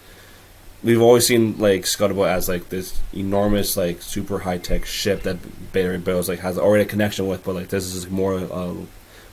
we've 0.82 1.02
always 1.02 1.26
seen 1.26 1.58
like 1.58 1.82
Scuttlebutt 1.82 2.28
as 2.28 2.48
like 2.48 2.68
this 2.68 3.00
enormous 3.12 3.76
like 3.76 4.00
super 4.00 4.38
high 4.40 4.58
tech 4.58 4.86
ship 4.86 5.22
that 5.24 5.38
Beta 5.72 5.90
Ray 5.90 5.96
Bills 5.96 6.28
like 6.28 6.38
has 6.40 6.56
already 6.56 6.84
a 6.84 6.86
connection 6.86 7.26
with, 7.26 7.42
but 7.44 7.54
like 7.56 7.68
this 7.68 7.92
is 7.94 8.08
more 8.08 8.34
uh, 8.36 8.74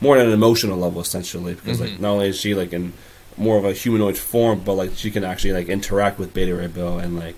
more 0.01 0.17
on 0.17 0.25
an 0.25 0.31
emotional 0.33 0.77
level 0.77 1.01
essentially 1.01 1.53
because 1.53 1.79
like 1.79 1.91
Mhm. 1.91 1.99
not 1.99 2.09
only 2.11 2.29
is 2.29 2.39
she 2.39 2.55
like 2.55 2.73
in 2.73 2.93
more 3.37 3.57
of 3.57 3.65
a 3.65 3.73
humanoid 3.73 4.17
form, 4.17 4.61
but 4.65 4.73
like 4.73 4.91
she 4.95 5.11
can 5.11 5.23
actually 5.23 5.53
like 5.53 5.67
interact 5.69 6.17
with 6.17 6.33
Beta 6.33 6.55
Ray 6.55 6.67
Bill 6.67 6.97
and 6.97 7.15
like 7.19 7.35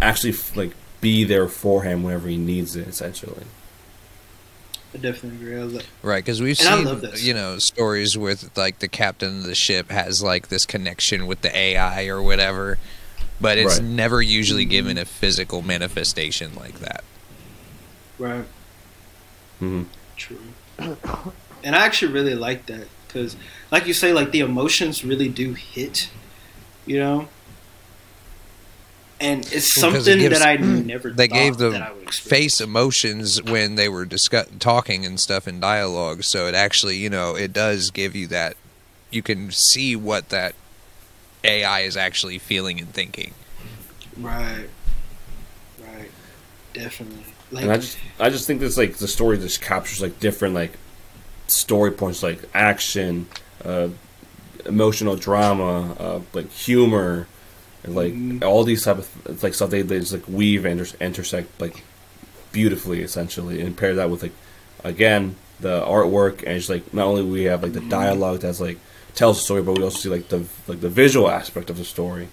actually 0.00 0.32
f- 0.32 0.56
like 0.56 0.72
be 1.00 1.22
there 1.24 1.46
for 1.48 1.82
him 1.84 2.02
whenever 2.02 2.26
he 2.28 2.36
needs 2.36 2.74
it 2.74 2.88
essentially. 2.88 3.44
I 4.94 4.98
definitely 4.98 5.38
agree. 5.46 5.56
I 5.60 5.64
love- 5.64 5.86
Right, 6.02 6.24
because 6.24 6.40
we've 6.40 6.58
And 6.60 7.10
seen 7.12 7.26
you 7.26 7.34
know 7.34 7.58
stories 7.58 8.16
with 8.16 8.56
like 8.56 8.78
the 8.78 8.88
captain 8.88 9.38
of 9.38 9.44
the 9.44 9.54
ship 9.54 9.90
has 9.90 10.22
like 10.22 10.48
this 10.48 10.64
connection 10.66 11.26
with 11.26 11.42
the 11.42 11.54
AI 11.56 12.06
or 12.06 12.22
whatever, 12.22 12.78
but 13.40 13.58
it's 13.58 13.78
Right. 13.78 13.84
never 13.88 14.22
usually 14.22 14.64
given 14.64 14.96
a 14.98 15.04
physical 15.04 15.60
manifestation 15.62 16.54
like 16.54 16.80
that. 16.80 17.04
Right. 18.18 18.44
Mm-hmm. 19.60 19.82
True. 20.16 20.40
And 21.64 21.74
I 21.74 21.84
actually 21.84 22.12
really 22.12 22.36
like 22.36 22.66
that 22.66 22.86
because, 23.08 23.34
like 23.72 23.88
you 23.88 23.92
say, 23.92 24.12
like 24.12 24.30
the 24.30 24.38
emotions 24.40 25.04
really 25.04 25.28
do 25.28 25.54
hit, 25.54 26.08
you 26.86 27.00
know. 27.00 27.28
And 29.20 29.44
it's 29.52 29.76
Well, 29.76 29.90
'cause 29.92 30.06
it 30.06 30.12
something 30.12 30.18
gives- 30.20 30.38
that 30.38 30.46
I 30.48 30.56
never 30.56 31.10
They 31.10 31.26
thought 31.26 31.34
gave 31.34 31.56
the 31.56 31.70
that 31.70 31.82
I 31.82 31.92
would 31.92 32.02
experience. 32.04 32.18
face 32.54 32.60
emotions 32.60 33.42
when 33.42 33.74
they 33.74 33.88
were 33.88 34.04
discuss- 34.04 34.46
talking 34.60 35.04
and 35.04 35.18
stuff 35.18 35.48
in 35.48 35.58
dialogue, 35.60 36.22
so 36.24 36.46
it 36.46 36.54
actually 36.54 36.96
you 36.96 37.10
know 37.10 37.34
it 37.34 37.52
does 37.52 37.90
give 37.90 38.14
you 38.14 38.26
that 38.28 38.56
you 39.10 39.22
can 39.22 39.50
see 39.50 39.96
what 39.96 40.28
that 40.28 40.54
AI 41.44 41.80
is 41.80 41.96
actually 41.96 42.38
feeling 42.38 42.78
and 42.78 42.92
thinking. 42.92 43.32
Right, 44.16 44.68
right. 45.84 46.10
definitely. 46.74 47.24
Like, 47.50 47.62
and 47.64 47.72
I 47.72 47.76
just 47.78 47.98
I 48.20 48.30
just 48.30 48.46
think 48.46 48.60
this 48.60 48.76
like 48.76 48.96
the 48.98 49.08
story 49.08 49.38
just 49.38 49.60
captures 49.60 50.00
like 50.02 50.20
different 50.20 50.54
like 50.54 50.72
story 51.46 51.90
points 51.90 52.22
like 52.22 52.40
action, 52.54 53.26
uh, 53.64 53.88
emotional 54.66 55.16
drama, 55.16 55.92
uh, 55.98 56.20
like 56.34 56.52
humor, 56.52 57.26
like 57.94 58.12
Mhm. 58.14 58.44
all 58.44 58.64
these 58.64 58.84
type 58.84 58.98
of 58.98 59.08
it's 59.26 59.42
like 59.42 59.54
stuff 59.54 59.70
they, 59.70 59.82
they 59.82 59.98
just 60.00 60.12
like 60.12 60.26
weave 60.28 60.64
and 60.64 60.80
inter- 60.80 60.96
intersect 61.00 61.60
like 61.60 61.82
beautifully 62.52 63.02
essentially 63.02 63.60
and 63.60 63.76
pair 63.76 63.94
that 63.94 64.10
with 64.10 64.22
like 64.22 64.32
again 64.84 65.36
the 65.60 65.80
artwork 65.82 66.38
and 66.46 66.56
just 66.58 66.70
like 66.70 66.92
not 66.94 67.06
only 67.06 67.22
we 67.22 67.44
have 67.44 67.62
like 67.62 67.72
the 67.72 67.80
dialogue 67.80 68.40
that's 68.40 68.60
like 68.60 68.78
tells 69.14 69.38
the 69.38 69.42
story 69.44 69.62
but 69.62 69.76
we 69.76 69.82
also 69.84 69.98
see 69.98 70.08
like 70.08 70.28
the 70.28 70.44
like 70.66 70.80
the 70.80 70.88
visual 70.88 71.28
aspect 71.28 71.68
of 71.70 71.76
the 71.76 71.84
story 71.84 72.28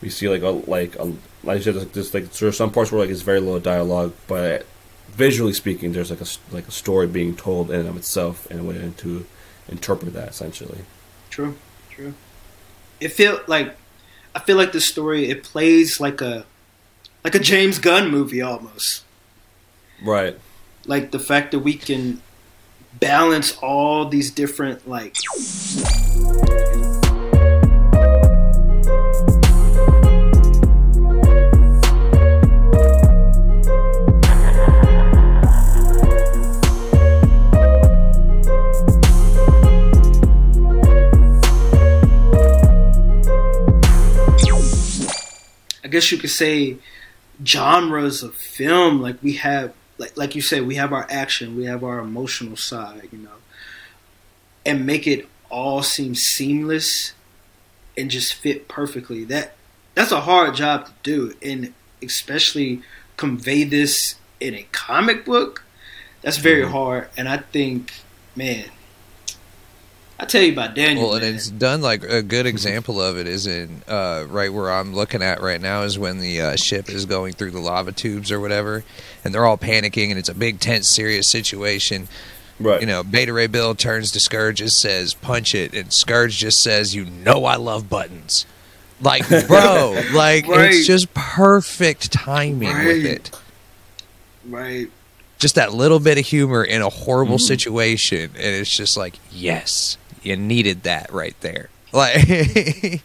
we 0.00 0.08
see 0.08 0.28
like 0.28 0.42
a 0.42 0.48
like 0.48 0.96
a 0.96 1.04
like 1.44 1.58
I 1.58 1.60
said 1.60 1.74
there's 1.92 2.14
like 2.14 2.30
there's 2.32 2.56
some 2.56 2.70
parts 2.70 2.90
where 2.92 3.00
like 3.00 3.10
it's 3.10 3.22
very 3.22 3.40
low 3.40 3.58
dialogue 3.58 4.12
but 4.28 4.64
visually 5.10 5.52
speaking 5.52 5.92
there's 5.92 6.10
like 6.10 6.20
a 6.20 6.26
like 6.54 6.68
a 6.68 6.70
story 6.72 7.06
being 7.06 7.34
told 7.36 7.70
in 7.70 7.80
and 7.80 7.88
of 7.88 7.96
itself 7.96 8.46
and 8.50 8.60
a 8.60 8.62
way 8.64 8.90
to 8.98 9.26
interpret 9.68 10.12
that 10.14 10.28
essentially 10.30 10.78
True, 11.30 11.54
true. 11.90 12.14
It 13.00 13.08
feel 13.12 13.40
like 13.46 13.76
I 14.34 14.40
feel 14.40 14.56
like 14.56 14.72
the 14.72 14.80
story 14.80 15.28
it 15.28 15.42
plays 15.42 16.00
like 16.00 16.20
a 16.20 16.44
like 17.24 17.34
a 17.34 17.38
James 17.38 17.78
Gunn 17.78 18.10
movie 18.10 18.42
almost. 18.42 19.04
right 20.02 20.38
Like 20.86 21.10
the 21.10 21.18
fact 21.18 21.52
that 21.52 21.60
we 21.60 21.74
can 21.74 22.22
balance 22.98 23.56
all 23.58 24.08
these 24.08 24.30
different 24.30 24.88
like 24.88 25.14
guess 45.90 46.10
you 46.12 46.18
could 46.18 46.30
say 46.30 46.76
genres 47.44 48.22
of 48.22 48.34
film 48.34 49.00
like 49.00 49.22
we 49.22 49.34
have 49.34 49.72
like 49.98 50.16
like 50.16 50.34
you 50.34 50.42
said 50.42 50.66
we 50.66 50.74
have 50.74 50.92
our 50.92 51.06
action 51.10 51.56
we 51.56 51.64
have 51.64 51.82
our 51.82 51.98
emotional 51.98 52.56
side 52.56 53.08
you 53.12 53.18
know 53.18 53.30
and 54.66 54.84
make 54.84 55.06
it 55.06 55.26
all 55.50 55.82
seem 55.82 56.14
seamless 56.14 57.12
and 57.96 58.10
just 58.10 58.34
fit 58.34 58.68
perfectly 58.68 59.24
that 59.24 59.54
that's 59.94 60.12
a 60.12 60.20
hard 60.20 60.54
job 60.54 60.86
to 60.86 60.92
do 61.02 61.34
and 61.42 61.72
especially 62.02 62.82
convey 63.16 63.64
this 63.64 64.16
in 64.38 64.54
a 64.54 64.66
comic 64.72 65.24
book 65.24 65.64
that's 66.22 66.36
very 66.38 66.62
Mm-hmm. 66.62 66.72
hard 66.72 67.08
and 67.16 67.28
i 67.28 67.38
think 67.38 67.92
man 68.36 68.66
i 70.20 70.24
tell 70.26 70.42
you 70.42 70.52
about 70.52 70.74
daniel 70.74 71.06
Well, 71.06 71.14
and 71.16 71.24
man. 71.24 71.34
it's 71.34 71.48
done 71.50 71.80
like 71.82 72.02
a 72.04 72.22
good 72.22 72.46
example 72.46 73.00
of 73.00 73.16
it 73.18 73.26
is 73.26 73.46
in 73.46 73.82
uh, 73.88 74.26
right 74.28 74.52
where 74.52 74.70
I'm 74.70 74.94
looking 74.94 75.22
at 75.22 75.40
right 75.40 75.60
now 75.60 75.82
is 75.82 75.98
when 75.98 76.18
the 76.20 76.40
uh, 76.40 76.56
ship 76.56 76.88
is 76.88 77.06
going 77.06 77.32
through 77.32 77.50
the 77.52 77.60
lava 77.60 77.92
tubes 77.92 78.30
or 78.30 78.38
whatever, 78.40 78.84
and 79.24 79.34
they're 79.34 79.46
all 79.46 79.58
panicking, 79.58 80.10
and 80.10 80.18
it's 80.18 80.28
a 80.28 80.34
big, 80.34 80.60
tense, 80.60 80.86
serious 80.88 81.26
situation. 81.26 82.06
right 82.60 82.80
You 82.80 82.86
know, 82.86 83.02
Beta 83.02 83.32
Ray 83.32 83.46
Bill 83.46 83.74
turns 83.74 84.12
to 84.12 84.20
Scourge 84.20 84.60
and 84.60 84.70
says, 84.70 85.14
"Punch 85.14 85.54
it," 85.54 85.72
and 85.74 85.92
Scourge 85.92 86.36
just 86.38 86.62
says, 86.62 86.94
"You 86.94 87.06
know 87.06 87.44
I 87.46 87.56
love 87.56 87.88
buttons." 87.88 88.44
Like, 89.00 89.26
bro, 89.48 89.98
like 90.12 90.46
Right. 90.46 90.74
it's 90.74 90.86
just 90.86 91.12
perfect 91.14 92.12
timing 92.12 92.76
with 92.84 93.06
it. 93.06 93.30
right 94.46 94.88
Just 95.38 95.54
that 95.54 95.72
little 95.72 95.98
bit 96.00 96.18
of 96.18 96.26
humor 96.26 96.62
in 96.62 96.82
a 96.82 96.90
horrible 96.90 97.36
Mm-hmm. 97.36 97.46
situation, 97.46 98.30
and 98.36 98.56
it's 98.56 98.74
just 98.76 98.96
like, 98.98 99.18
yes, 99.32 99.96
you 100.22 100.36
needed 100.36 100.82
that 100.84 101.12
right 101.12 101.36
there. 101.40 101.68
Like. 101.92 103.02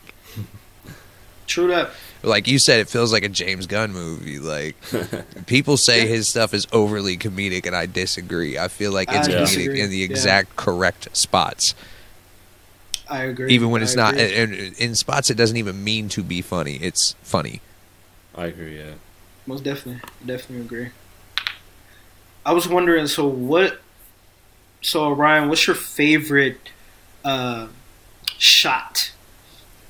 true 1.47 1.67
that 1.67 1.89
like 2.25 2.47
you 2.47 2.59
said, 2.59 2.79
it 2.79 2.89
feels 2.89 3.13
like 3.13 3.23
a 3.23 3.29
James 3.29 3.67
Gunn 3.67 3.93
movie. 3.93 4.39
Like 4.39 4.75
people 5.45 5.77
say 5.77 6.07
his 6.07 6.27
stuff 6.27 6.53
is 6.53 6.67
overly 6.71 7.17
comedic, 7.17 7.65
and 7.65 7.75
I 7.75 7.85
disagree. 7.85 8.57
I 8.57 8.67
feel 8.67 8.91
like 8.91 9.09
it's 9.11 9.27
I 9.27 9.31
comedic 9.31 9.39
disagree, 9.45 9.81
in 9.81 9.89
the 9.89 9.97
yeah. 9.97 10.05
exact 10.05 10.55
correct 10.55 11.15
spots, 11.15 11.75
i 13.09 13.23
agree 13.23 13.53
even 13.53 13.69
when 13.69 13.81
I 13.81 13.85
it's 13.85 13.95
not. 13.95 14.13
agree. 14.15 14.35
And, 14.35 14.53
and 14.53 14.77
in 14.77 14.95
spots, 14.95 15.29
it 15.29 15.35
doesn't 15.35 15.57
even 15.57 15.83
mean 15.83 16.09
to 16.09 16.23
be 16.23 16.41
funny. 16.41 16.75
It's 16.77 17.15
funny. 17.21 17.61
I 18.35 18.47
agree 18.47 18.77
yeah 18.77 18.95
Most 19.45 19.63
definitely, 19.63 20.01
definitely 20.25 20.65
agree. 20.65 20.89
I 22.45 22.53
was 22.53 22.67
wondering, 22.67 23.07
so 23.07 23.25
what? 23.27 23.79
So 24.81 25.11
Ryan, 25.11 25.49
what's 25.49 25.65
your 25.65 25.75
favorite 25.75 26.59
uh, 27.25 27.67
shot 28.37 29.11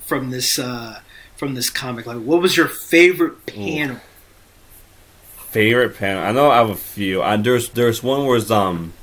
from 0.02 0.32
this 0.32 0.58
uh, 0.58 1.02
from 1.36 1.54
this 1.54 1.70
comic? 1.70 2.06
Like, 2.08 2.22
what 2.24 2.42
was 2.42 2.58
your 2.58 2.68
favorite 2.68 3.46
panel? 3.46 4.00
favorite 5.50 5.96
panel. 5.98 6.22
I 6.24 6.32
know 6.32 6.50
I 6.52 6.58
have 6.58 6.70
a 6.70 6.76
few. 6.76 7.22
I, 7.22 7.38
there's 7.38 7.70
there's 7.70 8.04
one 8.04 8.26
where 8.26 8.38
it's 8.38 8.52
um, 8.52 8.94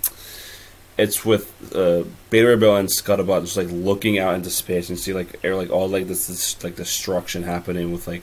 it's 0.98 1.24
with 1.24 1.74
uh, 1.74 2.04
Beta 2.30 2.48
Ray 2.48 2.56
Bill 2.56 2.76
and 2.76 2.88
Scuttlebutt 2.88 3.42
just 3.42 3.56
like 3.56 3.68
looking 3.70 4.18
out 4.18 4.34
into 4.34 4.50
space 4.50 4.88
and 4.90 4.98
see 4.98 5.12
like 5.12 5.40
air 5.44 5.56
like 5.56 5.70
all 5.70 5.88
like 5.88 6.08
this, 6.08 6.26
this 6.26 6.62
like 6.62 6.76
destruction 6.76 7.42
happening 7.42 7.90
with 7.92 8.06
like 8.06 8.22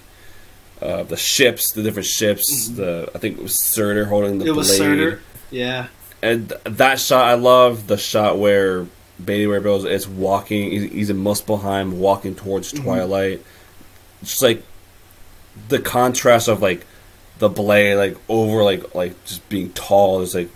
uh, 0.81 1.03
the 1.03 1.17
ships, 1.17 1.71
the 1.71 1.81
different 1.83 2.05
ships. 2.07 2.69
The 2.69 3.09
I 3.15 3.17
think 3.17 3.37
it 3.37 3.43
was 3.43 3.55
Surtur 3.55 4.05
holding 4.05 4.37
the 4.37 4.45
Mm-hmm. 4.45 4.53
it 4.53 4.57
was 4.57 4.67
blade. 4.67 4.77
Surtur. 4.77 5.21
Yeah, 5.51 5.87
And 6.21 6.49
th- 6.49 6.61
that 6.65 6.99
shot, 6.99 7.25
I 7.27 7.33
love 7.33 7.87
the 7.87 7.97
shot 7.97 8.37
where 8.37 8.85
Beta 9.23 9.49
Ray 9.49 9.59
Bill 9.59 9.85
is 9.85 10.07
walking. 10.07 10.71
He's, 10.71 10.91
he's 10.91 11.09
in 11.09 11.17
Muspelheim, 11.17 11.93
walking 11.93 12.35
towards 12.35 12.71
Mm-hmm. 12.73 12.83
Twilight. 12.83 13.43
It's 14.21 14.41
like 14.41 14.63
the 15.67 15.79
contrast 15.79 16.47
of 16.47 16.61
like 16.61 16.85
the 17.39 17.49
blade, 17.49 17.95
like 17.95 18.17
over, 18.27 18.63
like 18.63 18.93
like 18.95 19.23
just 19.25 19.47
being 19.49 19.71
tall. 19.73 20.21
Is 20.21 20.35
like 20.35 20.49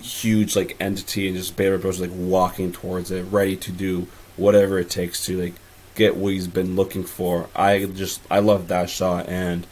huge, 0.00 0.56
like 0.56 0.76
entity, 0.80 1.28
and 1.28 1.36
just 1.36 1.56
Beta 1.56 1.72
Ray 1.72 1.82
Bill's 1.82 2.00
like 2.00 2.10
walking 2.12 2.72
towards 2.72 3.10
it, 3.10 3.22
ready 3.24 3.56
to 3.56 3.72
do 3.72 4.06
whatever 4.36 4.78
it 4.78 4.90
takes 4.90 5.24
to 5.26 5.40
like 5.40 5.54
get 5.94 6.16
what 6.16 6.32
he's 6.32 6.48
been 6.48 6.76
looking 6.76 7.04
for. 7.04 7.48
I 7.54 7.84
just 7.84 8.20
I 8.30 8.40
love 8.40 8.68
that 8.68 8.90
shot 8.90 9.28
and. 9.28 9.66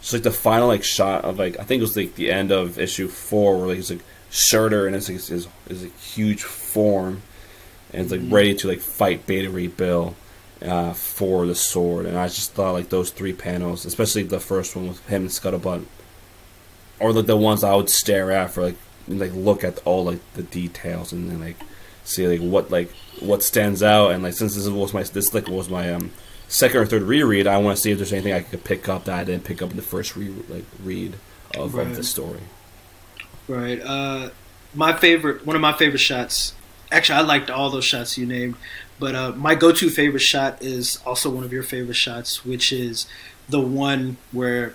It's 0.00 0.12
like 0.12 0.22
the 0.22 0.30
final 0.30 0.68
like 0.68 0.84
shot 0.84 1.24
of 1.24 1.40
like 1.40 1.58
I 1.58 1.64
think 1.64 1.80
it 1.80 1.82
was 1.82 1.96
like 1.96 2.14
the 2.14 2.30
end 2.30 2.52
of 2.52 2.78
issue 2.78 3.08
four 3.08 3.58
where 3.58 3.66
like 3.66 3.78
it's 3.78 3.90
like 3.90 4.04
Surtur 4.30 4.86
and 4.86 4.94
it's 4.94 5.08
like 5.08 5.18
his 5.18 5.48
is 5.68 5.84
a 5.84 5.88
huge 5.88 6.44
form 6.44 7.22
and 7.92 8.02
it's 8.02 8.12
like 8.12 8.20
ready 8.24 8.54
to 8.54 8.68
like 8.68 8.80
fight 8.80 9.26
Beta 9.26 9.50
Ray 9.50 9.66
Bill 9.68 10.14
uh, 10.62 10.92
for 10.92 11.46
the 11.46 11.54
sword 11.54 12.06
and 12.06 12.18
I 12.18 12.26
just 12.26 12.52
thought 12.52 12.72
like 12.72 12.88
those 12.88 13.10
three 13.10 13.32
panels, 13.32 13.84
especially 13.86 14.22
the 14.24 14.40
first 14.40 14.74
one 14.76 14.88
with 14.88 15.06
him 15.08 15.22
and 15.22 15.30
Scuttlebutt, 15.30 15.84
or 17.00 17.12
like 17.12 17.26
the 17.26 17.36
ones 17.36 17.62
I 17.64 17.74
would 17.74 17.88
stare 17.90 18.30
at 18.32 18.50
for 18.50 18.62
like 18.62 18.76
like 19.06 19.32
look 19.34 19.64
at 19.64 19.78
all 19.86 20.04
like 20.04 20.20
the 20.34 20.42
details 20.42 21.12
and 21.12 21.30
then 21.30 21.40
like 21.40 21.56
see 22.04 22.26
like 22.26 22.40
what 22.40 22.70
like 22.70 22.90
what 23.20 23.42
stands 23.42 23.82
out 23.82 24.10
and 24.10 24.22
like 24.22 24.34
since 24.34 24.54
this 24.54 24.68
was 24.68 24.92
my 24.92 25.02
this 25.02 25.32
like 25.32 25.48
was 25.48 25.68
my 25.70 25.92
um 25.92 26.10
second 26.48 26.78
or 26.80 26.86
third 26.86 27.02
reread, 27.02 27.46
I 27.46 27.58
want 27.58 27.76
to 27.76 27.82
see 27.82 27.90
if 27.90 27.98
there's 27.98 28.12
anything 28.12 28.32
I 28.32 28.40
could 28.40 28.64
pick 28.64 28.88
up 28.88 29.04
that 29.04 29.18
I 29.18 29.24
didn't 29.24 29.44
pick 29.44 29.60
up 29.62 29.70
in 29.70 29.76
the 29.76 29.82
first 29.82 30.16
re- 30.16 30.34
like 30.48 30.64
read 30.82 31.14
of, 31.56 31.74
Right. 31.74 31.86
of 31.86 31.94
the 31.96 32.02
story. 32.02 32.40
right. 33.46 33.80
Uh, 33.82 34.30
my 34.74 34.92
favorite, 34.94 35.46
one 35.46 35.56
of 35.56 35.62
my 35.62 35.72
favorite 35.72 35.98
shots. 35.98 36.54
Actually, 36.90 37.18
I 37.18 37.22
liked 37.22 37.50
all 37.50 37.70
those 37.70 37.84
shots 37.84 38.16
you 38.16 38.26
named, 38.26 38.56
but 38.98 39.14
uh, 39.14 39.32
my 39.32 39.54
go-to 39.54 39.90
favorite 39.90 40.20
shot 40.20 40.62
is 40.62 40.98
also 41.04 41.28
one 41.30 41.44
of 41.44 41.52
your 41.52 41.62
favorite 41.62 41.94
shots, 41.96 42.44
which 42.44 42.72
is 42.72 43.06
the 43.48 43.60
one 43.60 44.16
where 44.32 44.74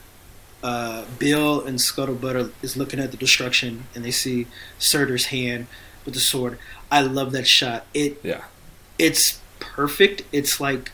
uh, 0.64 1.06
Bill 1.20 1.62
and 1.66 1.80
Scuttlebutt 1.80 2.36
are, 2.36 2.52
is 2.62 2.78
looking 2.78 3.00
at 3.00 3.12
the 3.12 3.18
destruction, 3.18 3.86
and 3.96 4.06
they 4.06 4.12
see 4.12 4.48
Surtur's 4.80 5.26
hand 5.26 5.68
with 6.06 6.14
the 6.14 6.20
sword. 6.20 6.58
I 6.92 7.02
love 7.02 7.32
that 7.32 7.48
shot. 7.48 7.86
It 7.94 8.20
Yeah, 8.24 8.44
it's 9.00 9.40
perfect. 9.60 10.22
It's 10.32 10.60
like 10.60 10.92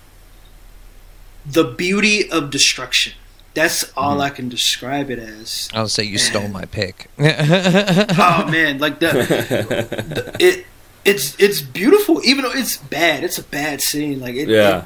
the 1.46 1.64
beauty 1.64 2.30
of 2.32 2.50
destruction. 2.50 3.14
That's 3.56 3.92
all 3.98 4.22
I 4.22 4.30
can 4.30 4.48
describe 4.48 5.10
it 5.10 5.20
as. 5.20 5.68
I'll 5.74 5.88
say 5.90 6.04
you 6.04 6.18
stole 6.18 6.48
my 6.48 6.66
pick. 6.66 7.10
Oh 7.18 8.48
man, 8.50 8.78
like 8.80 9.00
the, 9.00 9.08
the- 9.12 10.36
it 10.40 10.66
it's 11.06 11.36
it's 11.40 11.62
beautiful 11.62 12.22
even 12.24 12.44
though 12.44 12.52
it's 12.54 12.78
bad. 12.78 13.24
It's 13.24 13.38
a 13.38 13.44
bad 13.44 13.82
scene. 13.82 14.20
Like 14.20 14.36
it, 14.36 14.48
yeah, 14.50 14.80
it- 14.80 14.86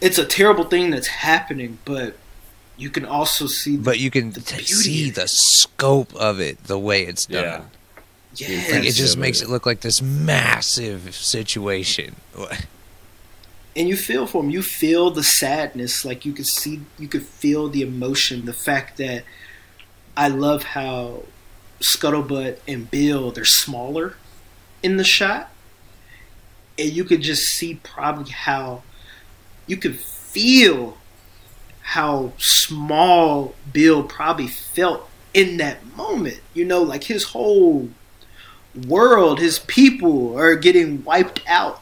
it's 0.00 0.18
a 0.18 0.24
terrible 0.26 0.64
thing 0.64 0.90
that's 0.90 1.06
happening, 1.06 1.78
but 1.84 2.16
you 2.76 2.90
can 2.90 3.04
also 3.06 3.46
see 3.46 3.76
but 3.76 3.98
you 4.00 4.10
can 4.10 4.32
The 4.32 4.40
t- 4.40 4.64
see 4.64 5.10
the 5.10 5.28
scope 5.28 6.14
of 6.16 6.40
it, 6.40 6.64
the 6.64 6.78
way 6.78 7.02
it's 7.06 7.26
done. 7.26 7.44
yeah. 7.44 7.62
yes. 8.34 8.72
Like, 8.72 8.84
it 8.84 8.92
just 8.92 9.16
makes 9.16 9.40
it 9.42 9.48
look 9.48 9.64
like 9.64 9.80
this 9.80 10.02
massive 10.02 11.14
situation. 11.14 12.16
and 13.76 13.88
you 13.88 13.96
feel 13.96 14.26
for 14.26 14.42
him. 14.42 14.50
You 14.50 14.62
feel 14.62 15.10
the 15.10 15.22
sadness. 15.22 16.04
Like 16.04 16.24
you 16.26 16.32
could 16.32 16.46
see, 16.46 16.80
you 16.98 17.08
could 17.08 17.22
feel 17.22 17.68
the 17.68 17.82
emotion. 17.82 18.44
The 18.44 18.52
fact 18.52 18.96
that 18.98 19.24
I 20.16 20.28
love 20.28 20.62
how 20.64 21.22
Scuttlebutt 21.80 22.58
and 22.68 22.90
Bill 22.90 23.30
they're 23.30 23.44
smaller 23.44 24.16
in 24.84 24.98
the 24.98 25.04
shot, 25.04 25.50
and 26.78 26.90
you 26.92 27.02
could 27.04 27.22
just 27.22 27.48
see 27.48 27.80
probably 27.82 28.30
how 28.30 28.82
you 29.66 29.76
could 29.76 29.98
feel 29.98 30.98
how 31.80 32.32
small 32.38 33.54
Bill 33.72 34.02
probably 34.02 34.46
felt 34.48 35.08
in 35.32 35.56
that 35.56 35.96
moment. 35.96 36.40
You 36.52 36.64
know, 36.64 36.82
like 36.82 37.04
his 37.04 37.24
whole 37.24 37.88
world, 38.86 39.40
his 39.40 39.58
people 39.58 40.38
are 40.38 40.54
getting 40.54 41.02
wiped 41.04 41.40
out. 41.46 41.80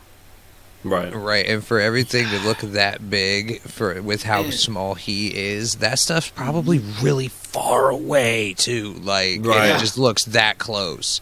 Right. 0.85 1.15
Right, 1.15 1.47
and 1.47 1.65
for 1.65 1.79
everything 1.79 2.27
to 2.29 2.39
look 2.41 2.59
that 2.59 3.09
big, 3.09 3.61
for 3.61 4.03
with 4.03 4.25
how 4.25 4.43
Man. 4.43 4.53
small 4.53 4.95
he 4.95 5.29
is, 5.29 5.77
that 5.77 5.99
stuff's 6.01 6.29
probably 6.29 6.81
really 7.01 7.29
far 7.29 7.89
away 7.91 8.55
too. 8.55 8.95
Like 8.95 9.45
Right. 9.45 9.77
it 9.77 9.79
just 9.79 9.97
looks 9.97 10.25
that 10.25 10.59
close. 10.59 11.21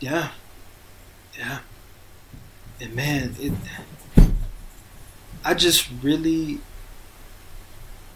Yeah. 0.00 0.30
Yeah. 1.40 1.58
And 2.82 2.94
man, 2.94 3.34
it 3.40 3.52
I 5.44 5.54
just 5.54 5.88
really 6.02 6.60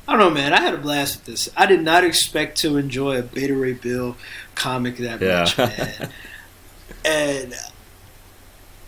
I 0.06 0.12
don't 0.12 0.18
know, 0.20 0.30
man. 0.30 0.52
I 0.52 0.60
had 0.60 0.74
a 0.74 0.78
blast 0.78 1.16
with 1.16 1.24
this. 1.24 1.48
I 1.56 1.64
did 1.64 1.82
not 1.82 2.04
expect 2.04 2.58
to 2.58 2.76
enjoy 2.76 3.18
a 3.18 3.22
Beta 3.22 3.54
Ray 3.54 3.72
Bill 3.72 4.16
comic 4.54 4.98
that 4.98 5.22
Yeah. 5.22 5.40
much, 5.40 5.56
man. 5.58 6.10
and 7.06 7.54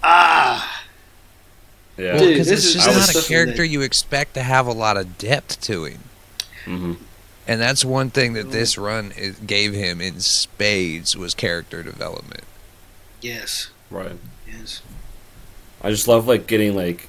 ah, 0.02 0.82
Yeah. 1.96 2.12
Well, 2.14 2.18
Dude, 2.18 2.28
because 2.34 2.48
this 2.48 2.58
it's 2.66 2.68
is- 2.76 2.84
just 2.84 2.88
I 2.88 2.92
not 3.18 3.24
a 3.24 3.28
character 3.28 3.56
that- 3.62 3.68
you 3.68 3.80
expect 3.80 4.34
to 4.34 4.42
have 4.42 4.66
a 4.66 4.72
lot 4.72 4.98
of 4.98 5.16
depth 5.18 5.60
to 5.62 5.84
him. 5.86 6.00
hmm 6.66 6.92
And 7.48 7.60
that's 7.60 7.84
one 7.84 8.10
thing 8.10 8.34
that 8.34 8.50
this 8.50 8.76
run 8.76 9.12
gave 9.46 9.72
him 9.72 10.00
in 10.02 10.20
spades 10.20 11.16
was 11.16 11.34
character 11.34 11.82
development. 11.82 12.44
yes, 13.22 13.70
Right. 13.90 14.16
yes, 14.46 14.82
I 15.82 15.90
just 15.90 16.08
love 16.08 16.26
like 16.26 16.46
getting 16.46 16.74
like 16.74 17.08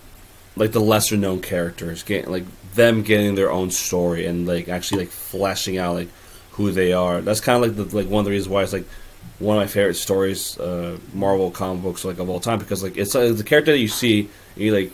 like 0.55 0.71
the 0.71 0.80
lesser 0.80 1.17
known 1.17 1.41
characters, 1.41 2.03
getting 2.03 2.32
like 2.32 2.45
them 2.73 3.01
getting 3.01 3.36
their 3.36 3.51
own 3.51 3.71
story 3.71 4.25
and 4.25 4.47
like 4.47 4.69
actually 4.69 5.01
like 5.01 5.09
fleshing 5.09 5.78
out 5.78 5.95
like 5.95 6.09
who 6.51 6.71
they 6.71 6.93
are. 6.93 7.21
That's 7.21 7.41
kind 7.41 7.63
of 7.63 7.78
like 7.78 7.89
the 7.89 7.95
like 7.95 8.07
one 8.07 8.19
of 8.19 8.25
the 8.25 8.32
reasons 8.32 8.49
why 8.49 8.63
it's 8.63 8.73
like 8.73 8.86
one 9.39 9.57
of 9.57 9.61
my 9.61 9.67
favorite 9.67 9.95
stories, 9.95 10.57
uh, 10.59 10.97
Marvel 11.13 11.51
comic 11.51 11.84
books 11.84 12.03
like 12.05 12.19
of 12.19 12.30
all 12.30 12.39
time 12.39 12.59
because 12.59 12.84
like 12.84 12.97
it's 12.97 13.15
uh, 13.15 13.32
the 13.34 13.43
character 13.43 13.71
that 13.71 13.80
you 13.80 13.88
see, 13.88 14.30
you 14.55 14.73
like 14.73 14.91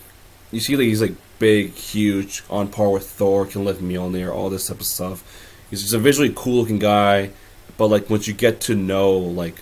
you 0.50 0.60
see 0.60 0.76
like 0.76 0.86
he's 0.86 1.02
like 1.02 1.14
big, 1.38 1.72
huge, 1.72 2.42
on 2.48 2.68
par 2.68 2.90
with 2.90 3.08
Thor, 3.08 3.46
can 3.46 3.64
lift 3.64 3.82
Mjolnir, 3.82 4.32
all 4.32 4.50
this 4.50 4.68
type 4.68 4.80
of 4.80 4.86
stuff. 4.86 5.22
He's 5.70 5.82
just 5.82 5.94
a 5.94 5.98
visually 5.98 6.32
cool 6.34 6.60
looking 6.60 6.78
guy, 6.78 7.30
but 7.76 7.88
like 7.88 8.08
once 8.10 8.26
you 8.26 8.34
get 8.34 8.60
to 8.62 8.74
know 8.74 9.12
like 9.12 9.56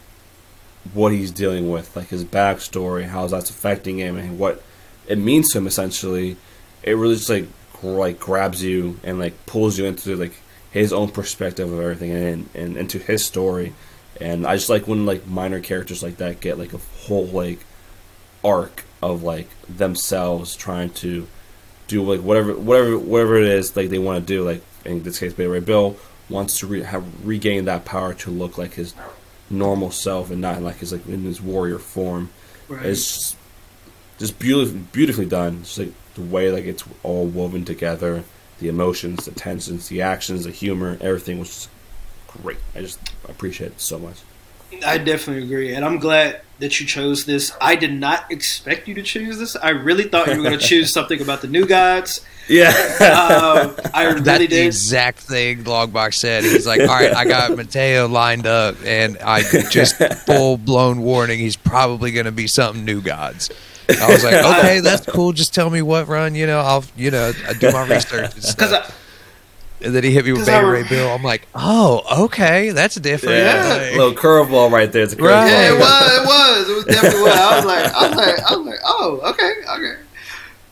what 0.93 1.13
he's 1.13 1.31
dealing 1.31 1.71
with, 1.71 1.95
like 1.97 2.09
his 2.09 2.25
backstory, 2.25 3.05
how 3.05 3.27
that's 3.27 3.51
affecting 3.51 3.99
him, 3.99 4.17
and 4.17 4.39
what 4.39 4.63
it 5.07 5.19
means 5.19 5.51
to 5.51 5.59
him 5.59 5.67
essentially, 5.67 6.37
it 6.83 6.93
really 6.93 7.15
just 7.15 7.31
like 7.31 7.47
like 7.83 8.19
grabs 8.19 8.63
you 8.63 8.99
and 9.03 9.19
like 9.19 9.47
pulls 9.47 9.79
you 9.79 9.85
into 9.85 10.17
like 10.17 10.35
his 10.71 10.93
own 10.93 11.11
perspective 11.11 11.71
of 11.71 11.81
everything 11.81 12.13
and, 12.13 12.49
and 12.55 12.77
into 12.77 12.99
his 12.99 13.25
story. 13.25 13.75
And 14.21 14.47
I 14.47 14.57
just 14.57 14.71
like 14.71 14.87
when 14.87 15.07
like 15.07 15.27
minor 15.27 15.61
characters 15.61 16.03
like 16.03 16.17
that 16.19 16.41
get 16.41 16.59
like 16.59 16.73
a 16.73 16.79
whole 17.07 17.27
like 17.27 17.61
arc 18.45 18.85
of 19.03 19.23
like 19.23 19.49
themselves 19.69 20.55
trying 20.55 20.91
to 20.91 21.27
do 21.89 22.03
like 22.03 22.21
whatever 22.21 22.57
whatever 22.57 22.99
whatever 22.99 23.37
it 23.37 23.45
is 23.45 23.77
like 23.77 23.91
they 23.91 23.99
want 23.99 24.21
to 24.21 24.27
do. 24.27 24.45
Like 24.45 24.63
in 24.85 25.03
this 25.03 25.19
case, 25.19 25.33
Bay 25.33 25.47
Ray 25.47 25.61
Bill 25.61 25.97
wants 26.29 26.59
to 26.61 26.67
re- 26.67 26.83
have 26.83 27.27
regain 27.27 27.65
that 27.67 27.85
power 27.85 28.15
to 28.15 28.31
look 28.31 28.57
like 28.57 28.75
his 28.75 28.95
normal 29.53 29.91
self 29.91 30.31
and 30.31 30.41
not 30.41 30.63
like 30.63 30.77
his 30.79 30.93
like 30.93 31.07
in 31.07 31.23
his 31.23 31.41
warrior 31.41 31.79
form. 31.79 32.31
right. 32.69 32.87
It's 32.87 33.07
just, 33.07 33.37
just 34.19 34.39
beautifully 34.39 34.81
beautifully 34.93 35.27
done. 35.27 35.63
Just 35.63 35.79
like 35.79 35.93
the 36.15 36.23
way 36.23 36.51
like 36.51 36.65
it's 36.65 36.85
all 37.03 37.27
woven 37.27 37.65
together, 37.65 38.25
the 38.59 38.69
emotions, 38.69 39.25
the 39.25 39.33
tensions, 39.33 39.89
the 39.89 40.03
actions, 40.03 40.45
the 40.45 40.51
humor, 40.51 40.99
everything 41.01 41.39
was 41.39 41.49
just 41.49 41.69
great. 42.27 42.59
I 42.75 42.81
just 42.81 42.99
appreciate 43.29 43.73
it 43.73 43.81
so 43.81 43.99
much. 43.99 44.17
I 44.87 44.97
definitely 44.99 45.45
agree, 45.45 45.75
and 45.75 45.85
I'm 45.85 45.99
glad 45.99 46.41
that 46.63 46.79
you 46.79 46.87
chose 46.87 47.25
this. 47.27 47.53
I 47.61 47.75
did 47.75 47.93
not 47.93 48.31
expect 48.31 48.87
you 48.87 48.95
to 48.95 49.03
choose 49.03 49.37
this. 49.39 49.57
I 49.57 49.71
really 49.71 50.05
thought 50.05 50.29
you 50.29 50.37
were 50.37 50.45
going 50.45 50.59
to 50.59 50.65
choose 50.65 50.93
something 50.95 51.21
about 51.21 51.43
the 51.43 51.49
new 51.49 51.67
gods. 51.67 52.25
Yeah. 52.49 52.69
Um, 52.69 53.77
I 53.93 54.05
That's 54.05 54.27
really 54.27 54.47
the 54.47 54.57
did. 54.57 54.67
exact 54.67 55.19
thing 55.19 55.65
Longbox 55.65 56.15
said. 56.15 56.45
He's 56.45 56.67
like, 56.67 56.81
"All 56.81 56.87
right, 56.87 57.15
I 57.15 57.25
got 57.25 57.51
Matteo 57.57 58.09
lined 58.09 58.47
up, 58.47 58.77
and 58.85 59.19
I 59.19 59.43
just 59.71 59.97
full 60.27 60.57
blown 60.57 61.03
warning. 61.03 61.39
He's 61.39 61.57
probably 61.57 62.13
going 62.13 62.27
to 62.27 62.33
be 62.33 62.47
something 62.47 62.85
new 62.85 63.01
gods." 63.01 63.51
I 63.89 64.09
was 64.09 64.25
like, 64.25 64.35
"Okay, 64.35 64.81
that's 64.81 65.07
cool. 65.07 65.33
Just 65.33 65.55
tell 65.55 65.71
me 65.71 65.83
what 65.83 66.09
run. 66.09 66.35
You 66.35 66.47
know, 66.47 66.61
I'll 66.61 66.85
you 66.97 67.11
know 67.11 67.33
I 67.47 67.53
do 67.55 67.71
my 67.73 67.87
research 67.87 68.35
Because 68.35 68.51
stuff." 68.51 69.02
And 69.85 69.95
then 69.95 70.05
he 70.05 70.11
hit 70.13 70.25
me 70.25 70.33
with 70.33 70.49
I 70.49 70.61
Bay 70.61 70.65
re- 70.65 70.83
Ray 70.83 70.89
Bill. 70.89 71.09
I'm 71.09 71.23
like, 71.23 71.47
"Oh, 71.55 72.25
okay, 72.27 72.71
that's 72.71 72.95
different." 72.97 73.37
yeah. 73.37 73.67
Like- 73.67 73.97
little 73.97 74.15
curveball 74.15 74.71
right 74.71 74.91
there. 74.93 75.03
It's 75.03 75.13
a 75.13 75.17
curveball. 75.17 75.29
Right. 75.29 75.49
Yeah, 75.51 75.73
it 75.73 75.79
was. 75.79 76.13
It 76.19 76.27
was. 76.27 76.69
It 76.71 76.75
was 76.75 76.85
definitely 76.85 77.21
what 77.23 77.39
I 77.39 77.57
was 77.57 77.65
like, 77.65 77.93
I 77.95 78.09
was 78.09 78.17
like, 78.17 78.51
I 78.51 78.57
was 78.57 78.67
like, 78.67 78.79
oh, 78.85 79.21
okay, 79.31 79.53
okay. 79.77 80.01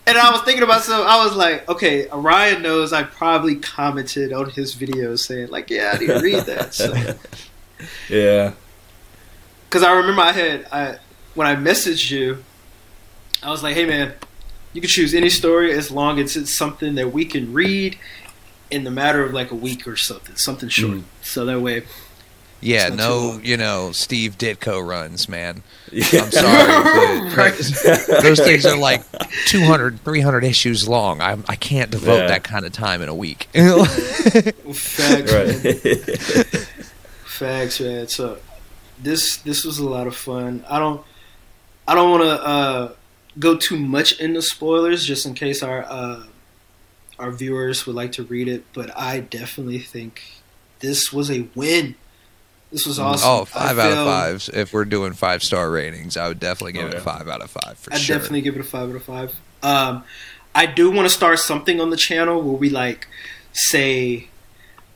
And 0.07 0.17
I 0.17 0.31
was 0.31 0.41
thinking 0.41 0.63
about 0.63 0.81
some. 0.83 1.05
I 1.05 1.23
was 1.23 1.35
like, 1.35 1.67
okay, 1.69 2.07
Ryan 2.13 2.61
knows 2.63 2.91
I 2.93 3.03
probably 3.03 3.55
commented 3.57 4.33
on 4.33 4.49
his 4.49 4.73
video 4.73 5.15
saying 5.15 5.49
like, 5.49 5.69
yeah, 5.69 5.91
I 5.93 5.97
need 5.99 6.07
to 6.07 6.19
read 6.19 6.43
that. 6.45 6.73
So, 6.73 6.93
Yeah. 8.09 8.53
because 9.69 9.83
I 9.83 9.91
remember 9.93 10.21
I 10.21 10.31
had 10.31 10.67
I 10.71 10.97
when 11.35 11.47
I 11.47 11.55
messaged 11.55 12.11
you, 12.11 12.43
I 13.43 13.49
was 13.51 13.63
like, 13.63 13.75
hey 13.75 13.85
man, 13.85 14.13
you 14.73 14.81
can 14.81 14.89
choose 14.89 15.13
any 15.13 15.29
story 15.29 15.71
as 15.73 15.91
long 15.91 16.19
as 16.19 16.35
it's 16.35 16.51
something 16.51 16.95
that 16.95 17.11
we 17.13 17.25
can 17.25 17.53
read 17.53 17.97
in 18.71 18.83
the 18.83 18.91
matter 18.91 19.23
of 19.23 19.33
like 19.33 19.51
a 19.51 19.55
week 19.55 19.87
or 19.87 19.95
something, 19.97 20.35
something 20.35 20.69
short. 20.69 20.97
Mm. 20.99 21.03
So 21.21 21.45
that 21.45 21.59
way, 21.61 21.83
Yeah, 22.61 22.87
It's 22.87 22.95
not 22.95 23.03
too 23.03 23.09
no, 23.09 23.39
you 23.43 23.57
know, 23.57 23.91
Steve 23.91 24.37
Ditko 24.37 24.85
runs, 24.87 25.27
man. 25.27 25.63
Yeah. 25.91 26.23
I'm 26.23 26.31
sorry. 26.31 27.29
but 27.35 27.37
Right. 27.37 27.53
Those 28.23 28.39
things 28.39 28.65
are 28.65 28.77
like 28.77 29.03
200, 29.47 30.01
300 30.01 30.43
issues 30.43 30.87
long. 30.87 31.21
I, 31.21 31.37
I 31.47 31.55
can't 31.55 31.89
devote 31.91 32.17
Yeah. 32.21 32.27
that 32.27 32.43
kind 32.43 32.65
of 32.65 32.71
time 32.71 33.01
in 33.01 33.09
a 33.09 33.15
week. 33.15 33.43
facts, 33.53 34.95
man. 34.97 35.25
Right. 35.25 36.67
Facts, 37.25 37.79
man. 37.79 38.07
So 38.07 38.37
this 39.01 39.37
this 39.37 39.65
was 39.65 39.79
a 39.79 39.87
lot 39.89 40.05
of 40.07 40.15
fun. 40.15 40.63
I 40.69 40.77
don't 40.79 41.01
I 41.87 41.95
don't 41.95 42.11
want 42.11 42.23
to 42.23 42.45
uh, 42.45 42.91
go 43.39 43.57
too 43.57 43.77
much 43.77 44.19
into 44.19 44.41
spoilers, 44.41 45.03
just 45.03 45.25
in 45.25 45.33
case 45.33 45.63
our 45.63 45.83
uh, 45.89 46.23
our 47.21 47.31
viewers 47.31 47.85
would 47.85 47.95
like 47.95 48.11
to 48.13 48.23
read 48.23 48.47
it. 48.47 48.65
But 48.73 48.91
I 48.97 49.19
definitely 49.21 49.79
think 49.79 50.21
this 50.79 51.13
was 51.13 51.29
a 51.31 51.47
win. 51.55 51.95
This 52.71 52.85
was 52.85 52.99
awesome. 52.99 53.29
oh, 53.29 53.45
five 53.45 53.77
I 53.77 53.81
out 53.83 53.91
of 53.91 53.97
feel- 53.97 54.05
five. 54.05 54.49
If 54.53 54.73
we're 54.73 54.85
doing 54.85 55.13
five 55.13 55.43
star 55.43 55.69
ratings, 55.69 56.17
I 56.17 56.27
would 56.27 56.39
definitely 56.39 56.73
give 56.73 56.85
Oh, 56.85 56.87
it 56.87 56.93
a 56.95 57.01
five 57.01 57.27
out 57.27 57.41
of 57.41 57.51
five 57.51 57.77
for 57.77 57.91
sure. 57.91 57.95
I 57.95 57.99
sure. 57.99 58.15
definitely 58.17 58.41
give 58.41 58.55
it 58.55 58.61
a 58.61 58.63
five 58.63 58.89
out 58.89 58.95
of 58.95 59.03
five. 59.03 59.35
Um, 59.63 60.03
I 60.55 60.65
do 60.65 60.89
want 60.89 61.05
to 61.05 61.09
start 61.09 61.39
something 61.39 61.79
on 61.79 61.89
the 61.91 61.97
channel 61.97 62.41
where 62.41 62.55
we 62.55 62.69
like 62.69 63.07
say, 63.53 64.27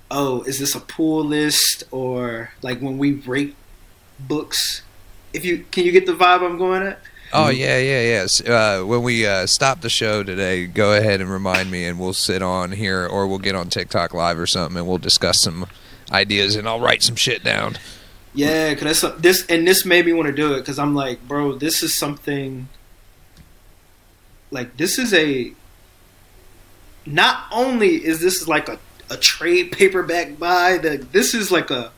"Oh, 0.09 0.41
is 0.43 0.59
this 0.59 0.73
a 0.75 0.79
pool 0.79 1.23
list?" 1.23 1.83
or 1.91 2.51
like 2.61 2.79
when 2.79 2.97
we 2.97 3.11
rate 3.13 3.55
books. 4.19 4.81
If 5.33 5.43
you 5.43 5.65
can, 5.69 5.83
you 5.85 5.91
get 5.91 6.05
the 6.05 6.13
vibe 6.15 6.43
I'm 6.45 6.57
going 6.57 6.81
at. 6.83 6.99
Oh 7.37 7.49
yeah, 7.49 7.77
yeah, 7.79 8.01
yes. 8.01 8.39
Uh, 8.39 8.83
when 8.85 9.03
we 9.03 9.27
uh, 9.27 9.45
stop 9.45 9.81
the 9.81 9.89
show 9.89 10.23
today, 10.23 10.67
go 10.67 10.93
ahead 10.93 11.19
and 11.19 11.29
remind 11.29 11.69
me, 11.69 11.85
and 11.85 11.99
we'll 11.99 12.13
sit 12.13 12.41
on 12.41 12.71
here, 12.71 13.05
or 13.05 13.27
we'll 13.27 13.39
get 13.39 13.55
on 13.55 13.67
TikTok 13.67 14.13
live 14.13 14.39
or 14.39 14.47
something, 14.47 14.77
and 14.77 14.87
we'll 14.87 14.97
discuss 14.97 15.41
some 15.41 15.67
ideas, 16.13 16.55
and 16.55 16.65
I'll 16.65 16.79
write 16.79 17.03
some 17.03 17.17
shit 17.17 17.43
down. 17.43 17.75
Yeah, 18.33 18.73
cause 18.75 19.01
that's 19.01 19.21
this, 19.21 19.45
and 19.47 19.67
this 19.67 19.85
made 19.85 20.05
me 20.05 20.13
want 20.13 20.27
to 20.27 20.33
do 20.33 20.53
it 20.53 20.59
because 20.59 20.79
I'm 20.79 20.95
like, 20.95 21.27
bro, 21.27 21.55
this 21.55 21.83
is 21.83 21.93
something. 21.93 22.69
Like 24.49 24.77
this 24.77 24.97
is 24.97 25.13
a. 25.13 25.51
Not 27.05 27.47
only 27.51 28.03
is 28.03 28.21
this 28.21 28.47
like 28.47 28.69
a, 28.69 28.79
a 29.09 29.17
trade 29.17 29.73
paperback 29.73 30.39
buy, 30.39 30.77
that 30.77 31.11
this 31.11 31.33
is 31.33 31.51
like 31.51 31.69
a. 31.69 31.91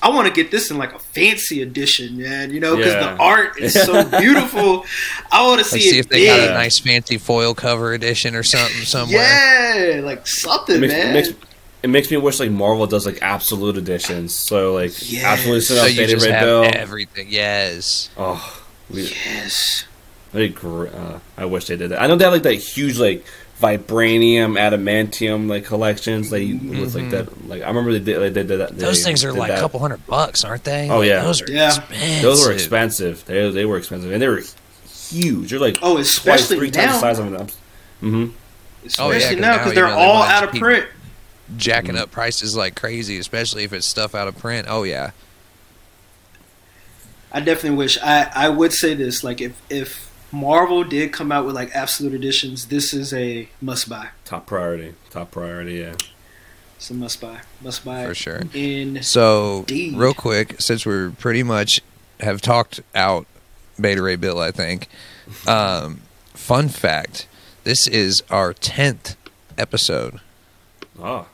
I 0.00 0.10
want 0.10 0.28
to 0.28 0.32
get 0.32 0.50
this 0.52 0.70
in 0.70 0.78
like 0.78 0.94
a 0.94 0.98
fancy 0.98 1.60
edition, 1.62 2.18
man. 2.18 2.50
You 2.52 2.60
know, 2.60 2.76
because 2.76 2.94
Yeah. 2.94 3.14
the 3.14 3.20
art 3.22 3.58
is 3.60 3.74
so 3.74 4.04
beautiful. 4.20 4.84
I 5.32 5.44
want 5.46 5.58
to 5.60 5.64
see 5.64 5.78
Like, 5.86 5.94
it 5.94 5.98
if 5.98 6.08
they 6.08 6.18
big. 6.20 6.28
got 6.28 6.50
a 6.50 6.54
nice 6.54 6.78
fancy 6.78 7.18
foil 7.18 7.54
cover 7.54 7.92
edition 7.92 8.34
or 8.36 8.42
something 8.44 8.84
somewhere. 8.84 9.22
Yeah, 9.96 10.00
like 10.02 10.26
something, 10.26 10.76
It 10.76 10.80
makes, 10.80 10.92
man. 10.92 11.08
it 11.08 11.12
makes 11.14 11.28
it 11.80 11.90
makes 11.90 12.10
me 12.10 12.16
wish 12.16 12.40
like 12.40 12.50
Marvel 12.50 12.86
does 12.86 13.06
like 13.06 13.18
absolute 13.22 13.76
editions. 13.76 14.34
So 14.34 14.74
like 14.74 14.92
Yes. 15.10 15.24
absolutely 15.24 15.60
So 15.62 15.74
send 15.74 15.86
out 15.86 15.90
you 15.92 15.96
Beta 16.00 16.12
just 16.12 16.26
Ray 16.26 16.32
have 16.32 16.42
Bill. 16.42 16.70
everything. 16.74 17.26
Yes. 17.30 18.10
Oh, 18.16 18.62
we, 18.90 19.02
yes. 19.02 19.84
That'd 20.32 20.54
be 20.54 20.60
gr- 20.60 20.88
uh, 20.88 21.18
I 21.36 21.44
wish 21.46 21.66
they 21.66 21.76
did 21.76 21.90
that. 21.90 22.02
I 22.02 22.06
know 22.06 22.16
they 22.16 22.24
have 22.24 22.32
like 22.34 22.42
that 22.42 22.54
huge 22.54 22.98
like 22.98 23.24
vibranium, 23.60 24.56
adamantium 24.58 25.48
like 25.48 25.64
collections. 25.64 26.30
Like 26.32 26.42
with 26.62 26.94
like 26.94 27.10
that. 27.10 27.48
Like 27.48 27.62
I 27.62 27.68
remember 27.68 27.92
they 27.92 27.98
did. 28.00 28.20
They 28.20 28.30
did 28.44 28.48
that. 28.48 28.70
Mm-hmm. 28.70 28.78
Those 28.78 29.04
things 29.04 29.24
are 29.24 29.32
like 29.32 29.50
a 29.52 29.56
couple 29.58 29.80
hundred 29.80 30.06
bucks, 30.06 30.44
aren't 30.44 30.64
they? 30.64 30.88
Oh, 30.90 31.00
yeah. 31.00 31.22
those 31.22 31.42
are 31.42 31.50
Yeah. 31.50 31.68
expensive. 31.68 32.22
Those 32.22 32.46
were 32.46 32.52
expensive. 32.52 33.24
They 33.26 33.50
they 33.50 33.64
were 33.64 33.76
expensive, 33.78 34.12
and 34.12 34.20
they 34.22 34.28
were 34.28 34.42
huge. 35.10 35.50
They're 35.50 35.58
like 35.58 35.78
Oh, 35.82 35.94
twice, 35.94 36.08
especially 36.08 36.56
three 36.58 36.70
times 36.70 36.86
now. 36.86 36.92
the 36.94 36.98
size 37.00 37.18
of 37.18 37.30
them. 37.30 37.46
Mm-hmm. 38.02 38.14
Oh, 39.00 39.10
yeah, 39.10 39.16
Especially 39.16 39.20
'cause 39.36 39.40
now 39.40 39.48
now, 39.52 39.58
because 39.58 39.74
they're 39.74 39.86
know, 39.88 39.98
all 39.98 40.20
might 40.20 40.30
out 40.32 40.44
of 40.44 40.50
print. 40.54 40.86
Jacking 41.56 41.92
Mm-hmm. 41.94 42.02
up 42.02 42.10
prices 42.10 42.54
like 42.56 42.74
crazy, 42.76 43.18
especially 43.18 43.64
if 43.64 43.72
it's 43.72 43.86
stuff 43.86 44.14
out 44.14 44.28
of 44.28 44.38
print. 44.38 44.66
Oh 44.70 44.82
yeah, 44.84 45.10
I 47.32 47.40
definitely 47.40 47.76
wish. 47.78 47.98
I 48.02 48.30
I 48.34 48.48
would 48.48 48.72
say 48.72 48.94
this: 48.94 49.22
like 49.24 49.40
if 49.40 49.60
if 49.70 50.07
Marvel 50.30 50.84
did 50.84 51.12
come 51.12 51.32
out 51.32 51.46
with 51.46 51.54
like 51.54 51.70
absolute 51.74 52.12
editions, 52.14 52.66
this 52.66 52.92
is 52.92 53.12
a 53.14 53.48
must 53.60 53.88
buy. 53.88 54.08
Top 54.24 54.46
priority. 54.46 54.94
Top 55.10 55.30
priority. 55.30 55.74
Yeah. 55.74 55.94
It's 56.76 56.90
a 56.90 56.94
must 56.94 57.20
buy. 57.20 57.40
Must 57.60 57.84
buy 57.84 58.06
for 58.06 58.14
sure. 58.14 58.42
In 58.54 59.02
So, 59.02 59.60
Indeed. 59.60 59.96
real 59.96 60.14
quick, 60.14 60.60
since 60.60 60.84
we're 60.86 61.10
pretty 61.10 61.42
much 61.42 61.80
have 62.20 62.40
talked 62.40 62.80
out 62.94 63.26
Beta 63.80 64.02
Ray 64.02 64.16
Bill, 64.16 64.38
I 64.38 64.50
think. 64.52 64.88
Um, 65.46 66.02
fun 66.34 66.68
fact: 66.68 67.26
this 67.64 67.86
is 67.86 68.22
our 68.30 68.52
tenth 68.52 69.16
episode. 69.56 70.20
Ah. 71.02 71.26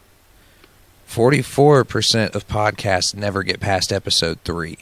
Forty-four 1.06 1.84
percent 1.84 2.34
of 2.34 2.48
podcasts 2.48 3.14
never 3.14 3.42
get 3.42 3.60
past 3.60 3.92
episode 3.92 4.38
three. 4.44 4.78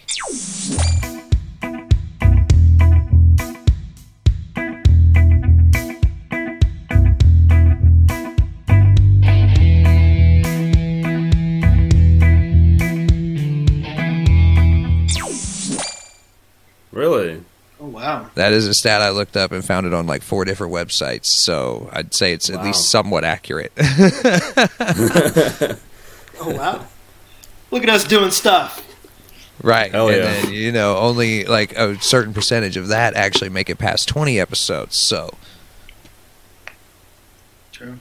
Wow, 18.03 18.30
That 18.34 18.53
is 18.53 18.66
a 18.66 18.74
stat 18.74 19.00
I 19.00 19.11
looked 19.11 19.36
up 19.36 19.53
and 19.53 19.64
found 19.64 19.86
it 19.86 19.94
on 19.94 20.07
like 20.07 20.22
four 20.22 20.44
different 20.44 20.72
websites. 20.72 21.26
So 21.26 21.88
I'd 21.92 22.12
say 22.12 22.32
it's 22.32 22.50
at 22.50 22.62
least 22.64 22.90
somewhat 22.90 23.24
accurate. 23.24 23.72
oh 23.78 25.76
wow. 26.40 26.84
Look 27.70 27.82
at 27.84 27.88
us 27.88 28.05
doing 28.05 28.30
stuff. 28.32 28.86
right. 29.62 29.90
Hell 29.92 30.09
and 30.09 30.16
yeah. 30.16 30.22
then, 30.42 30.53
you 30.53 30.72
know, 30.72 30.98
only 30.98 31.44
like 31.44 31.72
a 31.78 31.98
certain 32.03 32.34
percentage 32.34 32.76
of 32.76 32.88
that 32.88 33.14
actually 33.14 33.48
make 33.48 33.70
it 33.70 33.78
past 33.78 34.09
20 34.09 34.38
episodes. 34.38 34.96
So 34.96 35.30
True. 37.70 37.98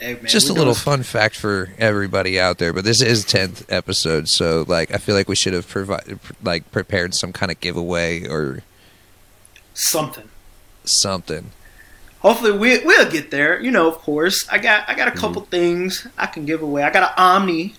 Hey, 0.00 0.14
man, 0.14 0.24
just 0.26 0.48
a 0.48 0.54
little 0.54 0.74
fun 0.74 1.02
fact 1.02 1.36
for 1.36 1.70
everybody 1.78 2.40
out 2.40 2.56
there. 2.58 2.72
But 2.72 2.84
this 2.84 3.02
is 3.02 3.24
10th 3.26 3.66
episode. 3.68 4.28
So 4.28 4.64
like, 4.66 4.92
I 4.94 4.96
feel 4.98 5.14
like 5.14 5.28
we 5.28 5.36
should 5.36 5.52
have 5.52 5.68
provided, 5.68 6.18
like, 6.42 6.70
prepared 6.72 7.14
some 7.14 7.32
kind 7.34 7.52
of 7.52 7.60
giveaway 7.60 8.26
or 8.26 8.62
something. 9.74 10.28
something. 10.84 11.50
Hopefully 12.20 12.52
we 12.52 12.78
we'll 12.84 13.10
get 13.10 13.30
there. 13.30 13.60
You 13.60 13.70
know, 13.70 13.88
of 13.88 13.98
course. 13.98 14.46
I 14.50 14.58
got 14.58 14.88
I 14.88 14.94
got 14.94 15.08
Mm-hmm. 15.08 15.18
a 15.18 15.20
couple 15.20 15.42
things 15.42 16.06
I 16.18 16.26
can 16.26 16.44
give 16.46 16.62
away. 16.62 16.82
I 16.82 16.90
got 16.90 17.02
an 17.02 17.14
Omni 17.16 17.74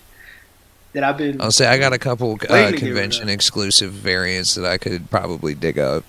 that 0.92 1.02
I've 1.04 1.16
been 1.16 1.40
I'll 1.40 1.50
say 1.52 1.66
I 1.66 1.78
got 1.78 1.92
a 1.92 1.98
couple 1.98 2.32
uh, 2.34 2.36
to 2.36 2.46
get 2.46 2.52
rid 2.52 2.74
of. 2.74 2.80
convention 2.80 3.28
exclusive 3.28 3.92
variants 3.92 4.54
that 4.56 4.64
I 4.64 4.78
could 4.78 5.10
probably 5.10 5.54
dig 5.54 5.78
up. 5.78 6.04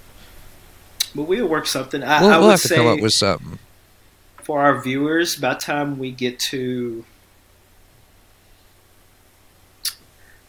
but 1.16 1.24
we'll 1.24 1.48
work 1.48 1.68
something. 1.68 2.04
I, 2.04 2.22
We'll, 2.22 2.32
I 2.32 2.38
we'll 2.40 2.50
have 2.50 2.62
to 2.62 2.68
say 2.68 2.76
come 2.76 2.88
up 2.88 3.00
with 3.02 3.14
something. 3.14 3.60
For 4.44 4.62
our 4.62 4.82
viewers, 4.82 5.36
by 5.36 5.54
the 5.54 5.60
time 5.60 5.98
we 5.98 6.12
get 6.12 6.40
to 6.40 7.06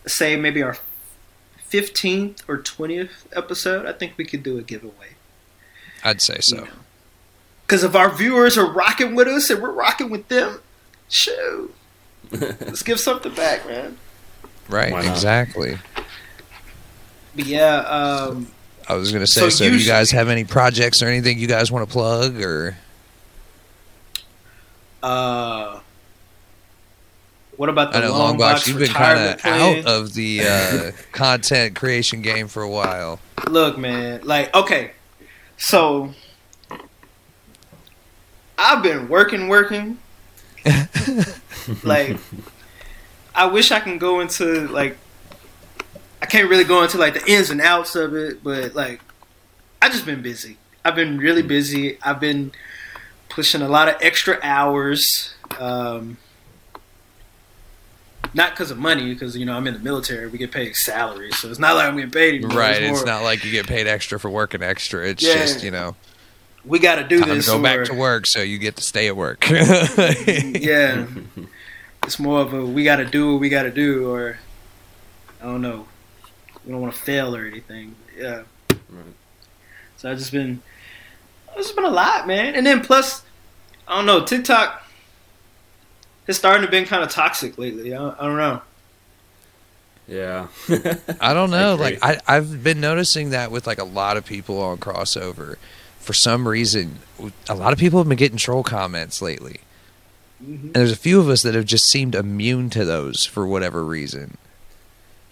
say 0.06 0.36
maybe 0.36 0.62
our 0.62 0.76
fifteenth 1.58 2.42
or 2.48 2.58
twentieth 2.58 3.26
episode, 3.34 3.86
I 3.86 3.92
think 3.92 4.14
we 4.16 4.24
could 4.24 4.42
do 4.42 4.58
a 4.58 4.62
giveaway. 4.62 5.14
I'd 6.02 6.20
say 6.20 6.40
so. 6.40 6.66
Because 7.66 7.82
if 7.82 7.94
our 7.94 8.10
viewers 8.10 8.58
are 8.58 8.70
rocking 8.70 9.14
with 9.14 9.26
us 9.26 9.48
and 9.48 9.62
we're 9.62 9.72
rocking 9.72 10.10
with 10.10 10.28
them, 10.28 10.60
shoot, 11.08 11.74
let's 12.30 12.82
give 12.82 13.00
something 13.00 13.34
back, 13.34 13.66
man. 13.66 13.96
Right, 14.68 14.92
exactly. 15.06 15.78
But 17.34 17.46
yeah, 17.46 17.76
um, 17.78 18.48
I 18.88 18.94
was 18.94 19.12
gonna 19.12 19.26
say, 19.26 19.40
So 19.40 19.48
so, 19.48 19.68
do 19.68 19.76
you 19.76 19.86
guys 19.86 20.10
have 20.10 20.28
any 20.28 20.44
projects 20.44 21.02
or 21.02 21.06
anything 21.06 21.38
you 21.38 21.46
guys 21.48 21.70
want 21.72 21.88
to 21.88 21.92
plug 21.92 22.40
or 22.40 22.76
uh, 25.04 25.80
what 27.56 27.68
about 27.68 27.92
the 27.92 27.98
I 27.98 28.00
know 28.02 28.10
long, 28.12 28.20
Long 28.20 28.38
Box, 28.38 28.60
box 28.60 28.68
you've 28.68 28.78
been 28.78 28.88
kind 28.88 29.18
of 29.18 29.44
out 29.44 29.86
of 29.86 30.14
the 30.14 30.40
uh, 30.40 30.90
content 31.12 31.76
creation 31.76 32.22
game 32.22 32.48
for 32.48 32.62
a 32.62 32.70
while. 32.70 33.20
Look, 33.46 33.76
man, 33.76 34.22
like 34.24 34.54
okay, 34.54 34.92
so 35.58 36.14
I've 38.56 38.82
been 38.82 39.08
working, 39.08 39.48
working. 39.48 39.98
like, 41.84 42.18
I 43.34 43.46
wish 43.46 43.72
I 43.72 43.80
can 43.80 43.98
go 43.98 44.20
into 44.20 44.68
like, 44.68 44.96
I 46.22 46.26
can't 46.26 46.48
really 46.48 46.64
go 46.64 46.82
into 46.82 46.96
like 46.96 47.12
the 47.12 47.30
ins 47.30 47.50
and 47.50 47.60
outs 47.60 47.94
of 47.94 48.14
it, 48.14 48.42
but 48.42 48.74
like, 48.74 49.02
I 49.82 49.90
just 49.90 50.06
been 50.06 50.22
busy. 50.22 50.56
I've 50.82 50.94
been 50.94 51.18
really 51.18 51.42
busy. 51.42 51.98
I've 52.02 52.20
been 52.20 52.52
pushing 53.34 53.62
a 53.62 53.68
lot 53.68 53.88
of 53.88 53.96
extra 54.00 54.38
hours. 54.42 55.34
Um, 55.58 56.16
not 58.32 58.50
because 58.52 58.70
of 58.70 58.78
money, 58.78 59.12
because 59.12 59.36
you 59.36 59.44
know 59.44 59.56
I'm 59.56 59.66
in 59.66 59.74
the 59.74 59.80
military. 59.80 60.26
We 60.28 60.38
get 60.38 60.50
paid 60.50 60.74
salary, 60.74 61.30
so 61.32 61.48
it's 61.50 61.58
not 61.58 61.76
like 61.76 61.86
I'm 61.88 61.96
getting 61.96 62.10
paid 62.10 62.34
anymore. 62.36 62.58
Right, 62.58 62.82
it's 62.82 62.98
more- 62.98 63.06
not 63.06 63.22
like 63.22 63.44
you 63.44 63.50
get 63.50 63.66
paid 63.66 63.86
extra 63.86 64.18
for 64.18 64.30
working 64.30 64.62
extra. 64.62 65.06
It's 65.06 65.22
Yeah. 65.22 65.34
just 65.34 65.62
you 65.62 65.70
know 65.70 65.94
we 66.64 66.78
got 66.78 66.96
to 66.96 67.04
do 67.04 67.20
time 67.20 67.28
this. 67.28 67.46
to 67.46 67.52
go 67.52 67.62
back 67.62 67.84
to 67.86 67.94
work, 67.94 68.26
so 68.26 68.40
you 68.40 68.58
get 68.58 68.76
to 68.76 68.82
stay 68.82 69.06
at 69.08 69.16
work. 69.16 69.48
yeah, 69.50 71.06
it's 72.04 72.18
more 72.18 72.40
of 72.40 72.54
a 72.54 72.64
we 72.64 72.82
got 72.84 72.96
to 72.96 73.04
do 73.04 73.32
what 73.32 73.40
we 73.40 73.48
got 73.48 73.64
to 73.64 73.70
do, 73.70 74.10
or 74.10 74.38
I 75.40 75.44
don't 75.44 75.60
know. 75.62 75.86
We 76.64 76.72
don't 76.72 76.80
want 76.80 76.94
to 76.94 77.00
fail 77.00 77.36
or 77.36 77.44
anything. 77.44 77.94
Yeah. 78.16 78.42
So 79.96 80.10
I've 80.10 80.18
just 80.18 80.32
been, 80.32 80.60
it's 81.56 81.72
been 81.72 81.84
a 81.84 81.90
lot, 81.90 82.26
man. 82.26 82.54
And 82.54 82.66
then 82.66 82.80
plus, 82.82 83.22
I 83.86 83.96
don't 83.96 84.06
know, 84.06 84.24
TikTok 84.24 84.82
is 86.26 86.36
starting 86.36 86.64
to 86.64 86.70
been 86.70 86.84
kind 86.86 87.02
of 87.02 87.10
toxic 87.10 87.58
lately. 87.58 87.94
I, 87.94 88.08
I 88.10 88.26
don't 88.26 88.36
know. 88.36 88.62
Yeah. 90.06 90.48
I 91.20 91.32
don't 91.34 91.50
know. 91.50 91.74
agree. 91.74 91.84
like 91.84 91.98
I, 92.02 92.20
I've 92.26 92.62
been 92.62 92.80
noticing 92.80 93.30
that 93.30 93.50
with 93.50 93.66
like 93.66 93.78
a 93.78 93.84
lot 93.84 94.16
of 94.16 94.24
people 94.24 94.60
on 94.60 94.78
crossover. 94.78 95.56
For 95.98 96.12
some 96.12 96.46
reason, 96.46 96.98
a 97.48 97.54
lot 97.54 97.72
of 97.72 97.78
people 97.78 97.98
have 97.98 98.08
been 98.08 98.18
getting 98.18 98.36
troll 98.36 98.62
comments 98.62 99.22
lately, 99.22 99.60
mm-hmm. 100.42 100.66
and 100.66 100.74
there's 100.74 100.92
a 100.92 100.96
few 100.96 101.18
of 101.18 101.30
us 101.30 101.42
that 101.42 101.54
have 101.54 101.64
just 101.64 101.86
seemed 101.88 102.14
immune 102.14 102.68
to 102.70 102.84
those 102.84 103.24
for 103.24 103.46
whatever 103.46 103.82
reason. 103.82 104.36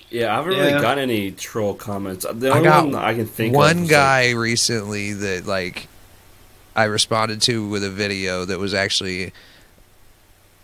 Yeah, 0.09 0.33
I 0.33 0.37
haven't 0.37 0.53
Yeah. 0.55 0.59
really 0.67 0.81
got 0.81 0.97
any 0.99 1.31
troll 1.33 1.75
comments. 1.75 2.25
The 2.31 2.53
I 2.53 2.63
got 2.63 2.87
one 2.87 2.95
I 2.95 3.13
can 3.13 3.27
think 3.27 3.53
of 3.53 3.57
one 3.57 3.85
is, 3.85 3.91
guy 3.91 4.31
recently 4.31 5.13
that 5.13 5.45
like 5.47 5.89
I 6.75 6.85
responded 6.85 7.43
to 7.43 7.69
with 7.69 7.85
a 7.85 7.91
video 7.91 8.45
that 8.45 8.59
was 8.59 8.73
actually 8.75 9.33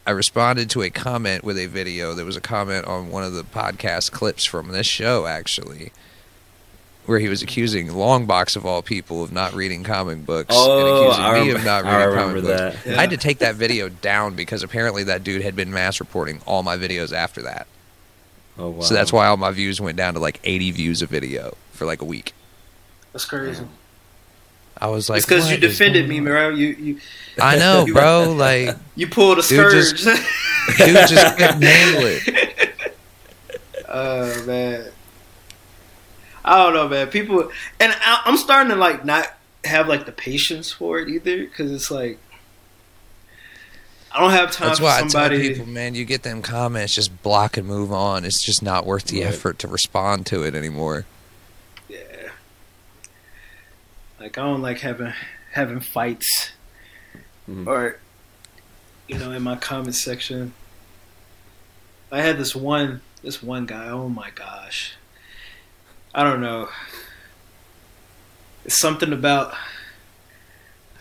I 0.06 0.12
responded 0.12 0.70
to 0.70 0.82
a 0.82 0.90
comment 0.90 1.44
with 1.44 1.58
a 1.58 1.66
video 1.66 2.14
that 2.14 2.24
was 2.24 2.36
a 2.36 2.40
comment 2.40 2.86
on 2.86 3.10
one 3.10 3.24
of 3.24 3.34
the 3.34 3.42
podcast 3.42 4.10
clips 4.10 4.44
from 4.44 4.68
this 4.68 4.86
show 4.86 5.26
actually 5.26 5.92
where 7.04 7.18
he 7.18 7.28
was 7.28 7.42
accusing 7.42 7.88
Longbox 7.88 8.54
of 8.56 8.64
all 8.66 8.82
people 8.82 9.22
of 9.22 9.32
not 9.32 9.54
reading 9.54 9.82
comic 9.82 10.24
books 10.26 10.54
Oh, 10.56 11.10
and 11.10 11.12
accusing 11.12 11.24
I 11.24 11.40
me 11.40 11.46
rem- 11.48 11.56
of 11.56 11.64
not 11.64 11.84
I 11.84 11.96
reading 12.04 12.08
remember 12.10 12.40
comic 12.40 12.44
books. 12.72 12.84
that. 12.84 12.98
I 12.98 13.00
had 13.02 13.10
to 13.10 13.16
take 13.16 13.38
that 13.38 13.54
video 13.54 13.88
down 13.88 14.34
because 14.34 14.62
apparently 14.62 15.04
that 15.04 15.24
dude 15.24 15.42
had 15.42 15.56
been 15.56 15.70
mass 15.72 16.00
reporting 16.00 16.40
all 16.46 16.62
my 16.62 16.76
videos 16.76 17.12
after 17.12 17.42
that. 17.42 17.66
Oh 18.58 18.70
wow. 18.70 18.80
So 18.82 18.94
that's 18.94 19.12
why 19.12 19.26
all 19.26 19.36
my 19.36 19.50
views 19.52 19.80
went 19.80 19.96
down 19.96 20.14
to 20.14 20.20
like 20.20 20.40
80 20.44 20.70
views 20.72 21.00
a 21.02 21.06
video 21.06 21.56
for 21.72 21.84
like 21.86 22.02
a 22.02 22.04
week. 22.06 22.32
That's 23.12 23.24
crazy. 23.24 23.64
I 24.80 24.86
was 24.88 25.08
like, 25.10 25.18
it's 25.18 25.26
because 25.26 25.50
you 25.50 25.56
defended 25.58 26.08
me, 26.08 26.20
bro. 26.20 26.50
You 26.50 26.68
you 26.68 27.00
I 27.40 27.56
know, 27.58 27.86
bro. 27.92 28.32
Like, 28.32 28.76
you 28.96 29.06
pulled 29.08 29.38
a 29.38 29.42
Dude 29.42 29.70
scourge. 29.70 30.02
just- 30.02 30.04
dude 30.78 31.08
just 31.08 31.36
couldn't 31.38 31.62
handle 31.62 32.02
it. 32.06 32.94
Oh 33.88 34.44
man, 34.44 34.90
I 36.44 36.56
don't 36.62 36.74
know, 36.74 36.88
man. 36.88 37.08
People, 37.08 37.50
and 37.80 37.92
I, 38.00 38.22
I'm 38.24 38.36
starting 38.36 38.70
to 38.70 38.76
like 38.76 39.04
not 39.04 39.26
have 39.64 39.88
like 39.88 40.06
the 40.06 40.12
patience 40.12 40.70
for 40.70 40.98
it 41.00 41.08
either, 41.08 41.38
because 41.44 41.72
it's 41.72 41.90
like 41.90 42.18
I 44.12 44.20
don't 44.20 44.30
have 44.30 44.50
time 44.52 44.68
That's 44.68 44.78
for 44.78 44.84
why 44.84 44.96
I 44.98 45.00
tell 45.00 45.10
somebody. 45.10 45.48
people, 45.48 45.66
man, 45.66 45.94
you 45.94 46.04
get 46.04 46.22
them 46.22 46.42
comments, 46.42 46.94
just 46.94 47.22
block 47.22 47.56
and 47.56 47.66
move 47.66 47.90
on. 47.92 48.24
It's 48.24 48.42
just 48.42 48.62
not 48.62 48.84
worth 48.86 49.04
the 49.06 49.22
Right. 49.24 49.32
effort 49.32 49.58
to 49.60 49.68
respond 49.68 50.26
to 50.26 50.42
it 50.44 50.54
anymore. 50.54 51.06
yeah, 51.88 51.98
like 54.20 54.38
I 54.38 54.42
don't 54.42 54.62
like 54.62 54.80
having 54.80 55.12
having 55.52 55.80
fights 55.80 56.52
mm-hmm. 57.48 57.68
or 57.68 57.98
you 59.08 59.18
know, 59.18 59.32
in 59.32 59.42
my 59.42 59.56
comment 59.56 59.94
section, 59.94 60.52
I 62.12 62.20
had 62.20 62.38
this 62.38 62.54
one 62.54 63.00
this 63.22 63.42
one 63.42 63.66
guy. 63.66 63.88
Oh 63.88 64.08
my 64.08 64.30
gosh, 64.30 64.94
I 66.14 66.22
don't 66.22 66.40
know. 66.40 66.68
It's 68.64 68.76
something 68.76 69.12
about. 69.12 69.54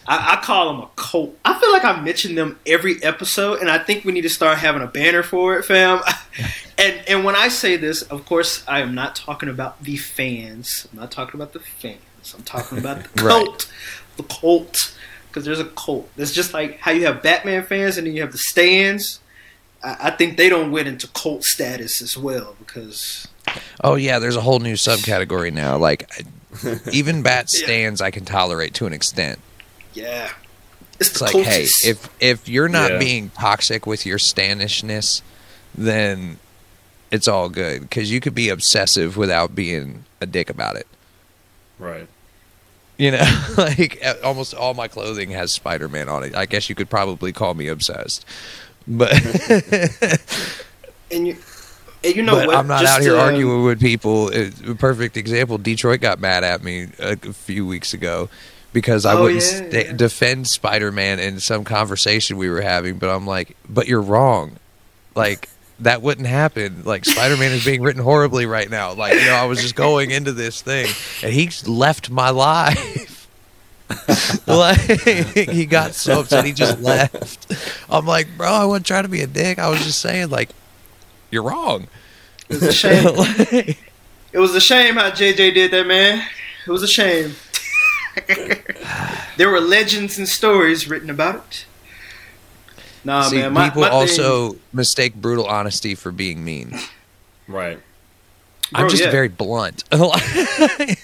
I, 0.10 0.38
I 0.38 0.42
call 0.42 0.72
them 0.72 0.84
a 0.84 0.90
cult. 0.96 1.38
I 1.44 1.60
feel 1.60 1.70
like 1.74 1.84
I 1.84 2.00
mention 2.00 2.36
them 2.36 2.58
every 2.66 3.04
episode, 3.04 3.60
and 3.60 3.70
I 3.70 3.78
think 3.78 4.06
we 4.06 4.14
need 4.14 4.22
to 4.22 4.30
start 4.30 4.58
having 4.58 4.82
a 4.82 4.88
banner 4.88 5.22
for 5.22 5.58
it, 5.60 5.66
fam. 5.66 6.02
and 6.78 7.04
and 7.10 7.26
when 7.26 7.36
I 7.36 7.50
say 7.50 7.76
this, 7.76 8.04
of 8.04 8.26
course, 8.26 8.64
I 8.70 8.80
am 8.80 8.96
not 8.96 9.18
talking 9.18 9.50
about 9.50 9.84
the 9.84 9.98
fans. 9.98 10.88
I'm 10.92 11.00
not 11.00 11.12
talking 11.12 11.36
about 11.36 11.52
the 11.52 11.60
fans. 11.60 12.00
I'm 12.36 12.44
talking 12.44 12.78
about 12.78 13.04
the 13.14 13.24
Right. 13.24 13.46
cult. 13.46 13.72
The 14.18 14.24
cult. 14.24 14.94
Because 15.28 15.46
there's 15.46 15.60
a 15.60 15.66
cult. 15.66 16.10
It's 16.18 16.32
just 16.34 16.54
like 16.54 16.80
how 16.80 16.92
you 16.92 17.06
have 17.06 17.22
Batman 17.22 17.64
fans 17.64 17.98
and 17.98 18.08
then 18.08 18.16
you 18.16 18.22
have 18.22 18.32
the 18.32 18.38
stands. 18.38 19.20
I, 19.84 19.98
I 20.08 20.12
think 20.12 20.38
they 20.38 20.50
don't 20.50 20.72
win 20.72 20.88
into 20.88 21.08
cult 21.08 21.44
status 21.44 22.02
as 22.02 22.18
well 22.18 22.56
because 22.60 23.28
Oh 23.84 23.96
yeah, 23.96 24.20
there's 24.20 24.36
a 24.36 24.42
whole 24.42 24.60
new 24.60 24.74
subcategory 24.74 25.54
now. 25.54 25.78
Like 25.78 26.10
even 26.92 27.22
bat 27.22 27.50
stands, 27.50 28.02
I 28.02 28.10
can 28.12 28.26
tolerate 28.26 28.74
to 28.76 28.88
an 28.88 28.94
extent. 28.94 29.40
yeah, 29.94 30.32
it's, 31.00 31.12
It's 31.12 31.22
like, 31.22 31.36
hey, 31.36 31.64
if 31.64 32.10
if 32.20 32.50
you're 32.50 32.68
not 32.70 32.94
Yeah. 32.94 33.00
being 33.00 33.30
toxic 33.30 33.86
with 33.86 34.06
your 34.08 34.18
standishness, 34.18 35.22
then 35.76 36.40
it's 37.12 37.28
all 37.28 37.48
good 37.50 37.82
because 37.82 38.12
you 38.12 38.20
could 38.20 38.34
be 38.34 38.50
obsessive 38.50 39.16
without 39.18 39.54
being 39.54 40.06
a 40.20 40.26
dick 40.26 40.50
about 40.50 40.76
it. 40.78 40.88
Right. 41.78 42.08
You 42.98 43.12
know, 43.12 43.44
like 43.58 44.00
uh, 44.04 44.16
almost 44.24 44.54
all 44.54 44.74
my 44.74 44.88
clothing 44.88 45.30
has 45.32 45.52
Spider 45.52 45.88
Man 45.88 46.10
on 46.10 46.24
it. 46.24 46.36
I 46.36 46.46
guess 46.46 46.68
you 46.70 46.76
could 46.76 46.90
probably 46.90 47.32
call 47.32 47.54
me 47.54 47.68
obsessed, 47.68 48.26
but 48.88 49.12
and 51.12 51.28
you 51.28 51.38
and 52.04 52.16
you 52.16 52.24
know 52.24 52.34
but 52.36 52.48
what? 52.48 52.56
I'm 52.56 52.68
not 52.68 52.82
Just 52.82 52.96
out 52.96 53.02
here 53.02 53.12
to, 53.14 53.20
um, 53.20 53.26
arguing 53.26 53.64
with 53.64 53.80
people. 53.80 54.28
Uh, 54.34 54.72
A 54.72 54.76
perfect 54.76 55.16
example: 55.18 55.58
Detroit 55.58 56.02
got 56.02 56.20
mad 56.20 56.44
at 56.44 56.64
me 56.64 56.88
a, 57.00 57.16
few 57.18 57.68
weeks 57.68 57.94
ago 57.94 58.30
because 58.74 59.06
I 59.06 59.14
Oh, 59.14 59.24
wouldn't 59.24 59.42
yeah, 59.44 59.70
sta 59.70 59.86
yeah. 59.86 59.92
defend 59.94 60.48
Spider-Man 60.48 61.20
in 61.20 61.40
some 61.40 61.64
conversation 61.64 62.38
we 62.38 62.50
were 62.50 62.62
having. 62.62 62.98
But 62.98 63.10
I'm 63.10 63.28
like, 63.28 63.56
but 63.70 63.88
you're 63.88 64.02
wrong. 64.02 64.58
Like 65.16 65.50
that 65.80 66.02
wouldn't 66.02 66.28
happen. 66.28 66.84
Like 66.84 67.06
Spider-Man 67.06 67.52
is 67.52 67.66
being 67.66 67.82
written 67.82 68.02
horribly 68.02 68.46
right 68.46 68.70
now. 68.70 68.94
Like 68.94 69.14
you 69.14 69.26
know, 69.26 69.36
I 69.36 69.46
was 69.46 69.62
just 69.62 69.76
going 69.76 70.12
into 70.12 70.32
this 70.32 70.62
thing, 70.62 70.88
and 71.24 71.34
he's 71.34 71.68
left 71.68 72.10
my 72.10 72.30
life. 72.30 73.28
like 74.48 74.80
he 74.80 75.66
got 75.66 75.94
so 75.94 76.20
upset 76.22 76.46
he 76.46 76.52
just 76.52 76.80
left. 76.82 77.52
I'm 77.90 78.06
like, 78.06 78.28
bro, 78.38 78.48
I 78.48 78.66
wasn't 78.66 78.86
trying 78.86 79.04
to 79.04 79.10
be 79.10 79.22
a 79.22 79.28
dick. 79.28 79.60
I 79.60 79.70
was 79.70 79.84
just 79.84 80.02
saying, 80.02 80.30
like, 80.30 80.50
you're 81.32 81.44
wrong. 81.44 81.88
It 82.50 82.56
was 82.56 82.64
a 82.64 82.74
shame. 82.74 83.06
Like, 83.16 83.78
it 84.34 84.40
was 84.40 84.54
a 84.54 84.62
shame 84.62 84.96
how 84.96 85.10
JJ 85.10 85.54
did 85.54 85.72
that, 85.72 85.88
man. 85.88 86.22
It 86.66 86.70
was 86.70 86.84
a 86.84 86.88
shame. 86.88 87.36
there 89.38 89.50
were 89.50 89.62
legends 89.62 90.18
and 90.18 90.28
stories 90.28 90.90
written 90.90 91.10
about 91.10 91.36
it. 91.36 91.66
Nah, 93.04 93.24
See, 93.24 93.38
man. 93.38 93.54
My, 93.54 93.70
people 93.70 93.82
my 93.84 93.90
thing- 93.90 93.98
also 93.98 94.56
mistake 94.74 95.16
brutal 95.16 95.46
honesty 95.46 95.96
for 95.96 96.12
being 96.12 96.44
mean. 96.44 96.78
Right. 97.48 97.80
I'm 98.74 98.90
just 98.90 99.04
yeah. 99.04 99.12
very 99.12 99.30
blunt. 99.30 99.84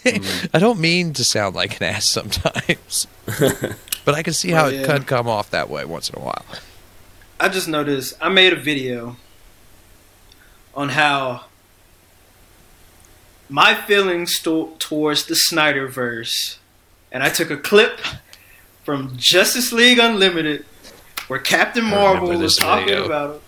Mm. 0.04 0.50
I 0.54 0.60
don't 0.60 0.80
mean 0.80 1.14
to 1.14 1.24
sound 1.24 1.56
like 1.56 1.78
an 1.78 1.84
ass 1.84 2.06
sometimes, 2.06 3.08
but 4.06 4.14
I 4.16 4.22
can 4.22 4.34
see 4.34 4.52
how 4.52 4.66
Well, 4.66 4.74
it 4.74 4.86
could 4.86 5.08
come 5.08 5.28
off 5.30 5.50
that 5.52 5.70
way 5.70 5.86
once 5.86 6.10
in 6.10 6.20
a 6.20 6.24
while. 6.24 6.44
I 7.40 7.48
just 7.48 7.68
noticed 7.70 8.14
I 8.22 8.28
made 8.30 8.52
a 8.52 8.58
video 8.58 9.16
on 10.76 10.90
how 10.90 11.46
my 13.50 13.74
feelings 13.76 14.40
to- 14.42 14.74
towards 14.80 15.26
the 15.26 15.36
Snyderverse, 15.36 16.58
and 17.12 17.24
I 17.24 17.30
took 17.30 17.50
a 17.50 17.58
clip 17.58 18.00
from 18.84 19.16
Justice 19.16 19.72
League 19.72 20.00
Unlimited 20.00 20.66
where 21.34 21.42
Captain 21.42 21.84
Marvel 21.84 22.38
was 22.38 22.56
talking 22.58 22.86
video. 22.86 23.06
about 23.06 23.36
it, 23.38 23.42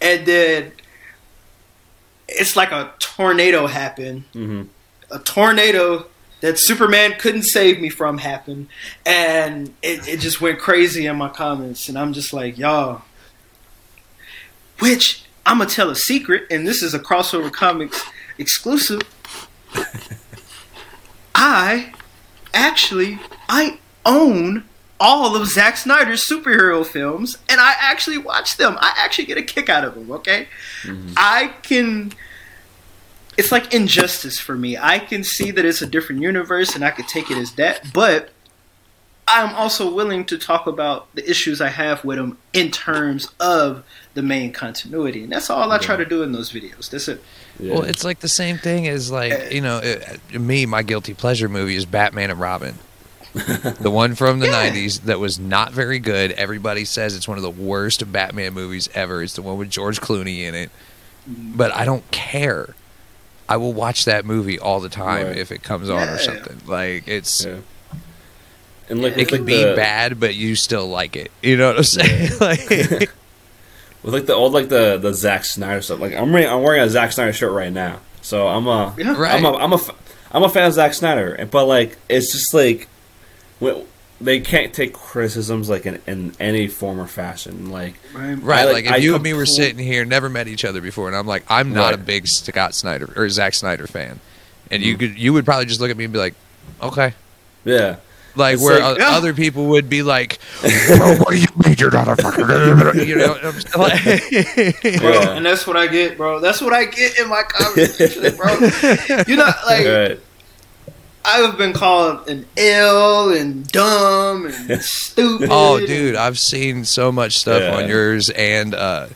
and 0.00 0.24
then 0.24 0.72
it's 2.28 2.54
like 2.54 2.70
a 2.70 2.94
tornado 3.00 3.66
happened 3.66 4.22
Mm-hmm. 4.32 4.62
a 5.10 5.18
tornado 5.18 6.06
that 6.42 6.60
Superman 6.60 7.14
couldn't 7.18 7.42
save 7.42 7.80
me 7.80 7.88
from 7.88 8.18
happened, 8.18 8.68
and 9.04 9.74
it, 9.82 10.06
it 10.06 10.20
just 10.20 10.40
went 10.40 10.60
crazy 10.60 11.06
in 11.06 11.16
my 11.16 11.28
comments, 11.28 11.88
and 11.88 11.98
I'm 11.98 12.12
just 12.12 12.32
like, 12.32 12.56
y'all. 12.56 13.02
Which 14.78 15.24
I'm 15.44 15.58
gonna 15.58 15.68
tell 15.68 15.90
a 15.90 15.96
secret, 15.96 16.44
and 16.52 16.68
this 16.68 16.84
is 16.84 16.94
a 16.94 17.00
crossover 17.00 17.52
comics 17.52 18.00
exclusive. 18.38 19.00
I 21.34 21.94
actually 22.54 23.18
I 23.48 23.80
own 24.04 24.62
all 24.98 25.36
of 25.36 25.46
Zack 25.48 25.76
Snyder's 25.76 26.24
superhero 26.24 26.84
films, 26.84 27.38
and 27.48 27.60
I 27.60 27.74
actually 27.78 28.18
watch 28.18 28.56
them. 28.56 28.76
I 28.80 28.94
actually 28.96 29.26
get 29.26 29.38
a 29.38 29.42
kick 29.42 29.68
out 29.68 29.84
of 29.84 29.94
them. 29.94 30.10
Okay, 30.10 30.48
mm-hmm. 30.82 31.12
I 31.16 31.52
can 31.62 32.12
it's 33.36 33.52
like 33.52 33.74
injustice 33.74 34.38
for 34.38 34.56
me. 34.56 34.76
I 34.78 34.98
can 34.98 35.22
see 35.22 35.50
that 35.50 35.64
it's 35.64 35.82
a 35.82 35.86
different 35.86 36.22
universe 36.22 36.74
and 36.74 36.84
I 36.84 36.90
could 36.90 37.06
take 37.06 37.30
it 37.30 37.36
as 37.36 37.52
that, 37.52 37.92
but 37.92 38.30
I'm 39.28 39.54
also 39.54 39.92
willing 39.92 40.24
to 40.26 40.38
talk 40.38 40.66
about 40.66 41.12
the 41.14 41.28
issues 41.28 41.60
I 41.60 41.68
have 41.68 42.04
with 42.04 42.16
them 42.16 42.38
in 42.52 42.70
terms 42.70 43.32
of 43.40 43.84
the 44.14 44.22
main 44.22 44.52
continuity. 44.52 45.24
And 45.24 45.32
that's 45.32 45.50
all 45.50 45.70
I 45.72 45.78
try 45.78 45.96
to 45.96 46.04
do 46.04 46.22
in 46.22 46.32
those 46.32 46.52
videos. 46.52 46.88
That's 46.90 47.08
it. 47.08 47.22
Yeah. 47.58 47.74
Well, 47.74 47.82
it's 47.82 48.04
like 48.04 48.20
the 48.20 48.28
same 48.28 48.56
thing 48.56 48.86
as 48.86 49.10
like 49.10 49.52
you 49.52 49.60
know, 49.60 49.80
it, 49.82 50.20
me. 50.32 50.64
My 50.64 50.82
guilty 50.82 51.12
pleasure 51.12 51.48
movie 51.48 51.74
is 51.74 51.86
Batman 51.86 52.30
and 52.30 52.38
Robin, 52.38 52.78
the 53.80 53.90
one 53.90 54.14
from 54.14 54.40
the 54.40 54.46
Yeah. 54.46 54.70
'90s 54.70 55.02
that 55.02 55.20
was 55.20 55.38
not 55.38 55.72
very 55.72 55.98
good. 55.98 56.32
Everybody 56.32 56.84
says 56.84 57.14
it's 57.16 57.28
one 57.28 57.36
of 57.38 57.42
the 57.42 57.50
worst 57.50 58.10
Batman 58.10 58.54
movies 58.54 58.88
ever. 58.94 59.22
It's 59.22 59.34
the 59.34 59.42
one 59.42 59.58
with 59.58 59.70
George 59.70 60.00
Clooney 60.00 60.40
in 60.40 60.54
it, 60.54 60.70
mm-hmm. 61.28 61.56
but 61.56 61.74
I 61.74 61.84
don't 61.84 62.08
care. 62.10 62.74
I 63.48 63.58
will 63.58 63.72
watch 63.72 64.06
that 64.06 64.24
movie 64.24 64.58
all 64.58 64.80
the 64.80 64.88
time 64.88 65.26
Right. 65.28 65.36
if 65.36 65.52
it 65.52 65.62
comes 65.62 65.88
on 65.88 66.08
or 66.08 66.18
something. 66.18 66.60
Like 66.66 67.06
it's 67.06 67.44
yeah. 67.44 67.58
And 68.88 69.02
like 69.02 69.16
it 69.16 69.28
can 69.28 69.38
like 69.38 69.46
be 69.46 69.62
the, 69.64 69.74
bad, 69.74 70.18
but 70.20 70.34
you 70.34 70.54
still 70.54 70.88
like 70.88 71.16
it. 71.16 71.30
You 71.42 71.56
know 71.56 71.68
what 71.68 71.76
I'm 71.78 71.84
saying? 71.84 72.30
like, 72.40 72.68
with 74.02 74.14
like 74.14 74.26
the 74.26 74.34
old 74.34 74.52
like 74.52 74.68
the 74.68 74.96
the 74.98 75.12
Zack 75.12 75.44
Snyder 75.44 75.82
stuff. 75.82 76.00
Like 76.00 76.14
I'm 76.14 76.32
wearing 76.32 76.48
I'm 76.48 76.62
wearing 76.62 76.82
a 76.82 76.88
Zack 76.88 77.12
Snyder 77.12 77.32
shirt 77.32 77.52
right 77.52 77.72
now, 77.72 78.00
so 78.22 78.48
I'm 78.48 78.66
a 78.66 78.94
Yeah. 78.96 79.14
Right. 79.16 79.34
I'm 79.34 79.44
a 79.44 79.52
I'm 79.56 79.72
a 79.72 79.80
I'm 80.32 80.42
a 80.42 80.48
fan 80.48 80.66
of 80.66 80.72
Zack 80.72 80.94
Snyder, 80.94 81.46
but 81.50 81.66
like 81.66 81.98
it's 82.08 82.32
just 82.32 82.52
like 82.54 82.88
when- 83.58 83.84
they 84.18 84.40
can't 84.40 84.72
take 84.72 84.94
criticisms 84.94 85.68
like 85.68 85.84
in, 85.84 86.00
in 86.06 86.32
any 86.40 86.68
form 86.68 86.98
or 86.98 87.06
fashion. 87.06 87.70
Like 87.70 87.96
Right. 88.14 88.34
Right, 88.42 88.60
I, 88.60 88.64
like, 88.64 88.74
like- 88.74 88.84
if 88.86 88.92
I 88.92 88.96
you 88.96 89.14
and 89.14 89.22
me 89.22 89.34
were 89.34 89.44
sitting 89.44 89.76
here, 89.78 90.06
never 90.06 90.30
met 90.30 90.48
each 90.48 90.64
other 90.64 90.80
before, 90.80 91.06
and 91.08 91.14
I'm 91.16 91.26
like, 91.26 91.42
I'm 91.50 91.74
not 91.74 91.92
a 91.92 91.98
big 91.98 92.26
Scott 92.26 92.74
Snyder 92.74 93.12
or 93.14 93.28
Zack 93.28 93.52
Snyder 93.52 93.86
fan, 93.86 94.20
and 94.70 94.82
you 94.82 94.94
Mhm. 94.96 94.98
could, 95.00 95.18
you 95.18 95.34
would 95.34 95.44
probably 95.44 95.66
just 95.66 95.80
look 95.82 95.90
at 95.90 95.98
me 95.98 96.04
and 96.04 96.12
be 96.14 96.18
like, 96.18 96.32
okay, 96.82 97.12
yeah, 97.66 97.96
like 98.36 98.54
It's 98.54 98.62
where 98.62 98.80
like- 98.80 98.96
o- 98.96 99.00
Yeah. 99.00 99.16
other 99.18 99.34
people 99.34 99.66
would 99.66 99.90
be 99.90 100.02
like, 100.02 100.38
"Bro, 100.62 101.16
what 101.16 101.28
do 101.32 101.36
you 101.36 101.46
mean 101.66 101.76
you're 101.78 101.90
not 101.90 102.08
a 102.08 102.16
fucking, 102.16 103.06
you 103.06 103.16
know, 103.16 103.36
I'm 103.42 103.52
saying? 103.52 103.74
like, 103.76 104.80
Bro, 105.02 105.12
Yeah. 105.12 105.36
and 105.36 105.44
that's 105.44 105.66
what 105.66 105.76
I 105.76 105.88
get, 105.88 106.16
bro. 106.16 106.40
That's 106.40 106.62
what 106.62 106.72
I 106.72 106.86
get 106.86 107.18
in 107.18 107.28
my 107.28 107.42
conversation, 107.42 108.34
bro. 108.34 108.54
You 109.28 109.36
know, 109.36 109.50
like 109.66 109.86
right. 109.86 110.20
I 111.26 111.38
have 111.38 111.58
been 111.58 111.72
called 111.72 112.28
an 112.28 112.46
ill 112.56 113.32
and 113.34 113.66
dumb 113.68 114.46
and 114.46 114.80
stupid. 114.82 115.48
oh, 115.50 115.84
dude, 115.84 116.14
I've 116.14 116.38
seen 116.38 116.84
so 116.84 117.10
much 117.10 117.36
stuff 117.38 117.62
Yeah. 117.62 117.76
on 117.76 117.88
yours, 117.88 118.30
and 118.30 118.74
uh, 118.74 119.08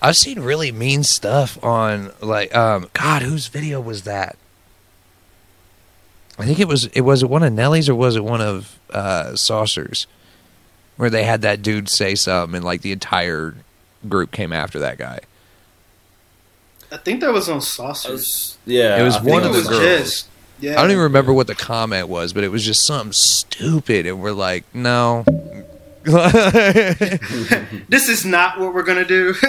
I've 0.00 0.16
seen 0.16 0.40
really 0.40 0.72
mean 0.72 1.04
stuff 1.04 1.62
on 1.62 2.10
like, 2.20 2.52
um, 2.54 2.90
God, 2.94 3.22
whose 3.22 3.46
video 3.46 3.80
was 3.80 4.02
that? 4.02 4.36
I 6.38 6.46
think 6.46 6.58
it 6.58 6.66
was 6.66 6.86
it 6.86 7.02
was 7.02 7.22
it 7.22 7.30
one 7.30 7.42
of 7.42 7.52
Nelly's 7.52 7.88
or 7.88 7.94
was 7.94 8.16
it 8.16 8.24
one 8.24 8.40
of 8.40 8.78
uh, 8.90 9.36
Saucers, 9.36 10.06
where 10.96 11.10
they 11.10 11.24
had 11.24 11.42
that 11.42 11.62
dude 11.62 11.88
say 11.88 12.14
something 12.14 12.56
and 12.56 12.64
like 12.64 12.80
the 12.82 12.90
entire 12.92 13.54
group 14.08 14.32
came 14.32 14.52
after 14.52 14.78
that 14.80 14.98
guy. 14.98 15.20
I 16.90 16.96
think 16.96 17.20
that 17.20 17.32
was 17.32 17.48
on 17.48 17.60
Saucers. 17.60 18.10
was- 18.12 18.58
yeah, 18.66 19.00
It 19.00 19.04
was 19.04 19.16
I 19.16 19.22
one 19.22 19.44
I 19.44 19.46
of 19.48 19.54
think 19.54 19.66
the 19.68 19.70
it 19.74 19.78
was 19.78 19.78
girls. 19.78 20.10
just 20.10 20.28
yeah. 20.62 20.78
I 20.78 20.82
don't 20.82 20.90
even 20.90 21.02
remember 21.02 21.32
what 21.32 21.46
the 21.46 21.54
comment 21.54 22.08
was, 22.08 22.32
but 22.32 22.44
it 22.44 22.48
was 22.48 22.64
just 22.64 22.86
something 22.86 23.12
stupid, 23.12 24.06
and 24.06 24.22
we're 24.22 24.32
like, 24.32 24.64
no. 24.74 25.24
This 26.04 27.20
is 28.08 28.24
not 28.24 28.58
what 28.58 28.74
we're 28.74 28.82
gonna 28.82 29.04
do. 29.04 29.34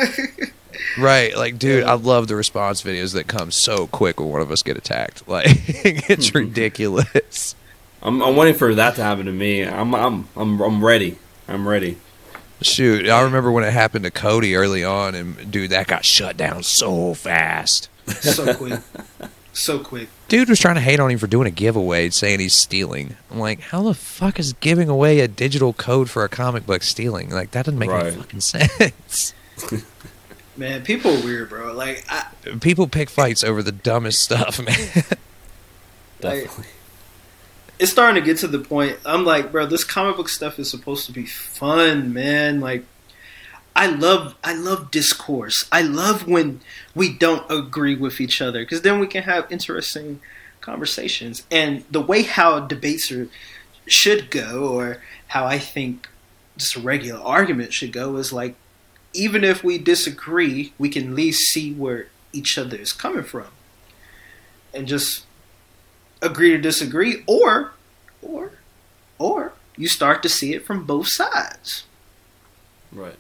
Right, 0.97 1.36
like, 1.36 1.57
dude, 1.57 1.84
I 1.84 1.93
love 1.93 2.28
the 2.28 2.36
response 2.36 2.82
videos 2.82 3.14
that 3.14 3.28
come 3.28 3.51
so 3.51 3.88
quick 3.88 4.20
when 4.20 4.30
one 4.30 4.41
of 4.41 4.51
us 4.51 4.64
get 4.64 4.78
attacked. 4.78 5.24
Like, 5.34 5.47
it's 5.47 6.30
mm-hmm. 6.30 6.38
ridiculous. 6.38 7.55
I'm, 8.03 8.22
I'm 8.22 8.36
waiting 8.36 8.53
for 8.53 8.76
that 8.76 8.95
to 8.95 9.03
happen 9.03 9.26
to 9.26 9.32
me. 9.32 9.64
I'm 9.64 9.95
I'm 9.95 10.28
I'm 10.36 10.61
I'm 10.61 10.86
ready. 10.86 11.18
I'm 11.47 11.68
ready. 11.68 11.97
Shoot, 12.61 13.09
I 13.09 13.22
remember 13.22 13.51
when 13.51 13.64
it 13.64 13.74
happened 13.74 14.05
to 14.05 14.11
Cody 14.11 14.55
early 14.55 14.84
on, 14.84 15.16
and 15.16 15.51
dude, 15.51 15.72
that 15.72 15.88
got 15.88 16.05
shut 16.05 16.38
down 16.38 16.61
so 16.61 17.14
fast. 17.14 17.89
So 18.07 18.53
quick. 18.53 18.80
so 19.53 19.80
quick. 19.80 20.09
Dude 20.34 20.49
was 20.49 20.59
trying 20.59 20.73
to 20.75 20.81
hate 20.81 20.99
on 20.99 21.11
him 21.11 21.19
for 21.19 21.27
doing 21.27 21.45
a 21.47 21.51
giveaway, 21.51 22.09
saying 22.09 22.39
he's 22.39 22.55
stealing. 22.55 23.15
I'm 23.29 23.38
like, 23.38 23.59
how 23.59 23.84
the 23.84 23.93
fuck 23.93 24.39
is 24.39 24.53
giving 24.53 24.89
away 24.89 25.19
a 25.19 25.27
digital 25.27 25.73
code 25.73 26.09
for 26.09 26.23
a 26.23 26.29
comic 26.29 26.65
book 26.65 26.81
stealing? 26.81 27.29
Like 27.29 27.51
that 27.51 27.65
doesn't 27.65 27.77
make 27.77 27.91
Right. 27.91 28.07
any 28.07 28.15
fucking 28.15 28.39
sense. 28.41 29.34
Man, 30.57 30.84
people 30.84 31.11
are 31.15 31.23
weird, 31.23 31.49
bro. 31.49 31.71
Like, 31.73 32.03
I, 32.09 32.25
People 32.61 32.88
pick 32.88 33.11
fights 33.11 33.43
over 33.43 33.61
the 33.61 33.71
dumbest 33.71 34.23
stuff, 34.23 34.59
man. 34.65 34.75
Definitely. 36.19 36.65
it's 37.79 37.91
starting 37.91 38.21
to 38.21 38.25
get 38.25 38.38
to 38.39 38.47
the 38.47 38.59
point. 38.59 38.97
I'm 39.05 39.25
like, 39.25 39.51
bro, 39.51 39.65
this 39.67 39.84
comic 39.84 40.15
book 40.17 40.29
stuff 40.29 40.57
is 40.57 40.69
supposed 40.69 41.05
to 41.07 41.11
be 41.11 41.25
fun, 41.25 42.11
man. 42.13 42.59
Like, 42.59 42.86
I 43.76 43.88
love, 43.88 44.36
I 44.43 44.53
love 44.53 44.91
discourse. 44.91 45.67
I 45.71 45.82
love 45.82 46.28
when 46.28 46.61
we 46.93 47.11
don't 47.11 47.49
agree 47.51 47.95
with 47.95 48.21
each 48.21 48.41
other 48.41 48.63
because 48.63 48.82
then 48.82 48.99
we 48.99 49.07
can 49.07 49.24
have 49.24 49.51
interesting 49.51 50.21
conversations. 50.61 51.45
And 51.49 51.84
the 51.89 52.01
way 52.01 52.24
how 52.24 52.59
debates 52.59 53.11
are 53.11 53.28
should 53.86 54.32
go, 54.32 54.74
or 54.76 55.01
how 55.28 55.45
I 55.45 55.59
think 55.59 56.07
just 56.57 56.76
a 56.76 56.80
regular 56.80 57.19
argument 57.19 57.74
should 57.74 57.91
go, 57.91 58.15
is 58.17 58.32
like, 58.32 58.55
even 59.13 59.43
if 59.43 59.63
we 59.63 59.78
disagree, 59.78 60.74
we 60.78 60.89
can 60.89 61.09
at 61.09 61.15
least 61.15 61.51
see 61.51 61.74
where 61.74 62.07
each 62.32 62.57
other 62.57 62.78
is 62.78 62.93
coming 62.93 63.24
from, 63.24 63.47
and 64.74 64.88
just 64.88 65.26
agree 66.21 66.51
to 66.51 66.57
disagree, 66.57 67.24
or, 67.28 67.74
or, 68.21 68.53
or 69.19 69.53
you 69.76 69.88
start 69.88 70.24
to 70.24 70.30
see 70.30 70.53
it 70.53 70.65
from 70.65 70.86
both 70.86 71.09
sides. 71.09 71.84
Right. 72.91 73.17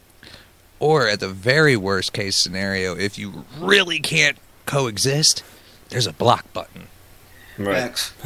Or 0.83 1.07
at 1.07 1.21
the 1.21 1.29
very 1.29 1.77
worst 1.77 2.11
case 2.11 2.35
scenario, 2.35 2.93
if 2.93 3.17
you 3.17 3.45
really 3.57 4.01
can't 4.01 4.37
coexist, 4.65 5.41
there's 5.87 6.07
a 6.07 6.11
block 6.11 6.51
button. 6.51 6.87
Right. 7.57 7.77
Facts. 7.77 8.09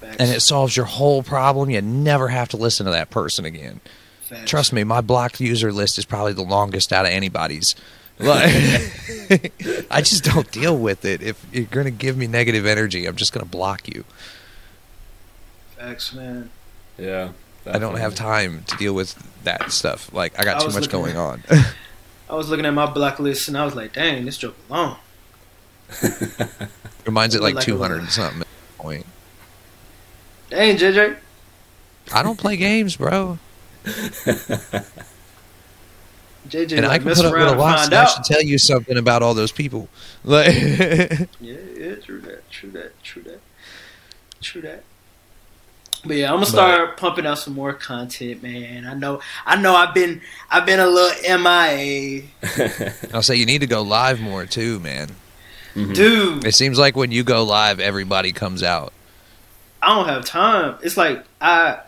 Facts. 0.00 0.16
And 0.20 0.30
it 0.30 0.42
solves 0.42 0.76
your 0.76 0.86
whole 0.86 1.24
problem. 1.24 1.68
You 1.68 1.82
never 1.82 2.28
have 2.28 2.50
to 2.50 2.56
listen 2.56 2.86
to 2.86 2.92
that 2.92 3.10
person 3.10 3.44
again. 3.44 3.80
Facts. 4.20 4.48
Trust 4.48 4.72
me, 4.72 4.84
my 4.84 5.00
blocked 5.00 5.40
user 5.40 5.72
list 5.72 5.98
is 5.98 6.04
probably 6.04 6.34
the 6.34 6.42
longest 6.42 6.92
out 6.92 7.04
of 7.04 7.10
anybody's. 7.10 7.74
Like, 8.20 9.52
I 9.90 10.02
just 10.02 10.22
don't 10.22 10.48
deal 10.52 10.78
with 10.78 11.04
it. 11.04 11.20
If 11.20 11.44
you're 11.52 11.64
going 11.64 11.86
to 11.86 11.90
give 11.90 12.16
me 12.16 12.28
negative 12.28 12.64
energy, 12.64 13.06
I'm 13.06 13.16
just 13.16 13.32
going 13.32 13.44
to 13.44 13.50
block 13.50 13.88
you. 13.88 14.04
Facts, 15.76 16.12
man. 16.12 16.50
Yeah. 16.96 17.30
I 17.66 17.78
don't 17.78 17.96
have 17.96 18.14
time 18.14 18.64
to 18.68 18.76
deal 18.76 18.94
with 18.94 19.14
that 19.44 19.70
stuff. 19.72 20.12
Like, 20.12 20.38
I 20.38 20.44
got 20.44 20.56
I 20.56 20.60
too 20.60 20.66
much 20.72 20.74
looking 20.82 20.90
going 20.90 21.16
on. 21.16 21.42
I 22.30 22.34
was 22.34 22.48
looking 22.48 22.66
at 22.66 22.74
my 22.74 22.86
blacklist 22.86 23.48
and 23.48 23.58
I 23.58 23.64
was 23.64 23.74
like, 23.74 23.92
dang, 23.92 24.24
this 24.24 24.36
joke 24.38 24.56
long. 24.68 24.96
Reminds 27.06 27.34
at 27.34 27.42
like 27.42 27.54
Like 27.56 27.64
200 27.64 27.94
little- 27.94 28.08
something. 28.10 28.42
at 28.42 28.46
Point. 28.78 29.06
Dang, 30.50 30.76
JJ. 30.76 31.16
I 32.12 32.22
don't 32.22 32.38
play 32.38 32.56
games, 32.56 32.96
bro. 32.96 33.38
JJ, 36.48 36.78
and 36.78 36.86
I 36.86 36.88
like, 36.88 37.02
can 37.02 37.10
put 37.14 37.18
up 37.18 37.24
with 37.26 37.34
around 37.34 37.48
a 37.48 37.50
and 37.52 37.60
lot. 37.60 37.78
find 37.80 37.94
I 37.94 38.04
should 38.06 38.24
tell 38.24 38.42
you 38.42 38.58
something 38.58 38.96
about 38.96 39.22
all 39.22 39.34
those 39.34 39.52
people. 39.52 39.88
Like, 40.24 40.52
Yeah, 41.40 41.56
yeah, 41.76 41.94
true 41.96 42.20
that, 42.22 42.50
true 42.50 42.70
that, 42.72 43.02
true 43.02 43.22
that, 43.22 43.40
true 44.40 44.60
that. 44.62 44.82
But 46.04 46.16
yeah, 46.16 46.28
I'm 46.28 46.36
gonna 46.36 46.46
start 46.46 46.96
pumping 46.96 47.26
out 47.26 47.38
some 47.38 47.54
more 47.54 47.74
content, 47.74 48.42
man. 48.42 48.86
I 48.86 48.94
know, 48.94 49.20
I 49.44 49.60
know, 49.60 49.74
I've 49.74 49.92
been, 49.92 50.22
I've 50.50 50.64
been 50.64 50.80
a 50.80 50.86
little 50.86 51.38
MIA, 51.38 52.22
I'll 53.14 53.22
say 53.22 53.36
you 53.36 53.44
need 53.44 53.60
to 53.60 53.66
go 53.66 53.82
live 53.82 54.18
more 54.20 54.46
too, 54.46 54.80
man. 54.80 55.10
Mm-hmm. 55.74 55.92
dude. 55.92 56.46
It 56.46 56.54
seems 56.54 56.78
like 56.78 56.96
when 56.96 57.12
you 57.12 57.22
go 57.22 57.44
live, 57.44 57.80
everybody 57.80 58.32
comes 58.32 58.62
out. 58.62 58.92
I 59.82 59.94
don't 59.94 60.08
have 60.08 60.24
time. 60.24 60.78
It's 60.82 60.96
like 60.96 61.24
I, 61.40 61.80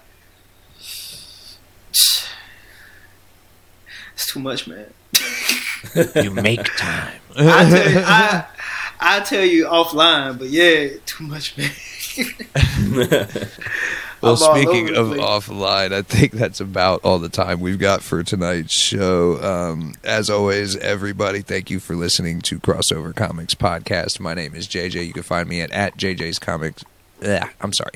it's 0.79 2.29
too 4.27 4.41
much, 4.41 4.69
man. 4.69 4.93
You 6.15 6.31
make 6.31 6.65
time. 6.77 7.19
I 7.37 7.69
tell 7.69 7.91
you, 7.91 8.03
I, 8.05 8.45
I 9.01 9.21
tell 9.21 9.45
you 9.45 9.67
offline, 9.67 10.39
but 10.39 10.49
yeah, 10.49 10.89
too 11.07 11.25
much, 11.25 11.57
man. 11.57 11.71
Well, 14.23 14.37
speaking 14.37 14.95
of 14.95 15.09
offline, 15.09 15.93
I 15.93 16.03
think 16.03 16.31
that's 16.31 16.61
about 16.61 17.01
all 17.05 17.19
the 17.19 17.29
time 17.29 17.59
we've 17.59 17.79
got 17.79 18.03
for 18.03 18.23
tonight's 18.23 18.73
show. 18.73 19.43
Um, 19.43 19.95
as 20.05 20.31
always, 20.31 20.77
everybody, 20.77 21.43
thank 21.43 21.71
you 21.71 21.81
for 21.81 21.97
listening 21.97 22.41
to 22.43 22.61
Crossover 22.61 23.13
Comics 23.13 23.57
Podcast. 23.57 24.21
My 24.21 24.35
name 24.35 24.55
is 24.55 24.69
JJ. 24.69 25.05
You 25.09 25.13
can 25.13 25.25
find 25.25 25.49
me 25.49 25.61
at, 25.61 25.73
at 25.73 25.97
JJ's 25.97 26.39
Comics. 26.39 26.85
Ugh, 27.25 27.49
I'm 27.61 27.73
sorry. 27.73 27.95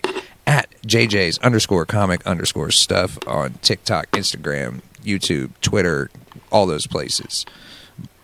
At 0.49 0.69
JJ's 0.83 1.39
underscore 1.39 1.87
comic 1.87 2.27
underscore 2.27 2.73
stuff 2.73 3.19
on 3.29 3.55
TikTok, 3.63 4.11
Instagram, 4.11 4.81
YouTube, 5.05 5.51
Twitter, 5.61 6.11
all 6.51 6.67
those 6.67 6.89
places. 6.89 7.47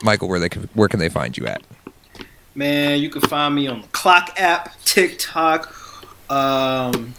Michael, 0.03 0.29
where 0.29 0.41
they 0.41 0.49
can, 0.49 0.69
where 0.75 0.89
can 0.89 0.99
they 0.99 1.09
find 1.09 1.39
you 1.39 1.47
at? 1.47 1.63
Man, 2.57 2.99
you 2.99 3.11
can 3.11 3.21
find 3.23 3.55
me 3.55 3.69
on 3.69 3.83
the 3.83 3.89
Clock 3.89 4.33
app, 4.39 4.73
TikTok. 4.85 5.73
Um, 6.29 7.15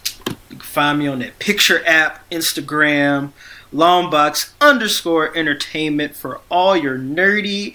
can 0.64 0.72
find 0.72 0.98
me 0.98 1.06
on 1.06 1.18
that 1.20 1.38
Picture 1.38 1.84
app, 1.86 2.28
Instagram, 2.30 3.32
Longbox 3.72 4.52
underscore 4.60 5.36
entertainment 5.36 6.14
for 6.14 6.40
all 6.50 6.76
your 6.76 6.98
nerdy 6.98 7.74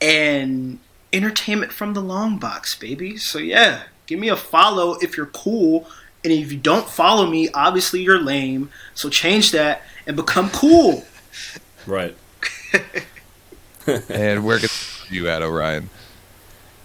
and 0.00 0.78
entertainment 1.12 1.72
from 1.72 1.94
the 1.94 2.02
Longbox, 2.02 2.78
baby. 2.78 3.16
So 3.16 3.38
yeah, 3.38 3.84
give 4.06 4.18
me 4.18 4.28
a 4.28 4.36
follow 4.36 4.96
if 5.00 5.16
you're 5.16 5.26
cool. 5.26 5.88
And 6.22 6.32
if 6.32 6.52
you 6.52 6.58
don't 6.58 6.88
follow 6.88 7.26
me, 7.26 7.48
obviously 7.50 8.02
you're 8.02 8.20
lame. 8.20 8.70
So 8.94 9.08
change 9.08 9.52
that 9.52 9.82
and 10.06 10.16
become 10.16 10.50
cool. 10.50 11.04
right. 11.86 12.16
And 13.86 14.44
where 14.44 14.58
can 14.58 14.64
they 14.64 14.68
find 14.68 15.10
you 15.10 15.28
at, 15.28 15.42
Orion? 15.42 15.88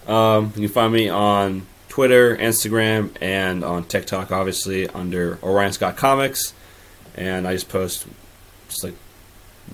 Um, 0.08 0.46
you 0.56 0.62
can 0.62 0.68
find 0.68 0.92
me 0.92 1.08
on 1.08 1.66
Twitter, 1.96 2.36
Instagram, 2.36 3.10
and 3.22 3.64
on 3.64 3.82
TikTok, 3.82 4.30
obviously, 4.30 4.86
under 4.86 5.38
Orion 5.42 5.72
Scott 5.72 5.96
Comics. 5.96 6.52
And 7.14 7.48
I 7.48 7.54
just 7.54 7.70
post 7.70 8.06
just 8.68 8.84
like 8.84 8.92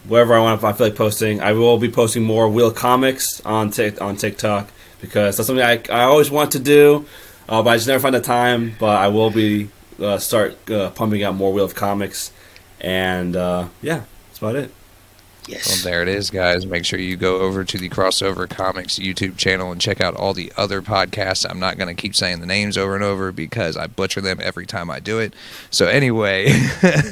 wherever 0.07 0.33
I 0.33 0.39
want. 0.39 0.61
If 0.61 0.64
I 0.64 0.73
feel 0.73 0.87
like 0.87 0.95
posting, 0.95 1.41
I 1.41 1.51
will 1.51 1.79
be 1.79 1.91
posting 1.91 2.23
more 2.23 2.49
Wheel 2.49 2.70
Comics 2.70 3.41
on 3.45 3.70
Tik 3.70 4.01
on 4.01 4.14
TikTok 4.14 4.68
because 5.01 5.37
that's 5.37 5.49
something 5.49 5.64
I, 5.64 5.83
I 5.91 6.05
always 6.05 6.31
want 6.31 6.53
to 6.53 6.61
do, 6.61 7.07
uh, 7.49 7.61
but 7.61 7.70
I 7.70 7.75
just 7.75 7.89
never 7.89 7.99
find 7.99 8.14
the 8.14 8.20
time. 8.20 8.77
But 8.79 9.01
I 9.01 9.09
will 9.09 9.31
be 9.31 9.70
uh, 10.01 10.18
start 10.18 10.70
uh, 10.70 10.91
pumping 10.91 11.25
out 11.25 11.35
more 11.35 11.53
Wheel 11.53 11.64
of 11.64 11.75
Comics, 11.75 12.31
and 12.81 13.35
uh, 13.35 13.66
yeah, 13.81 14.05
that's 14.29 14.39
about 14.39 14.55
it. 14.55 14.70
Yes. 15.49 15.66
Well, 15.68 15.93
there 15.93 16.03
it 16.03 16.09
is, 16.09 16.30
guys. 16.30 16.66
Make 16.66 16.84
sure 16.84 17.01
you 17.01 17.16
go 17.16 17.40
over 17.40 17.64
to 17.64 17.76
the 17.78 17.88
Crossover 17.88 18.49
Comics 18.49 18.99
YouTube 18.99 19.36
channel 19.36 19.72
and 19.72 19.80
check 19.80 20.01
out 20.01 20.14
all 20.14 20.34
the 20.34 20.53
other 20.57 20.80
podcasts. 20.80 21.49
I'm 21.49 21.59
not 21.59 21.76
going 21.78 21.95
to 21.95 22.01
keep 22.01 22.14
saying 22.14 22.40
the 22.40 22.47
names 22.47 22.78
over 22.78 22.95
and 22.95 23.03
over 23.03 23.32
because 23.32 23.76
I 23.76 23.88
butcher 23.88 24.20
them 24.20 24.38
every 24.40 24.66
time 24.66 24.88
I 24.88 25.01
do 25.01 25.18
it. 25.18 25.34
So, 25.70 25.86
anyway, 25.86 26.53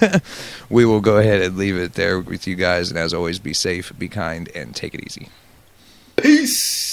we 0.71 0.85
will 0.85 1.01
go 1.01 1.17
ahead 1.17 1.43
and 1.43 1.57
leave 1.57 1.77
it 1.77 1.95
there 1.95 2.21
with 2.21 2.47
you 2.47 2.55
guys. 2.55 2.89
And 2.91 2.99
as 2.99 3.13
always, 3.13 3.41
be 3.41 3.53
safe, 3.53 3.93
be 3.99 4.09
kind, 4.09 4.49
and 4.55 4.77
take 4.77 4.95
it 4.95 5.05
easy. 5.05 5.29
Peace. 6.17 6.90